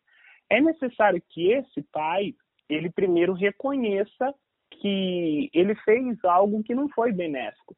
É 0.51 0.61
necessário 0.61 1.23
que 1.31 1.51
esse 1.53 1.83
pai, 1.93 2.35
ele 2.69 2.91
primeiro 2.91 3.33
reconheça 3.33 4.35
que 4.71 5.51
ele 5.53 5.75
fez 5.77 6.23
algo 6.25 6.63
que 6.63 6.75
não 6.75 6.89
foi 6.91 7.13
benéfico. 7.13 7.75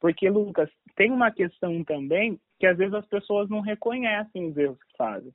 Porque, 0.00 0.28
Lucas, 0.28 0.70
tem 0.96 1.10
uma 1.10 1.30
questão 1.30 1.82
também 1.82 2.38
que 2.58 2.66
às 2.66 2.76
vezes 2.76 2.94
as 2.94 3.06
pessoas 3.06 3.48
não 3.48 3.60
reconhecem 3.60 4.46
os 4.46 4.56
erros 4.56 4.82
que 4.84 4.96
fazem. 4.96 5.32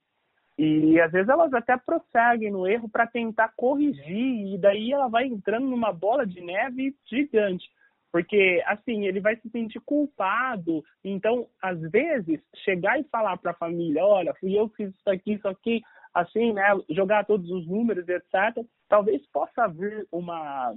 E 0.58 1.00
às 1.00 1.12
vezes 1.12 1.30
elas 1.30 1.54
até 1.54 1.78
prosseguem 1.78 2.52
no 2.52 2.68
erro 2.68 2.90
para 2.90 3.08
tentar 3.08 3.54
corrigir, 3.56 4.54
e 4.54 4.58
daí 4.58 4.92
ela 4.92 5.08
vai 5.08 5.26
entrando 5.26 5.66
numa 5.66 5.94
bola 5.94 6.26
de 6.28 6.42
neve 6.42 6.94
gigante. 7.10 7.70
Porque, 8.12 8.64
assim, 8.66 9.06
ele 9.06 9.20
vai 9.20 9.36
se 9.38 9.50
sentir 9.50 9.80
culpado. 9.82 10.84
Então, 11.04 11.48
às 11.62 11.80
vezes, 11.92 12.42
chegar 12.64 13.00
e 13.00 13.04
falar 13.06 13.38
para 13.38 13.52
a 13.52 13.56
família: 13.56 14.04
olha, 14.04 14.34
fui 14.36 14.58
eu 14.58 14.70
que 14.70 14.78
fiz 14.78 14.96
isso 14.96 15.10
aqui, 15.10 15.34
isso 15.34 15.48
aqui, 15.48 15.82
assim, 16.14 16.54
né? 16.54 16.64
Jogar 16.90 17.26
todos 17.26 17.50
os 17.52 17.68
números, 17.68 18.08
etc. 18.08 18.66
Talvez 18.88 19.26
possa 19.28 19.68
vir 19.68 20.08
uma. 20.12 20.76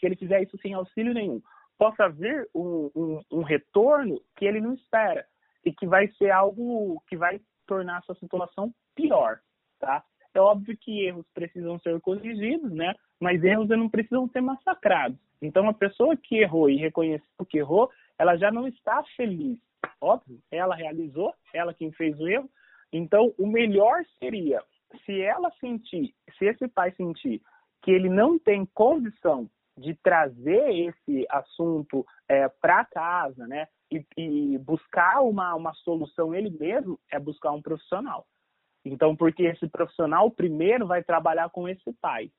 Se 0.00 0.06
ele 0.06 0.16
fizer 0.16 0.42
isso 0.42 0.58
sem 0.60 0.74
auxílio 0.74 1.14
nenhum, 1.14 1.40
possa 1.76 2.08
vir 2.08 2.48
um, 2.54 2.90
um, 2.94 3.20
um 3.30 3.42
retorno 3.42 4.20
que 4.36 4.44
ele 4.44 4.60
não 4.60 4.74
espera. 4.74 5.24
E 5.64 5.72
que 5.72 5.86
vai 5.86 6.08
ser 6.12 6.30
algo 6.30 7.02
que 7.08 7.16
vai 7.16 7.40
tornar 7.66 7.98
a 7.98 8.02
sua 8.02 8.14
situação 8.16 8.72
pior, 8.94 9.38
tá? 9.78 10.02
É 10.34 10.40
óbvio 10.40 10.76
que 10.76 11.04
erros 11.04 11.26
precisam 11.34 11.78
ser 11.80 12.00
corrigidos, 12.00 12.72
né? 12.72 12.94
Mas 13.20 13.42
erros 13.42 13.68
não 13.68 13.88
precisam 13.88 14.28
ser 14.28 14.40
massacrados. 14.40 15.18
Então, 15.40 15.68
a 15.68 15.74
pessoa 15.74 16.16
que 16.16 16.36
errou 16.36 16.68
e 16.68 16.76
reconheceu 16.76 17.46
que 17.48 17.58
errou, 17.58 17.90
ela 18.18 18.36
já 18.36 18.50
não 18.50 18.66
está 18.66 19.02
feliz. 19.16 19.58
Óbvio, 20.00 20.40
ela 20.50 20.74
realizou, 20.74 21.34
ela 21.54 21.72
quem 21.72 21.92
fez 21.92 22.18
o 22.18 22.28
erro. 22.28 22.50
Então, 22.92 23.32
o 23.38 23.46
melhor 23.46 24.04
seria, 24.18 24.62
se 25.04 25.20
ela 25.20 25.50
sentir, 25.60 26.14
se 26.38 26.46
esse 26.46 26.66
pai 26.68 26.92
sentir 26.92 27.40
que 27.82 27.90
ele 27.90 28.08
não 28.08 28.38
tem 28.38 28.66
condição 28.74 29.48
de 29.76 29.94
trazer 29.94 30.74
esse 30.74 31.26
assunto 31.30 32.04
é, 32.28 32.48
para 32.48 32.84
casa, 32.84 33.46
né? 33.46 33.68
E, 33.90 34.04
e, 34.16 34.58
buscar 34.58 35.22
uma, 35.22 35.54
uma 35.54 35.72
solução 35.72 36.34
ele 36.34 36.50
mesmo, 36.50 36.98
é 37.10 37.18
buscar 37.18 37.52
um 37.52 37.62
profissional. 37.62 38.26
Então, 38.84 39.16
porque 39.16 39.44
esse 39.44 39.66
profissional 39.68 40.30
primeiro 40.30 40.86
vai 40.86 41.02
trabalhar 41.02 41.48
com 41.50 41.68
esse 41.68 41.92
pai. 42.00 42.30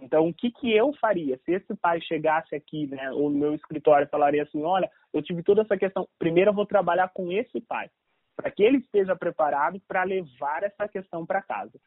Então, 0.00 0.28
o 0.28 0.34
que, 0.34 0.50
que 0.50 0.70
eu 0.74 0.92
faria? 0.94 1.38
Se 1.44 1.52
esse 1.52 1.74
pai 1.76 2.00
chegasse 2.00 2.54
aqui, 2.54 2.86
né, 2.86 3.10
ou 3.12 3.30
no 3.30 3.38
meu 3.38 3.54
escritório 3.54 4.06
e 4.06 4.10
falaria 4.10 4.42
assim, 4.42 4.62
olha, 4.62 4.90
eu 5.12 5.22
tive 5.22 5.42
toda 5.42 5.62
essa 5.62 5.76
questão, 5.76 6.06
primeiro 6.18 6.50
eu 6.50 6.54
vou 6.54 6.66
trabalhar 6.66 7.08
com 7.08 7.32
esse 7.32 7.60
pai, 7.60 7.90
para 8.36 8.50
que 8.50 8.62
ele 8.62 8.78
esteja 8.78 9.16
preparado 9.16 9.80
para 9.88 10.04
levar 10.04 10.62
essa 10.62 10.88
questão 10.88 11.26
para 11.26 11.42
casa. 11.42 11.78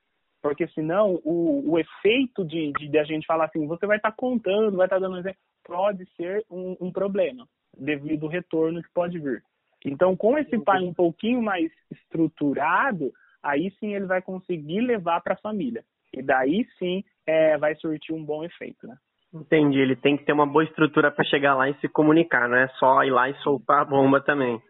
Porque 0.41 0.67
senão 0.69 1.21
o, 1.23 1.71
o 1.71 1.79
efeito 1.79 2.43
de, 2.43 2.71
de, 2.73 2.87
de, 2.87 2.97
a 2.97 3.03
gente 3.03 3.27
falar 3.27 3.45
assim, 3.45 3.67
você 3.67 3.85
vai 3.85 3.97
estar 3.97 4.11
tá 4.11 4.17
contando, 4.17 4.77
vai 4.77 4.87
estar 4.87 4.99
tá 4.99 5.01
dando 5.01 5.19
exemplo, 5.19 5.39
pode 5.63 6.05
ser 6.15 6.43
um, 6.49 6.75
um 6.81 6.91
problema, 6.91 7.47
devido 7.77 8.25
ao 8.25 8.31
retorno 8.31 8.81
que 8.81 8.89
pode 8.93 9.19
vir. 9.19 9.43
Então, 9.85 10.15
com 10.15 10.37
esse 10.37 10.59
pai 10.59 10.83
um 10.83 10.93
pouquinho 10.93 11.41
mais 11.41 11.71
estruturado, 11.89 13.11
aí 13.41 13.71
sim 13.79 13.95
ele 13.95 14.05
vai 14.05 14.21
conseguir 14.21 14.81
levar 14.81 15.21
para 15.21 15.33
a 15.33 15.41
família. 15.41 15.83
E 16.13 16.21
daí 16.21 16.67
sim 16.77 17.03
é, 17.31 17.57
vai 17.57 17.75
surtir 17.75 18.13
um 18.13 18.23
bom 18.23 18.43
efeito, 18.43 18.85
né? 18.85 18.95
Entendi, 19.33 19.79
ele 19.79 19.95
tem 19.95 20.17
que 20.17 20.25
ter 20.25 20.33
uma 20.33 20.45
boa 20.45 20.65
estrutura 20.65 21.09
para 21.09 21.23
chegar 21.23 21.55
lá 21.55 21.69
e 21.69 21.79
se 21.79 21.87
comunicar, 21.87 22.49
não 22.49 22.57
é 22.57 22.67
só 22.79 23.01
ir 23.03 23.11
lá 23.11 23.29
e 23.29 23.33
soltar 23.35 23.81
a 23.81 23.85
bomba 23.85 24.19
também. 24.19 24.61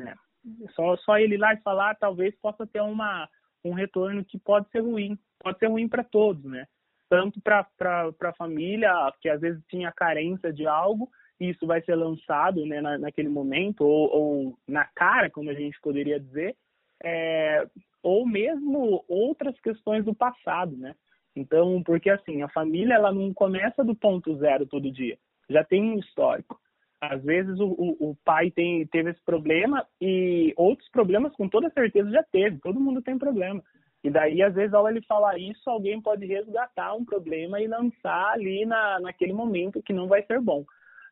É. 0.00 0.14
Só, 0.74 0.96
só 0.98 1.18
ele 1.18 1.34
ir 1.34 1.38
lá 1.38 1.52
e 1.52 1.62
falar, 1.62 1.96
talvez 1.96 2.32
possa 2.40 2.64
ter 2.64 2.80
uma, 2.80 3.28
um 3.64 3.72
retorno 3.72 4.24
que 4.24 4.38
pode 4.38 4.70
ser 4.70 4.80
ruim, 4.80 5.18
pode 5.40 5.58
ser 5.58 5.66
ruim 5.66 5.88
para 5.88 6.04
todos, 6.04 6.44
né? 6.44 6.66
Tanto 7.08 7.40
para 7.42 7.66
a 8.22 8.32
família, 8.34 8.92
que 9.20 9.28
às 9.28 9.40
vezes 9.40 9.60
tinha 9.66 9.90
carência 9.92 10.52
de 10.52 10.64
algo, 10.64 11.10
e 11.40 11.50
isso 11.50 11.66
vai 11.66 11.82
ser 11.82 11.96
lançado 11.96 12.64
né, 12.64 12.80
na, 12.80 12.96
naquele 12.96 13.28
momento, 13.28 13.84
ou, 13.84 14.08
ou 14.14 14.58
na 14.68 14.84
cara, 14.94 15.28
como 15.28 15.50
a 15.50 15.54
gente 15.54 15.78
poderia 15.80 16.20
dizer, 16.20 16.54
é, 17.02 17.66
ou 18.02 18.24
mesmo 18.24 19.04
outras 19.08 19.58
questões 19.60 20.04
do 20.04 20.14
passado, 20.14 20.76
né? 20.76 20.94
Então, 21.34 21.82
porque 21.82 22.10
assim, 22.10 22.42
a 22.42 22.48
família 22.48 22.94
ela 22.94 23.12
não 23.12 23.32
começa 23.32 23.82
do 23.82 23.94
ponto 23.94 24.36
zero 24.36 24.66
todo 24.66 24.92
dia, 24.92 25.16
já 25.48 25.64
tem 25.64 25.82
um 25.82 25.98
histórico. 25.98 26.60
Às 27.00 27.22
vezes 27.24 27.58
o, 27.58 27.66
o, 27.66 28.10
o 28.10 28.16
pai 28.24 28.50
tem, 28.50 28.86
teve 28.86 29.10
esse 29.10 29.20
problema 29.24 29.84
e 30.00 30.52
outros 30.56 30.88
problemas 30.90 31.34
com 31.34 31.48
toda 31.48 31.70
certeza 31.70 32.10
já 32.10 32.22
teve, 32.22 32.60
todo 32.60 32.78
mundo 32.78 33.02
tem 33.02 33.18
problema. 33.18 33.62
E 34.04 34.10
daí, 34.10 34.42
às 34.42 34.54
vezes, 34.54 34.74
ao 34.74 34.88
ele 34.88 35.00
falar 35.02 35.38
isso, 35.38 35.68
alguém 35.70 36.00
pode 36.00 36.26
resgatar 36.26 36.92
um 36.94 37.04
problema 37.04 37.60
e 37.60 37.68
lançar 37.68 38.32
ali 38.32 38.66
na, 38.66 38.98
naquele 38.98 39.32
momento 39.32 39.82
que 39.82 39.92
não 39.92 40.08
vai 40.08 40.24
ser 40.24 40.40
bom. 40.40 40.64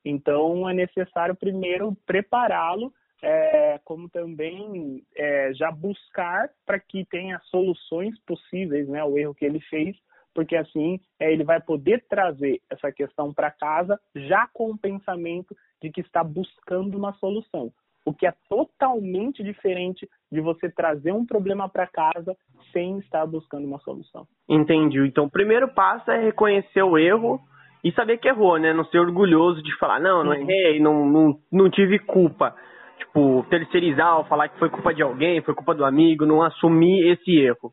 Então, 0.05 0.69
é 0.69 0.75
necessário 0.75 1.37
primeiro 1.37 1.97
prepará-lo, 2.05 2.93
é, 3.23 3.79
como 3.85 4.09
também 4.09 5.05
é, 5.15 5.53
já 5.55 5.71
buscar 5.71 6.51
para 6.67 6.81
que 6.81 7.05
tenha 7.05 7.39
soluções 7.45 8.19
possíveis 8.21 8.89
né, 8.89 9.01
ao 9.01 9.17
erro 9.17 9.35
que 9.35 9.45
ele 9.45 9.61
fez, 9.61 9.97
porque 10.35 10.57
assim 10.57 11.01
é, 11.19 11.33
ele 11.33 11.45
vai 11.45 11.61
poder 11.61 12.05
trazer 12.09 12.61
essa 12.71 12.91
questão 12.93 13.33
para 13.33 13.51
casa 13.51 13.99
já 14.15 14.49
com 14.53 14.71
o 14.71 14.79
pensamento 14.79 15.55
de 15.83 15.91
que 15.91 16.01
está 16.01 16.23
buscando 16.23 16.97
uma 16.97 17.13
solução 17.15 17.73
o 18.05 18.15
que 18.15 18.27
é 18.27 18.35
totalmente 18.49 19.43
diferente 19.43 20.09
de 20.31 20.41
você 20.41 20.71
trazer 20.71 21.13
um 21.13 21.27
problema 21.27 21.69
para 21.69 21.87
casa 21.87 22.37
sem 22.73 22.99
estar 22.99 23.27
buscando 23.27 23.67
uma 23.67 23.79
solução. 23.81 24.27
Entendi. 24.49 25.01
Então, 25.07 25.25
o 25.25 25.31
primeiro 25.31 25.69
passo 25.69 26.11
é 26.11 26.19
reconhecer 26.19 26.83
o 26.83 26.99
erro 26.99 27.41
e 27.85 27.93
saber 27.93 28.19
que 28.19 28.29
errou, 28.29 28.59
né? 28.59 28.73
Não 28.73 28.85
ser 28.87 28.99
orgulhoso 28.99 29.63
de 29.63 29.77
falar, 29.79 30.01
não, 30.01 30.25
não 30.25 30.35
errei, 30.35 30.81
não, 30.81 31.07
não, 31.07 31.39
não 31.51 31.71
tive 31.71 31.99
culpa. 31.99 32.55
Tipo, 32.99 33.45
terceirizar 33.49 34.19
ou 34.19 34.25
falar 34.25 34.49
que 34.49 34.59
foi 34.59 34.69
culpa 34.69 34.93
de 34.93 35.03
alguém, 35.03 35.43
foi 35.43 35.55
culpa 35.55 35.75
do 35.75 35.85
amigo, 35.85 36.27
não 36.27 36.43
assumir 36.43 37.11
esse 37.13 37.39
erro. 37.39 37.73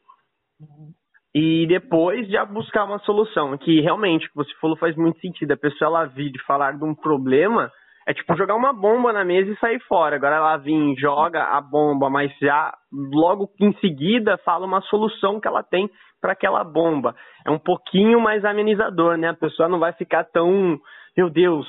E 1.40 1.68
depois 1.68 2.28
já 2.30 2.44
buscar 2.44 2.86
uma 2.86 2.98
solução, 2.98 3.56
que 3.60 3.80
realmente, 3.80 4.26
o 4.26 4.30
que 4.30 4.36
você 4.36 4.52
falou 4.60 4.76
faz 4.76 4.96
muito 4.96 5.20
sentido. 5.20 5.52
A 5.52 5.58
pessoa 5.58 5.88
ela 5.88 6.06
vir 6.06 6.32
de 6.32 6.44
falar 6.46 6.76
de 6.76 6.84
um 6.84 6.96
problema 6.96 7.72
é 8.08 8.14
tipo 8.14 8.36
jogar 8.36 8.56
uma 8.56 8.74
bomba 8.74 9.14
na 9.14 9.24
mesa 9.24 9.52
e 9.52 9.60
sair 9.60 9.80
fora. 9.82 10.16
Agora 10.16 10.38
ela 10.38 10.58
vem, 10.58 10.98
joga 10.98 11.44
a 11.44 11.62
bomba, 11.62 12.10
mas 12.10 12.36
já 12.40 12.76
logo 12.92 13.52
em 13.62 13.72
seguida 13.74 14.40
fala 14.40 14.66
uma 14.66 14.82
solução 14.82 15.40
que 15.40 15.48
ela 15.48 15.62
tem 15.62 15.88
para 16.20 16.32
aquela 16.32 16.64
bomba. 16.64 17.16
É 17.46 17.52
um 17.52 17.60
pouquinho 17.60 18.20
mais 18.20 18.44
amenizador, 18.44 19.16
né? 19.16 19.30
A 19.30 19.36
pessoa 19.36 19.70
não 19.70 19.78
vai 19.78 19.94
ficar 19.94 20.24
tão, 20.24 20.80
meu 21.16 21.30
Deus, 21.30 21.68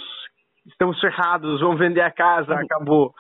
estamos 0.67 0.99
ferrados, 0.99 1.61
vamos 1.61 1.79
vender 1.79 2.01
a 2.01 2.11
casa, 2.11 2.55
acabou. 2.55 3.13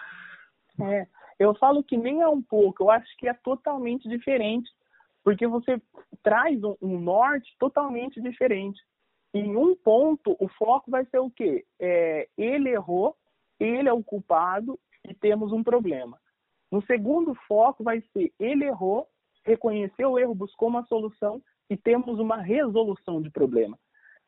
É, 0.81 1.05
eu 1.39 1.55
falo 1.57 1.85
que 1.85 1.99
nem 1.99 2.23
é 2.23 2.29
um 2.29 2.41
pouco, 2.41 2.85
eu 2.85 2.91
acho 2.91 3.15
que 3.19 3.29
é 3.29 3.35
totalmente 3.35 4.09
diferente, 4.09 4.71
porque 5.29 5.47
você 5.47 5.79
traz 6.23 6.59
um, 6.65 6.75
um 6.81 6.99
norte 6.99 7.55
totalmente 7.59 8.19
diferente 8.19 8.81
em 9.35 9.55
um 9.59 9.77
ponto, 9.77 10.35
o 10.41 10.49
foco 10.49 10.91
vai 10.91 11.05
ser 11.05 11.19
o 11.19 11.31
quê? 11.31 11.67
É, 11.79 12.27
ele 12.39 12.71
errou, 12.71 13.15
ele 13.61 13.91
é 13.91 13.93
o 13.93 14.03
culpado 14.03 14.81
e 15.07 15.13
temos 15.13 15.53
um 15.53 15.63
problema. 15.63 16.19
No 16.73 16.81
segundo 16.87 17.35
foco 17.47 17.85
vai 17.85 18.03
ser 18.11 18.33
ele 18.41 18.65
errou, 18.65 19.07
reconheceu 19.45 20.13
o 20.13 20.19
erro, 20.19 20.35
buscou 20.35 20.71
uma 20.71 20.87
solução 20.87 21.43
e 21.69 21.77
temos 21.77 22.19
uma 22.19 22.41
resolução 22.41 23.21
de 23.21 23.29
problema. 23.29 23.79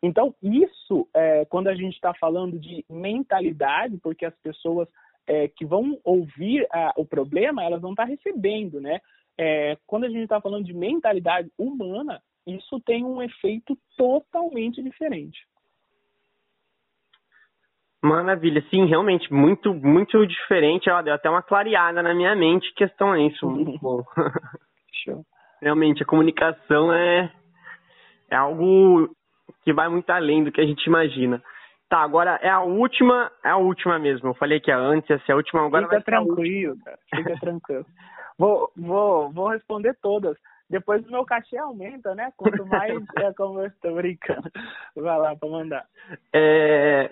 Então, 0.03 0.35
isso, 0.43 1.09
é, 1.15 1.47
quando 1.47 1.69
a 1.69 1.75
gente 1.75 1.95
está 1.95 2.13
falando 2.13 2.59
de 2.59 2.85
mentalidade, 2.91 3.97
porque 4.03 4.27
as 4.27 4.37
pessoas 4.43 4.87
é, 5.27 5.49
que 5.49 5.65
vão 5.65 5.99
ouvir 6.05 6.67
a, 6.71 6.93
o 6.95 7.07
problema, 7.07 7.65
elas 7.65 7.81
vão 7.81 7.93
estar 7.93 8.05
tá 8.05 8.11
recebendo, 8.11 8.83
né? 8.83 9.01
É, 9.43 9.79
quando 9.87 10.05
a 10.05 10.09
gente 10.11 10.25
está 10.25 10.39
falando 10.39 10.67
de 10.67 10.75
mentalidade 10.75 11.51
humana, 11.57 12.21
isso 12.47 12.79
tem 12.85 13.07
um 13.07 13.23
efeito 13.23 13.75
totalmente 13.97 14.83
diferente. 14.83 15.39
Maravilha, 18.03 18.63
sim, 18.69 18.85
realmente, 18.85 19.33
muito, 19.33 19.73
muito 19.73 20.27
diferente. 20.27 20.91
Ela 20.91 21.01
deu 21.01 21.15
até 21.15 21.31
uma 21.31 21.43
clareada 21.43 22.03
na 22.03 22.13
minha 22.13 22.37
mente 22.37 22.71
questão 22.75 23.13
a 23.13 23.19
isso. 23.19 23.49
Muito 23.49 23.79
bom. 23.79 24.03
Show. 25.05 25.25
Realmente, 25.63 26.03
a 26.03 26.07
comunicação 26.07 26.93
é, 26.93 27.33
é 28.31 28.37
algo 28.37 29.09
que 29.65 29.73
vai 29.73 29.89
muito 29.89 30.11
além 30.11 30.45
do 30.45 30.53
que 30.53 30.61
a 30.61 30.67
gente 30.67 30.85
imagina. 30.85 31.43
Tá, 31.91 31.99
agora 31.99 32.39
é 32.41 32.49
a 32.49 32.61
última, 32.61 33.31
é 33.45 33.51
a 33.51 33.57
última 33.57 33.99
mesmo. 33.99 34.29
Eu 34.29 34.35
falei 34.35 34.61
que 34.61 34.71
é 34.71 34.75
antes, 34.75 35.11
essa 35.11 35.25
é 35.29 35.33
a 35.33 35.37
última, 35.37 35.67
agora 35.67 35.89
Fica 35.89 36.01
tranquilo, 36.01 36.79
cara. 36.85 36.99
Fica 37.15 37.37
tranquilo. 37.41 37.85
Vou, 38.39 38.71
vou, 38.77 39.31
vou 39.31 39.49
responder 39.49 39.95
todas 40.01 40.37
depois 40.71 41.05
o 41.05 41.11
meu 41.11 41.25
cachê 41.25 41.59
aumenta, 41.59 42.15
né? 42.15 42.33
Quanto 42.37 42.65
mais 42.65 42.95
é 43.19 43.33
como 43.33 43.59
eu 43.59 43.67
estou 43.67 43.97
brincando. 43.97 44.49
Vai 44.95 45.19
lá 45.19 45.35
para 45.35 45.49
mandar. 45.49 45.85
É, 46.33 47.11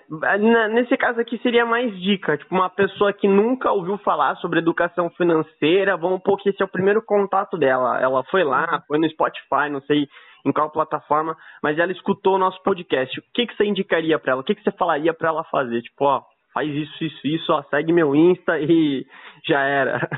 nesse 0.71 0.95
caso 0.95 1.19
aqui 1.19 1.37
seria 1.39 1.65
mais 1.65 1.93
dica, 1.99 2.37
tipo 2.37 2.55
uma 2.55 2.69
pessoa 2.69 3.11
que 3.11 3.27
nunca 3.27 3.69
ouviu 3.69 3.97
falar 3.97 4.37
sobre 4.37 4.59
educação 4.59 5.09
financeira, 5.11 5.97
vamos 5.97 6.21
pôr 6.21 6.37
que 6.37 6.49
esse 6.49 6.61
é 6.61 6.65
o 6.65 6.69
primeiro 6.69 7.01
contato 7.01 7.57
dela. 7.57 7.99
Ela 7.99 8.23
foi 8.31 8.45
lá, 8.45 8.75
uhum. 8.75 8.81
foi 8.87 8.97
no 8.97 9.09
Spotify, 9.09 9.69
não 9.69 9.81
sei 9.81 10.07
em 10.45 10.51
qual 10.51 10.69
plataforma, 10.69 11.37
mas 11.61 11.77
ela 11.77 11.91
escutou 11.91 12.35
o 12.35 12.39
nosso 12.39 12.61
podcast. 12.63 13.19
O 13.19 13.23
que, 13.33 13.47
que 13.47 13.55
você 13.55 13.65
indicaria 13.65 14.17
para 14.17 14.33
ela? 14.33 14.41
O 14.41 14.43
que, 14.43 14.55
que 14.55 14.63
você 14.63 14.71
falaria 14.71 15.13
para 15.13 15.29
ela 15.29 15.43
fazer? 15.45 15.81
Tipo, 15.81 16.05
ó, 16.05 16.23
faz 16.53 16.69
isso, 16.69 17.03
isso, 17.03 17.27
isso, 17.27 17.51
ó, 17.51 17.63
segue 17.63 17.91
meu 17.91 18.15
Insta 18.15 18.59
e 18.59 19.05
já 19.47 19.61
era. 19.61 20.09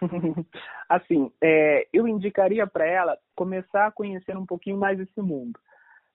assim, 0.88 1.30
é, 1.42 1.86
eu 1.92 2.06
indicaria 2.06 2.66
para 2.66 2.86
ela 2.86 3.16
começar 3.34 3.86
a 3.86 3.92
conhecer 3.92 4.36
um 4.36 4.46
pouquinho 4.46 4.76
mais 4.76 4.98
esse 4.98 5.20
mundo. 5.20 5.58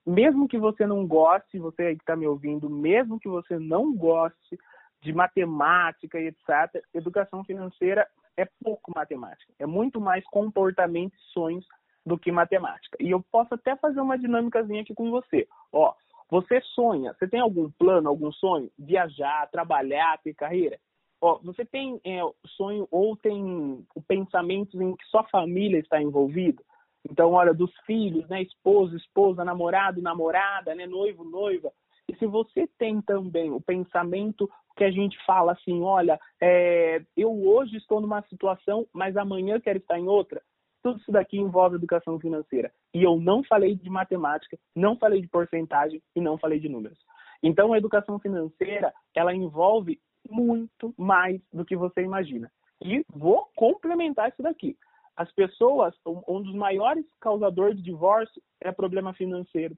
Mesmo 0.05 0.47
que 0.47 0.57
você 0.57 0.87
não 0.87 1.05
goste, 1.05 1.59
você 1.59 1.83
aí 1.83 1.95
que 1.95 2.01
está 2.01 2.15
me 2.15 2.25
ouvindo, 2.25 2.69
mesmo 2.69 3.19
que 3.19 3.27
você 3.27 3.59
não 3.59 3.95
goste 3.95 4.57
de 5.01 5.13
matemática 5.13 6.19
e 6.19 6.27
etc., 6.27 6.83
educação 6.93 7.43
financeira 7.43 8.07
é 8.35 8.47
pouco 8.63 8.91
matemática. 8.95 9.53
É 9.59 9.65
muito 9.65 9.99
mais 9.99 10.23
comportamento 10.25 11.13
e 11.13 11.31
sonhos 11.33 11.65
do 12.05 12.17
que 12.17 12.31
matemática. 12.31 12.97
E 12.99 13.11
eu 13.11 13.23
posso 13.31 13.53
até 13.53 13.75
fazer 13.75 14.01
uma 14.01 14.17
dinâmicazinha 14.17 14.81
aqui 14.81 14.93
com 14.93 15.09
você. 15.11 15.47
Ó, 15.71 15.93
você 16.29 16.61
sonha, 16.61 17.13
você 17.13 17.27
tem 17.27 17.39
algum 17.39 17.69
plano, 17.71 18.09
algum 18.09 18.31
sonho? 18.31 18.69
Viajar, 18.77 19.49
trabalhar, 19.51 20.19
ter 20.23 20.33
carreira? 20.33 20.79
Ó, 21.21 21.39
você 21.43 21.65
tem 21.65 21.99
é, 22.05 22.21
sonho 22.55 22.87
ou 22.91 23.15
tem 23.17 23.85
pensamentos 24.07 24.79
em 24.79 24.95
que 24.95 25.05
sua 25.05 25.23
família 25.25 25.79
está 25.79 26.01
envolvida? 26.01 26.63
Então, 27.09 27.31
olha, 27.31 27.53
dos 27.53 27.71
filhos, 27.85 28.27
né, 28.29 28.41
esposo, 28.41 28.95
esposa, 28.95 29.43
namorado, 29.43 30.01
namorada, 30.01 30.75
né, 30.75 30.85
noivo, 30.85 31.23
noiva. 31.23 31.71
E 32.07 32.15
se 32.15 32.25
você 32.25 32.67
tem 32.77 33.01
também 33.01 33.51
o 33.51 33.61
pensamento 33.61 34.49
que 34.75 34.83
a 34.83 34.91
gente 34.91 35.17
fala 35.25 35.51
assim, 35.53 35.81
olha, 35.81 36.19
é, 36.41 37.01
eu 37.15 37.31
hoje 37.47 37.77
estou 37.77 38.01
numa 38.01 38.21
situação, 38.23 38.87
mas 38.93 39.17
amanhã 39.17 39.59
quero 39.59 39.77
estar 39.77 39.99
em 39.99 40.07
outra, 40.07 40.41
tudo 40.81 40.99
isso 40.99 41.11
daqui 41.11 41.37
envolve 41.37 41.75
educação 41.75 42.19
financeira. 42.19 42.71
E 42.93 43.03
eu 43.03 43.19
não 43.19 43.43
falei 43.43 43.75
de 43.75 43.89
matemática, 43.89 44.57
não 44.75 44.97
falei 44.97 45.21
de 45.21 45.27
porcentagem 45.27 46.01
e 46.15 46.21
não 46.21 46.37
falei 46.37 46.59
de 46.59 46.69
números. 46.69 46.97
Então, 47.41 47.73
a 47.73 47.77
educação 47.77 48.19
financeira, 48.19 48.93
ela 49.15 49.33
envolve 49.33 49.99
muito 50.29 50.93
mais 50.97 51.41
do 51.51 51.65
que 51.65 51.75
você 51.75 52.01
imagina. 52.01 52.51
E 52.81 53.05
vou 53.09 53.49
complementar 53.55 54.29
isso 54.29 54.41
daqui. 54.41 54.77
As 55.15 55.31
pessoas, 55.33 55.93
um 56.05 56.41
dos 56.41 56.55
maiores 56.55 57.05
causadores 57.19 57.75
de 57.77 57.83
divórcio 57.83 58.41
é 58.61 58.71
problema 58.71 59.13
financeiro. 59.13 59.75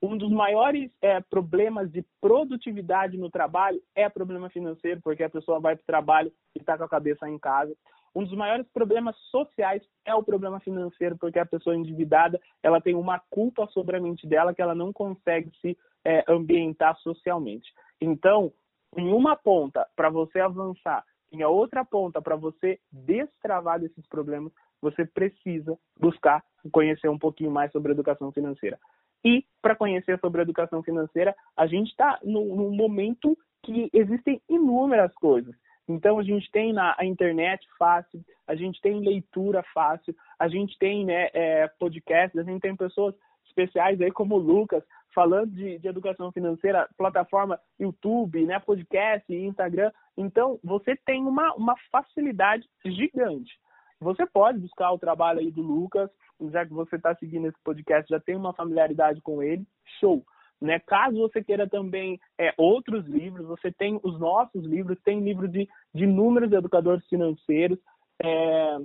Um 0.00 0.16
dos 0.16 0.30
maiores 0.30 0.90
é, 1.00 1.20
problemas 1.20 1.90
de 1.90 2.04
produtividade 2.20 3.16
no 3.16 3.30
trabalho 3.30 3.80
é 3.94 4.08
problema 4.08 4.50
financeiro, 4.50 5.00
porque 5.02 5.24
a 5.24 5.30
pessoa 5.30 5.58
vai 5.58 5.74
para 5.74 5.82
o 5.82 5.86
trabalho 5.86 6.32
e 6.54 6.60
está 6.60 6.76
com 6.76 6.84
a 6.84 6.88
cabeça 6.88 7.28
em 7.28 7.38
casa. 7.38 7.74
Um 8.14 8.22
dos 8.22 8.32
maiores 8.32 8.66
problemas 8.68 9.16
sociais 9.30 9.82
é 10.04 10.14
o 10.14 10.22
problema 10.22 10.60
financeiro, 10.60 11.16
porque 11.18 11.38
a 11.38 11.46
pessoa 11.46 11.76
endividada 11.76 12.40
ela 12.62 12.80
tem 12.80 12.94
uma 12.94 13.20
culpa 13.30 13.66
sobre 13.68 13.96
a 13.96 14.00
mente 14.00 14.26
dela 14.26 14.54
que 14.54 14.62
ela 14.62 14.74
não 14.74 14.92
consegue 14.92 15.50
se 15.60 15.76
é, 16.04 16.24
ambientar 16.28 16.96
socialmente. 16.98 17.72
Então, 18.00 18.52
em 18.96 19.12
uma 19.12 19.34
ponta 19.34 19.86
para 19.96 20.10
você 20.10 20.38
avançar, 20.38 21.04
em 21.32 21.42
a 21.42 21.48
outra 21.48 21.84
ponta 21.84 22.22
para 22.22 22.36
você 22.36 22.78
destravar 22.92 23.80
desses 23.80 24.06
problemas, 24.06 24.52
você 24.80 25.04
precisa 25.04 25.76
buscar 25.98 26.44
conhecer 26.70 27.08
um 27.08 27.18
pouquinho 27.18 27.50
mais 27.50 27.72
sobre 27.72 27.92
educação 27.92 28.30
financeira. 28.30 28.78
E 29.24 29.44
para 29.60 29.74
conhecer 29.74 30.20
sobre 30.20 30.42
educação 30.42 30.82
financeira, 30.82 31.34
a 31.56 31.66
gente 31.66 31.88
está 31.88 32.20
num 32.22 32.70
momento 32.70 33.36
que 33.62 33.88
existem 33.92 34.40
inúmeras 34.48 35.12
coisas. 35.14 35.54
Então 35.88 36.18
a 36.18 36.22
gente 36.22 36.50
tem 36.50 36.72
na 36.72 36.94
a 36.98 37.04
internet 37.04 37.66
fácil, 37.78 38.24
a 38.46 38.54
gente 38.54 38.80
tem 38.80 39.00
leitura 39.00 39.62
fácil, 39.74 40.14
a 40.38 40.48
gente 40.48 40.78
tem 40.78 41.04
né, 41.04 41.28
é, 41.34 41.64
a 41.64 42.42
gente 42.42 42.60
tem 42.60 42.76
pessoas 42.76 43.14
especiais 43.46 44.00
aí 44.00 44.10
como 44.10 44.36
o 44.36 44.38
Lucas 44.38 44.82
falando 45.14 45.52
de, 45.52 45.78
de, 45.78 45.86
educação 45.86 46.32
financeira, 46.32 46.88
plataforma 46.96 47.60
YouTube, 47.78 48.44
né, 48.44 48.58
podcast, 48.58 49.32
Instagram. 49.32 49.92
Então 50.16 50.58
você 50.64 50.96
tem 50.96 51.24
uma, 51.24 51.54
uma 51.54 51.76
facilidade 51.92 52.66
gigante. 52.84 53.52
Você 54.00 54.26
pode 54.26 54.58
buscar 54.58 54.90
o 54.90 54.98
trabalho 54.98 55.38
aí 55.38 55.50
do 55.50 55.62
Lucas, 55.62 56.10
já 56.50 56.66
que 56.66 56.72
você 56.72 56.96
está 56.96 57.14
seguindo 57.14 57.46
esse 57.46 57.58
podcast, 57.62 58.08
já 58.08 58.18
tem 58.18 58.36
uma 58.36 58.52
familiaridade 58.52 59.20
com 59.20 59.42
ele, 59.42 59.64
show. 60.00 60.24
Né? 60.60 60.78
Caso 60.80 61.18
você 61.18 61.42
queira 61.42 61.68
também 61.68 62.18
é, 62.38 62.54
outros 62.56 63.04
livros, 63.06 63.46
você 63.46 63.70
tem 63.72 64.00
os 64.02 64.18
nossos 64.18 64.64
livros, 64.64 64.98
tem 65.04 65.20
livro 65.20 65.48
de, 65.48 65.68
de 65.94 66.04
inúmeros 66.04 66.52
educadores 66.52 67.06
financeiros. 67.06 67.78
É, 68.22 68.78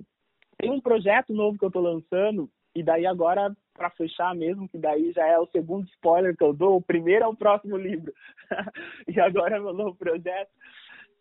tem 0.58 0.72
um 0.72 0.82
projeto 0.82 1.34
novo 1.34 1.58
que 1.58 1.64
eu 1.64 1.70
estou 1.70 1.82
lançando, 1.82 2.50
e 2.76 2.84
daí 2.84 3.06
agora, 3.06 3.56
para 3.74 3.90
fechar 3.92 4.36
mesmo, 4.36 4.68
que 4.68 4.78
daí 4.78 5.12
já 5.12 5.26
é 5.26 5.40
o 5.40 5.48
segundo 5.48 5.88
spoiler 5.88 6.36
que 6.36 6.44
eu 6.44 6.54
dou, 6.54 6.78
o 6.78 6.82
primeiro 6.82 7.26
é 7.26 7.28
o 7.28 7.36
próximo 7.36 7.78
livro. 7.78 8.14
e 9.08 9.20
agora 9.20 9.58
é 9.58 9.60
meu 9.60 9.74
novo 9.74 9.96
projeto. 9.96 10.52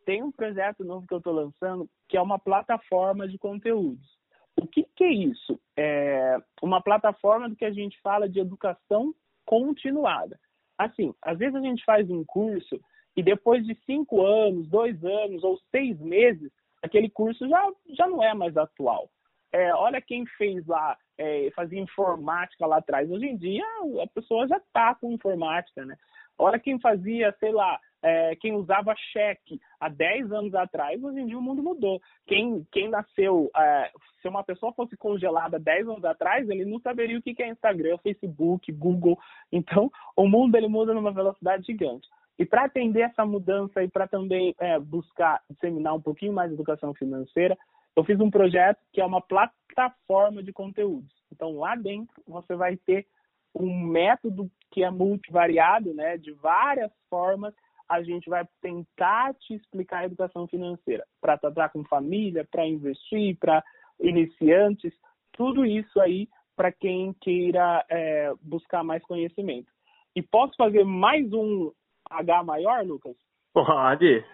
Tem 0.05 0.23
um 0.23 0.33
projeto 0.33 0.85
novo 0.85 1.07
que 1.07 1.15
eu 1.15 1.19
estou 1.19 1.33
lançando, 1.33 1.89
que 2.09 2.17
é 2.17 2.21
uma 2.21 2.39
plataforma 2.39 3.29
de 3.29 3.39
conteúdos. 3.39 4.19
O 4.57 4.67
que, 4.67 4.85
que 4.97 5.05
é 5.05 5.13
isso? 5.13 5.61
É 5.77 6.37
uma 6.61 6.83
plataforma 6.83 7.49
do 7.49 7.55
que 7.55 7.65
a 7.65 7.71
gente 7.71 8.01
fala 8.01 8.29
de 8.29 8.41
educação 8.41 9.15
continuada. 9.49 10.39
Assim, 10.77 11.15
às 11.23 11.39
vezes 11.39 11.55
a 11.55 11.61
gente 11.63 11.83
faz 11.87 12.11
um 12.11 12.23
curso 12.23 12.79
e 13.17 13.23
depois 13.23 13.65
de 13.67 13.75
cinco 13.87 14.25
anos, 14.25 14.69
dois 14.69 15.03
anos 15.03 15.43
ou 15.43 15.59
seis 15.71 15.99
meses, 15.99 16.53
aquele 16.83 17.09
curso 17.09 17.49
já, 17.49 17.73
já 17.97 18.07
não 18.07 18.23
é 18.23 18.35
mais 18.35 18.55
atual. 18.59 19.11
É, 19.51 19.75
olha 19.75 20.03
quem 20.03 20.27
fez 20.37 20.67
lá, 20.67 20.99
é, 21.17 21.51
fazia 21.57 21.81
informática 21.81 22.67
lá 22.67 22.77
atrás. 22.77 23.11
Hoje 23.11 23.25
em 23.25 23.37
dia, 23.39 23.65
a 24.03 24.07
pessoa 24.09 24.47
já 24.47 24.59
está 24.59 24.95
com 24.95 25.11
informática, 25.11 25.83
né? 25.87 25.97
Olha 26.37 26.59
quem 26.59 26.79
fazia, 26.79 27.35
sei 27.41 27.51
lá, 27.51 27.81
é, 28.03 28.37
quem 28.37 28.55
usava 28.55 28.95
cheque 29.13 29.61
há 29.81 29.89
10 29.89 30.33
anos 30.33 30.55
atrás, 30.55 31.03
hoje 31.03 31.21
em 31.21 31.27
dia 31.27 31.39
o 31.39 31.43
mundo 31.43 31.63
mudou. 31.63 32.01
Quem, 32.27 32.67
quem 32.71 32.89
nasceu, 32.89 33.51
é, 33.57 33.91
se 34.23 34.29
uma 34.29 34.45
pessoa 34.45 34.73
fosse 34.73 34.97
congelada 34.97 35.59
10 35.59 35.89
anos 35.89 36.05
atrás, 36.05 36.49
ele 36.49 36.65
não 36.65 36.79
saberia 36.81 37.19
o 37.19 37.23
que 37.23 37.43
é 37.43 37.49
Instagram, 37.49 37.99
Facebook, 37.99 38.71
Google. 38.73 39.19
Então, 39.53 39.91
o 40.17 40.29
mundo 40.29 40.57
ele 40.57 40.69
muda 40.69 40.95
numa 40.95 41.13
velocidade 41.13 41.67
gigante. 41.67 42.09
E 42.39 42.47
para 42.47 42.65
atender 42.65 43.01
essa 43.01 43.27
mudança 43.27 43.83
e 43.83 43.89
para 43.89 44.07
também 44.07 44.55
é, 44.61 44.79
buscar 44.79 45.43
disseminar 45.51 45.95
um 45.95 46.01
pouquinho 46.01 46.33
mais 46.33 46.53
educação 46.53 46.95
financeira, 46.95 47.59
eu 47.97 48.05
fiz 48.05 48.21
um 48.21 48.31
projeto 48.31 48.79
que 48.93 49.01
é 49.01 49.05
uma 49.05 49.21
plataforma 49.21 50.41
de 50.41 50.53
conteúdos. 50.53 51.13
Então, 51.33 51.59
lá 51.59 51.75
dentro, 51.75 52.15
você 52.29 52.55
vai 52.55 52.77
ter 52.77 53.07
um 53.53 53.81
método 53.87 54.49
que 54.71 54.85
é 54.85 54.91
multivariado, 54.91 55.93
né, 55.95 56.17
de 56.17 56.31
várias 56.33 56.93
formas, 57.11 57.53
a 57.89 58.03
gente 58.03 58.29
vai 58.29 58.47
tentar 58.61 59.35
te 59.35 59.55
explicar 59.55 59.99
a 60.01 60.05
educação 60.05 60.47
financeira 60.47 61.05
para 61.21 61.39
tratar 61.39 61.71
com 61.71 61.85
família, 61.85 62.47
para 62.51 62.67
investir, 62.67 63.37
para 63.39 63.65
iniciantes, 64.01 64.93
tudo 65.33 65.65
isso 65.65 66.01
aí 66.01 66.29
para 66.55 66.73
quem 66.73 67.15
queira 67.21 67.85
é, 67.89 68.33
buscar 68.43 68.83
mais 68.83 69.03
conhecimento. 69.05 69.71
E 70.15 70.21
posso 70.21 70.55
fazer 70.57 70.85
mais 70.85 71.33
um 71.33 71.71
H 72.11 72.43
maior, 72.43 72.85
Lucas? 72.85 73.17
Pode. 73.53 74.25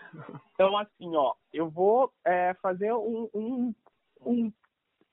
Então, 0.54 0.76
assim, 0.78 1.14
ó, 1.14 1.34
eu 1.52 1.68
vou 1.68 2.10
é, 2.24 2.54
fazer 2.62 2.92
um, 2.94 3.28
um, 3.34 3.74
um, 4.24 4.52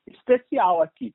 especial 0.07 0.81
aqui. 0.81 1.13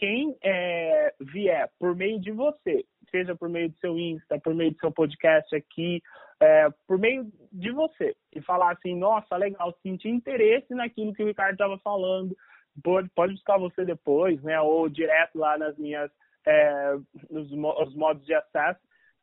Quem 0.00 0.34
é, 0.42 1.12
vier 1.20 1.70
por 1.78 1.94
meio 1.94 2.18
de 2.18 2.32
você, 2.32 2.86
seja 3.10 3.36
por 3.36 3.50
meio 3.50 3.68
do 3.68 3.76
seu 3.76 3.98
Insta, 3.98 4.40
por 4.40 4.54
meio 4.54 4.70
do 4.70 4.78
seu 4.78 4.90
podcast 4.90 5.54
aqui, 5.54 6.02
é, 6.40 6.70
por 6.88 6.98
meio 6.98 7.30
de 7.52 7.70
você, 7.70 8.16
e 8.34 8.40
falar 8.40 8.72
assim, 8.72 8.96
nossa, 8.96 9.36
legal, 9.36 9.76
senti 9.82 10.08
interesse 10.08 10.74
naquilo 10.74 11.12
que 11.12 11.22
o 11.22 11.26
Ricardo 11.26 11.52
estava 11.52 11.76
falando, 11.80 12.34
pode, 12.82 13.10
pode 13.10 13.34
buscar 13.34 13.58
você 13.58 13.84
depois, 13.84 14.42
né, 14.42 14.58
ou 14.58 14.88
direto 14.88 15.38
lá 15.38 15.58
nas 15.58 15.76
minhas, 15.76 16.10
é, 16.46 16.94
nos, 17.28 17.50
nos 17.50 17.94
modos 17.94 18.24
de 18.24 18.32
acesso. 18.32 18.80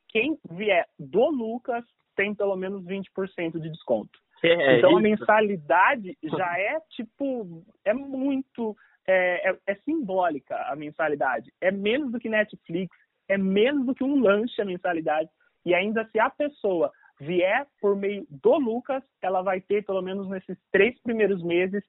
Quem 0.09 0.37
vier 0.51 0.85
do 0.99 1.27
Lucas, 1.31 1.83
tem 2.15 2.35
pelo 2.35 2.55
menos 2.55 2.83
20% 2.85 3.59
de 3.59 3.71
desconto. 3.71 4.19
É 4.43 4.77
então 4.77 4.91
isso. 4.91 4.99
a 4.99 5.01
mensalidade 5.01 6.15
já 6.37 6.59
é 6.59 6.79
tipo, 6.91 7.65
é 7.83 7.95
muito, 7.95 8.77
é, 9.07 9.49
é, 9.49 9.57
é, 9.67 9.75
simbólica 9.85 10.55
a 10.69 10.75
mensalidade. 10.75 11.51
É 11.61 11.71
menos 11.71 12.11
do 12.11 12.19
que 12.19 12.29
Netflix, 12.29 12.95
é 13.29 13.37
menos 13.37 13.85
do 13.85 13.95
que 13.95 14.03
um 14.03 14.19
lanche 14.19 14.61
a 14.61 14.65
mensalidade. 14.65 15.29
E 15.65 15.73
ainda 15.73 16.07
se 16.11 16.19
a 16.19 16.29
pessoa 16.29 16.91
vier 17.19 17.65
por 17.81 17.95
meio 17.95 18.27
do 18.29 18.57
Lucas, 18.57 19.03
ela 19.21 19.41
vai 19.41 19.59
ter 19.59 19.83
pelo 19.85 20.01
menos 20.01 20.29
nesses 20.29 20.57
três 20.71 20.99
primeiros 21.01 21.41
meses 21.43 21.83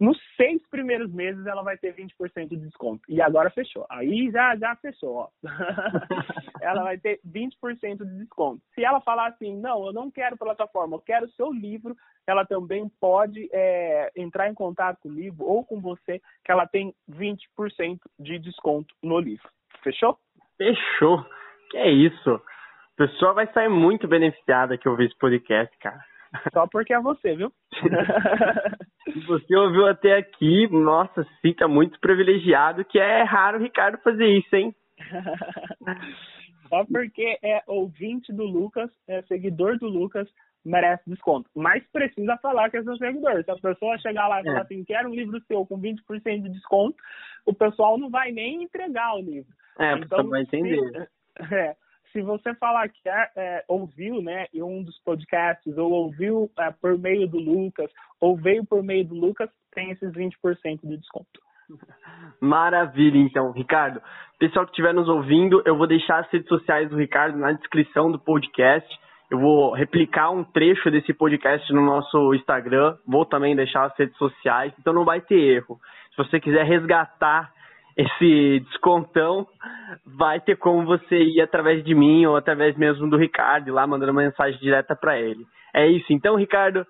nos 0.00 0.18
seis 0.34 0.66
primeiros 0.70 1.12
meses 1.12 1.44
ela 1.46 1.62
vai 1.62 1.76
ter 1.76 1.94
20% 1.94 2.48
de 2.48 2.56
desconto. 2.56 3.02
E 3.06 3.20
agora 3.20 3.50
fechou. 3.50 3.86
Aí 3.90 4.30
já, 4.30 4.56
já 4.56 4.74
fechou, 4.76 5.28
ela 6.62 6.82
vai 6.82 6.96
ter 6.96 7.20
20% 7.28 8.04
de 8.04 8.18
desconto. 8.18 8.62
Se 8.74 8.82
ela 8.82 9.00
falar 9.02 9.28
assim, 9.28 9.56
não, 9.60 9.86
eu 9.86 9.92
não 9.92 10.10
quero 10.10 10.38
plataforma, 10.38 10.96
eu 10.96 11.00
quero 11.00 11.26
o 11.26 11.32
seu 11.32 11.52
livro, 11.52 11.94
ela 12.26 12.46
também 12.46 12.90
pode 12.98 13.48
é, 13.52 14.10
entrar 14.16 14.48
em 14.48 14.54
contato 14.54 14.98
comigo 15.00 15.44
ou 15.44 15.64
com 15.64 15.80
você, 15.80 16.20
que 16.44 16.50
ela 16.50 16.66
tem 16.66 16.94
20% 17.10 17.98
de 18.18 18.38
desconto 18.38 18.94
no 19.02 19.18
livro. 19.18 19.48
Fechou? 19.82 20.18
Fechou. 20.56 21.24
Que 21.70 21.76
é 21.76 21.90
isso. 21.90 22.30
A 22.30 22.96
pessoa 22.96 23.34
vai 23.34 23.52
sair 23.52 23.68
muito 23.68 24.08
beneficiada 24.08 24.78
que 24.78 24.88
ouvir 24.88 25.06
esse 25.06 25.18
podcast, 25.18 25.76
cara. 25.78 26.09
Só 26.52 26.66
porque 26.66 26.92
é 26.92 27.00
você, 27.00 27.34
viu? 27.34 27.52
Se 29.12 29.20
você 29.26 29.56
ouviu 29.56 29.86
até 29.86 30.16
aqui, 30.16 30.68
nossa, 30.70 31.26
fica 31.42 31.66
muito 31.66 31.98
privilegiado, 32.00 32.84
que 32.84 32.98
é 32.98 33.22
raro 33.22 33.58
o 33.58 33.62
Ricardo 33.62 33.98
fazer 33.98 34.26
isso, 34.26 34.54
hein? 34.54 34.74
Só 36.68 36.84
porque 36.84 37.36
é 37.42 37.62
ouvinte 37.66 38.32
do 38.32 38.44
Lucas, 38.44 38.88
é 39.08 39.22
seguidor 39.22 39.76
do 39.78 39.88
Lucas, 39.88 40.28
merece 40.64 41.02
desconto. 41.08 41.50
Mas 41.54 41.84
precisa 41.92 42.36
falar 42.36 42.70
que 42.70 42.76
é 42.76 42.82
seu 42.84 42.96
seguidor. 42.96 43.42
Se 43.42 43.50
a 43.50 43.56
pessoa 43.56 43.98
chegar 43.98 44.28
lá 44.28 44.40
e 44.40 44.44
falar 44.44 44.58
é. 44.58 44.62
assim, 44.62 44.84
quero 44.84 45.08
um 45.08 45.14
livro 45.14 45.40
seu 45.48 45.66
com 45.66 45.80
20% 45.80 46.42
de 46.42 46.50
desconto, 46.50 46.96
o 47.44 47.52
pessoal 47.52 47.98
não 47.98 48.08
vai 48.08 48.30
nem 48.30 48.62
entregar 48.62 49.14
o 49.16 49.20
livro. 49.20 49.52
É, 49.78 49.94
então, 49.94 50.28
vai 50.28 50.42
entender. 50.42 51.08
É, 51.50 51.74
se 52.12 52.22
você 52.22 52.54
falar 52.54 52.88
que 52.88 53.08
é, 53.08 53.30
é, 53.36 53.64
ouviu 53.68 54.22
né, 54.22 54.46
um 54.54 54.82
dos 54.82 54.98
podcasts, 55.04 55.76
ou 55.76 55.90
ouviu 55.90 56.50
é, 56.58 56.70
por 56.70 56.98
meio 56.98 57.28
do 57.28 57.38
Lucas, 57.38 57.90
ou 58.20 58.36
veio 58.36 58.64
por 58.64 58.82
meio 58.82 59.06
do 59.06 59.14
Lucas, 59.14 59.48
tem 59.72 59.90
esses 59.90 60.12
20% 60.12 60.32
de 60.82 60.96
desconto. 60.96 61.40
Maravilha, 62.40 63.18
então, 63.18 63.52
Ricardo. 63.52 64.00
Pessoal 64.38 64.64
que 64.64 64.72
estiver 64.72 64.94
nos 64.94 65.08
ouvindo, 65.08 65.62
eu 65.64 65.76
vou 65.76 65.86
deixar 65.86 66.20
as 66.20 66.30
redes 66.30 66.48
sociais 66.48 66.88
do 66.88 66.96
Ricardo 66.96 67.38
na 67.38 67.52
descrição 67.52 68.10
do 68.10 68.18
podcast. 68.18 68.88
Eu 69.30 69.38
vou 69.38 69.72
replicar 69.72 70.30
um 70.30 70.42
trecho 70.42 70.90
desse 70.90 71.12
podcast 71.12 71.72
no 71.72 71.82
nosso 71.82 72.34
Instagram. 72.34 72.96
Vou 73.06 73.24
também 73.24 73.54
deixar 73.54 73.84
as 73.84 73.96
redes 73.96 74.16
sociais, 74.16 74.72
então 74.78 74.92
não 74.92 75.04
vai 75.04 75.20
ter 75.20 75.38
erro. 75.38 75.78
Se 76.10 76.16
você 76.16 76.40
quiser 76.40 76.64
resgatar 76.64 77.52
esse 77.96 78.60
descontão, 78.60 79.46
vai 80.04 80.40
ter 80.40 80.56
como 80.56 80.84
você 80.84 81.16
ir 81.16 81.40
através 81.40 81.84
de 81.84 81.94
mim 81.94 82.24
ou 82.26 82.36
através 82.36 82.76
mesmo 82.76 83.08
do 83.08 83.16
Ricardo, 83.16 83.72
lá 83.72 83.86
mandando 83.86 84.12
uma 84.12 84.22
mensagem 84.22 84.58
direta 84.60 84.94
para 84.94 85.18
ele. 85.18 85.46
É 85.74 85.86
isso 85.86 86.12
então, 86.12 86.36
Ricardo? 86.36 86.86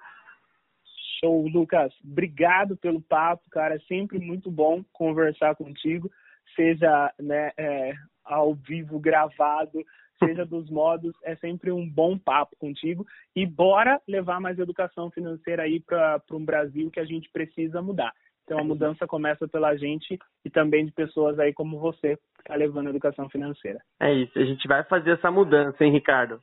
Show, 1.21 1.47
Lucas. 1.49 1.93
Obrigado 2.05 2.77
pelo 2.77 3.01
papo, 3.01 3.43
cara. 3.51 3.75
É 3.75 3.79
sempre 3.81 4.19
muito 4.19 4.51
bom 4.51 4.83
conversar 4.93 5.55
contigo, 5.55 6.11
seja 6.57 7.13
né, 7.21 7.53
é, 7.59 7.93
ao 8.25 8.55
vivo, 8.55 8.99
gravado, 8.99 9.85
seja 10.19 10.47
dos 10.47 10.71
modos. 10.71 11.13
É 11.23 11.37
sempre 11.37 11.71
um 11.71 11.89
bom 11.89 12.19
papo 12.19 12.57
contigo. 12.57 13.07
E 13.37 13.47
bora 13.47 14.01
levar 14.09 14.41
mais 14.41 14.59
educação 14.59 15.11
financeira 15.11 15.65
aí 15.65 15.81
para 15.81 16.23
um 16.33 16.45
Brasil 16.45 16.91
que 16.91 17.01
a 17.01 17.05
gente 17.05 17.29
precisa 17.31 17.83
mudar. 17.83 18.13
Então 18.51 18.59
a 18.59 18.65
mudança 18.65 19.07
começa 19.07 19.47
pela 19.47 19.77
gente 19.77 20.19
e 20.45 20.51
também 20.51 20.85
de 20.85 20.91
pessoas 20.91 21.39
aí 21.39 21.53
como 21.53 21.79
você 21.79 22.17
que 22.17 22.41
está 22.41 22.57
levando 22.57 22.89
a 22.89 22.91
educação 22.91 23.29
financeira. 23.29 23.79
É 24.01 24.13
isso, 24.13 24.37
a 24.37 24.45
gente 24.45 24.67
vai 24.67 24.83
fazer 24.83 25.13
essa 25.13 25.31
mudança, 25.31 25.85
hein, 25.85 25.93
Ricardo? 25.93 26.41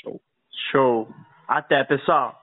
Show. 0.00 0.20
Show. 0.70 1.08
Até, 1.48 1.82
pessoal. 1.82 2.40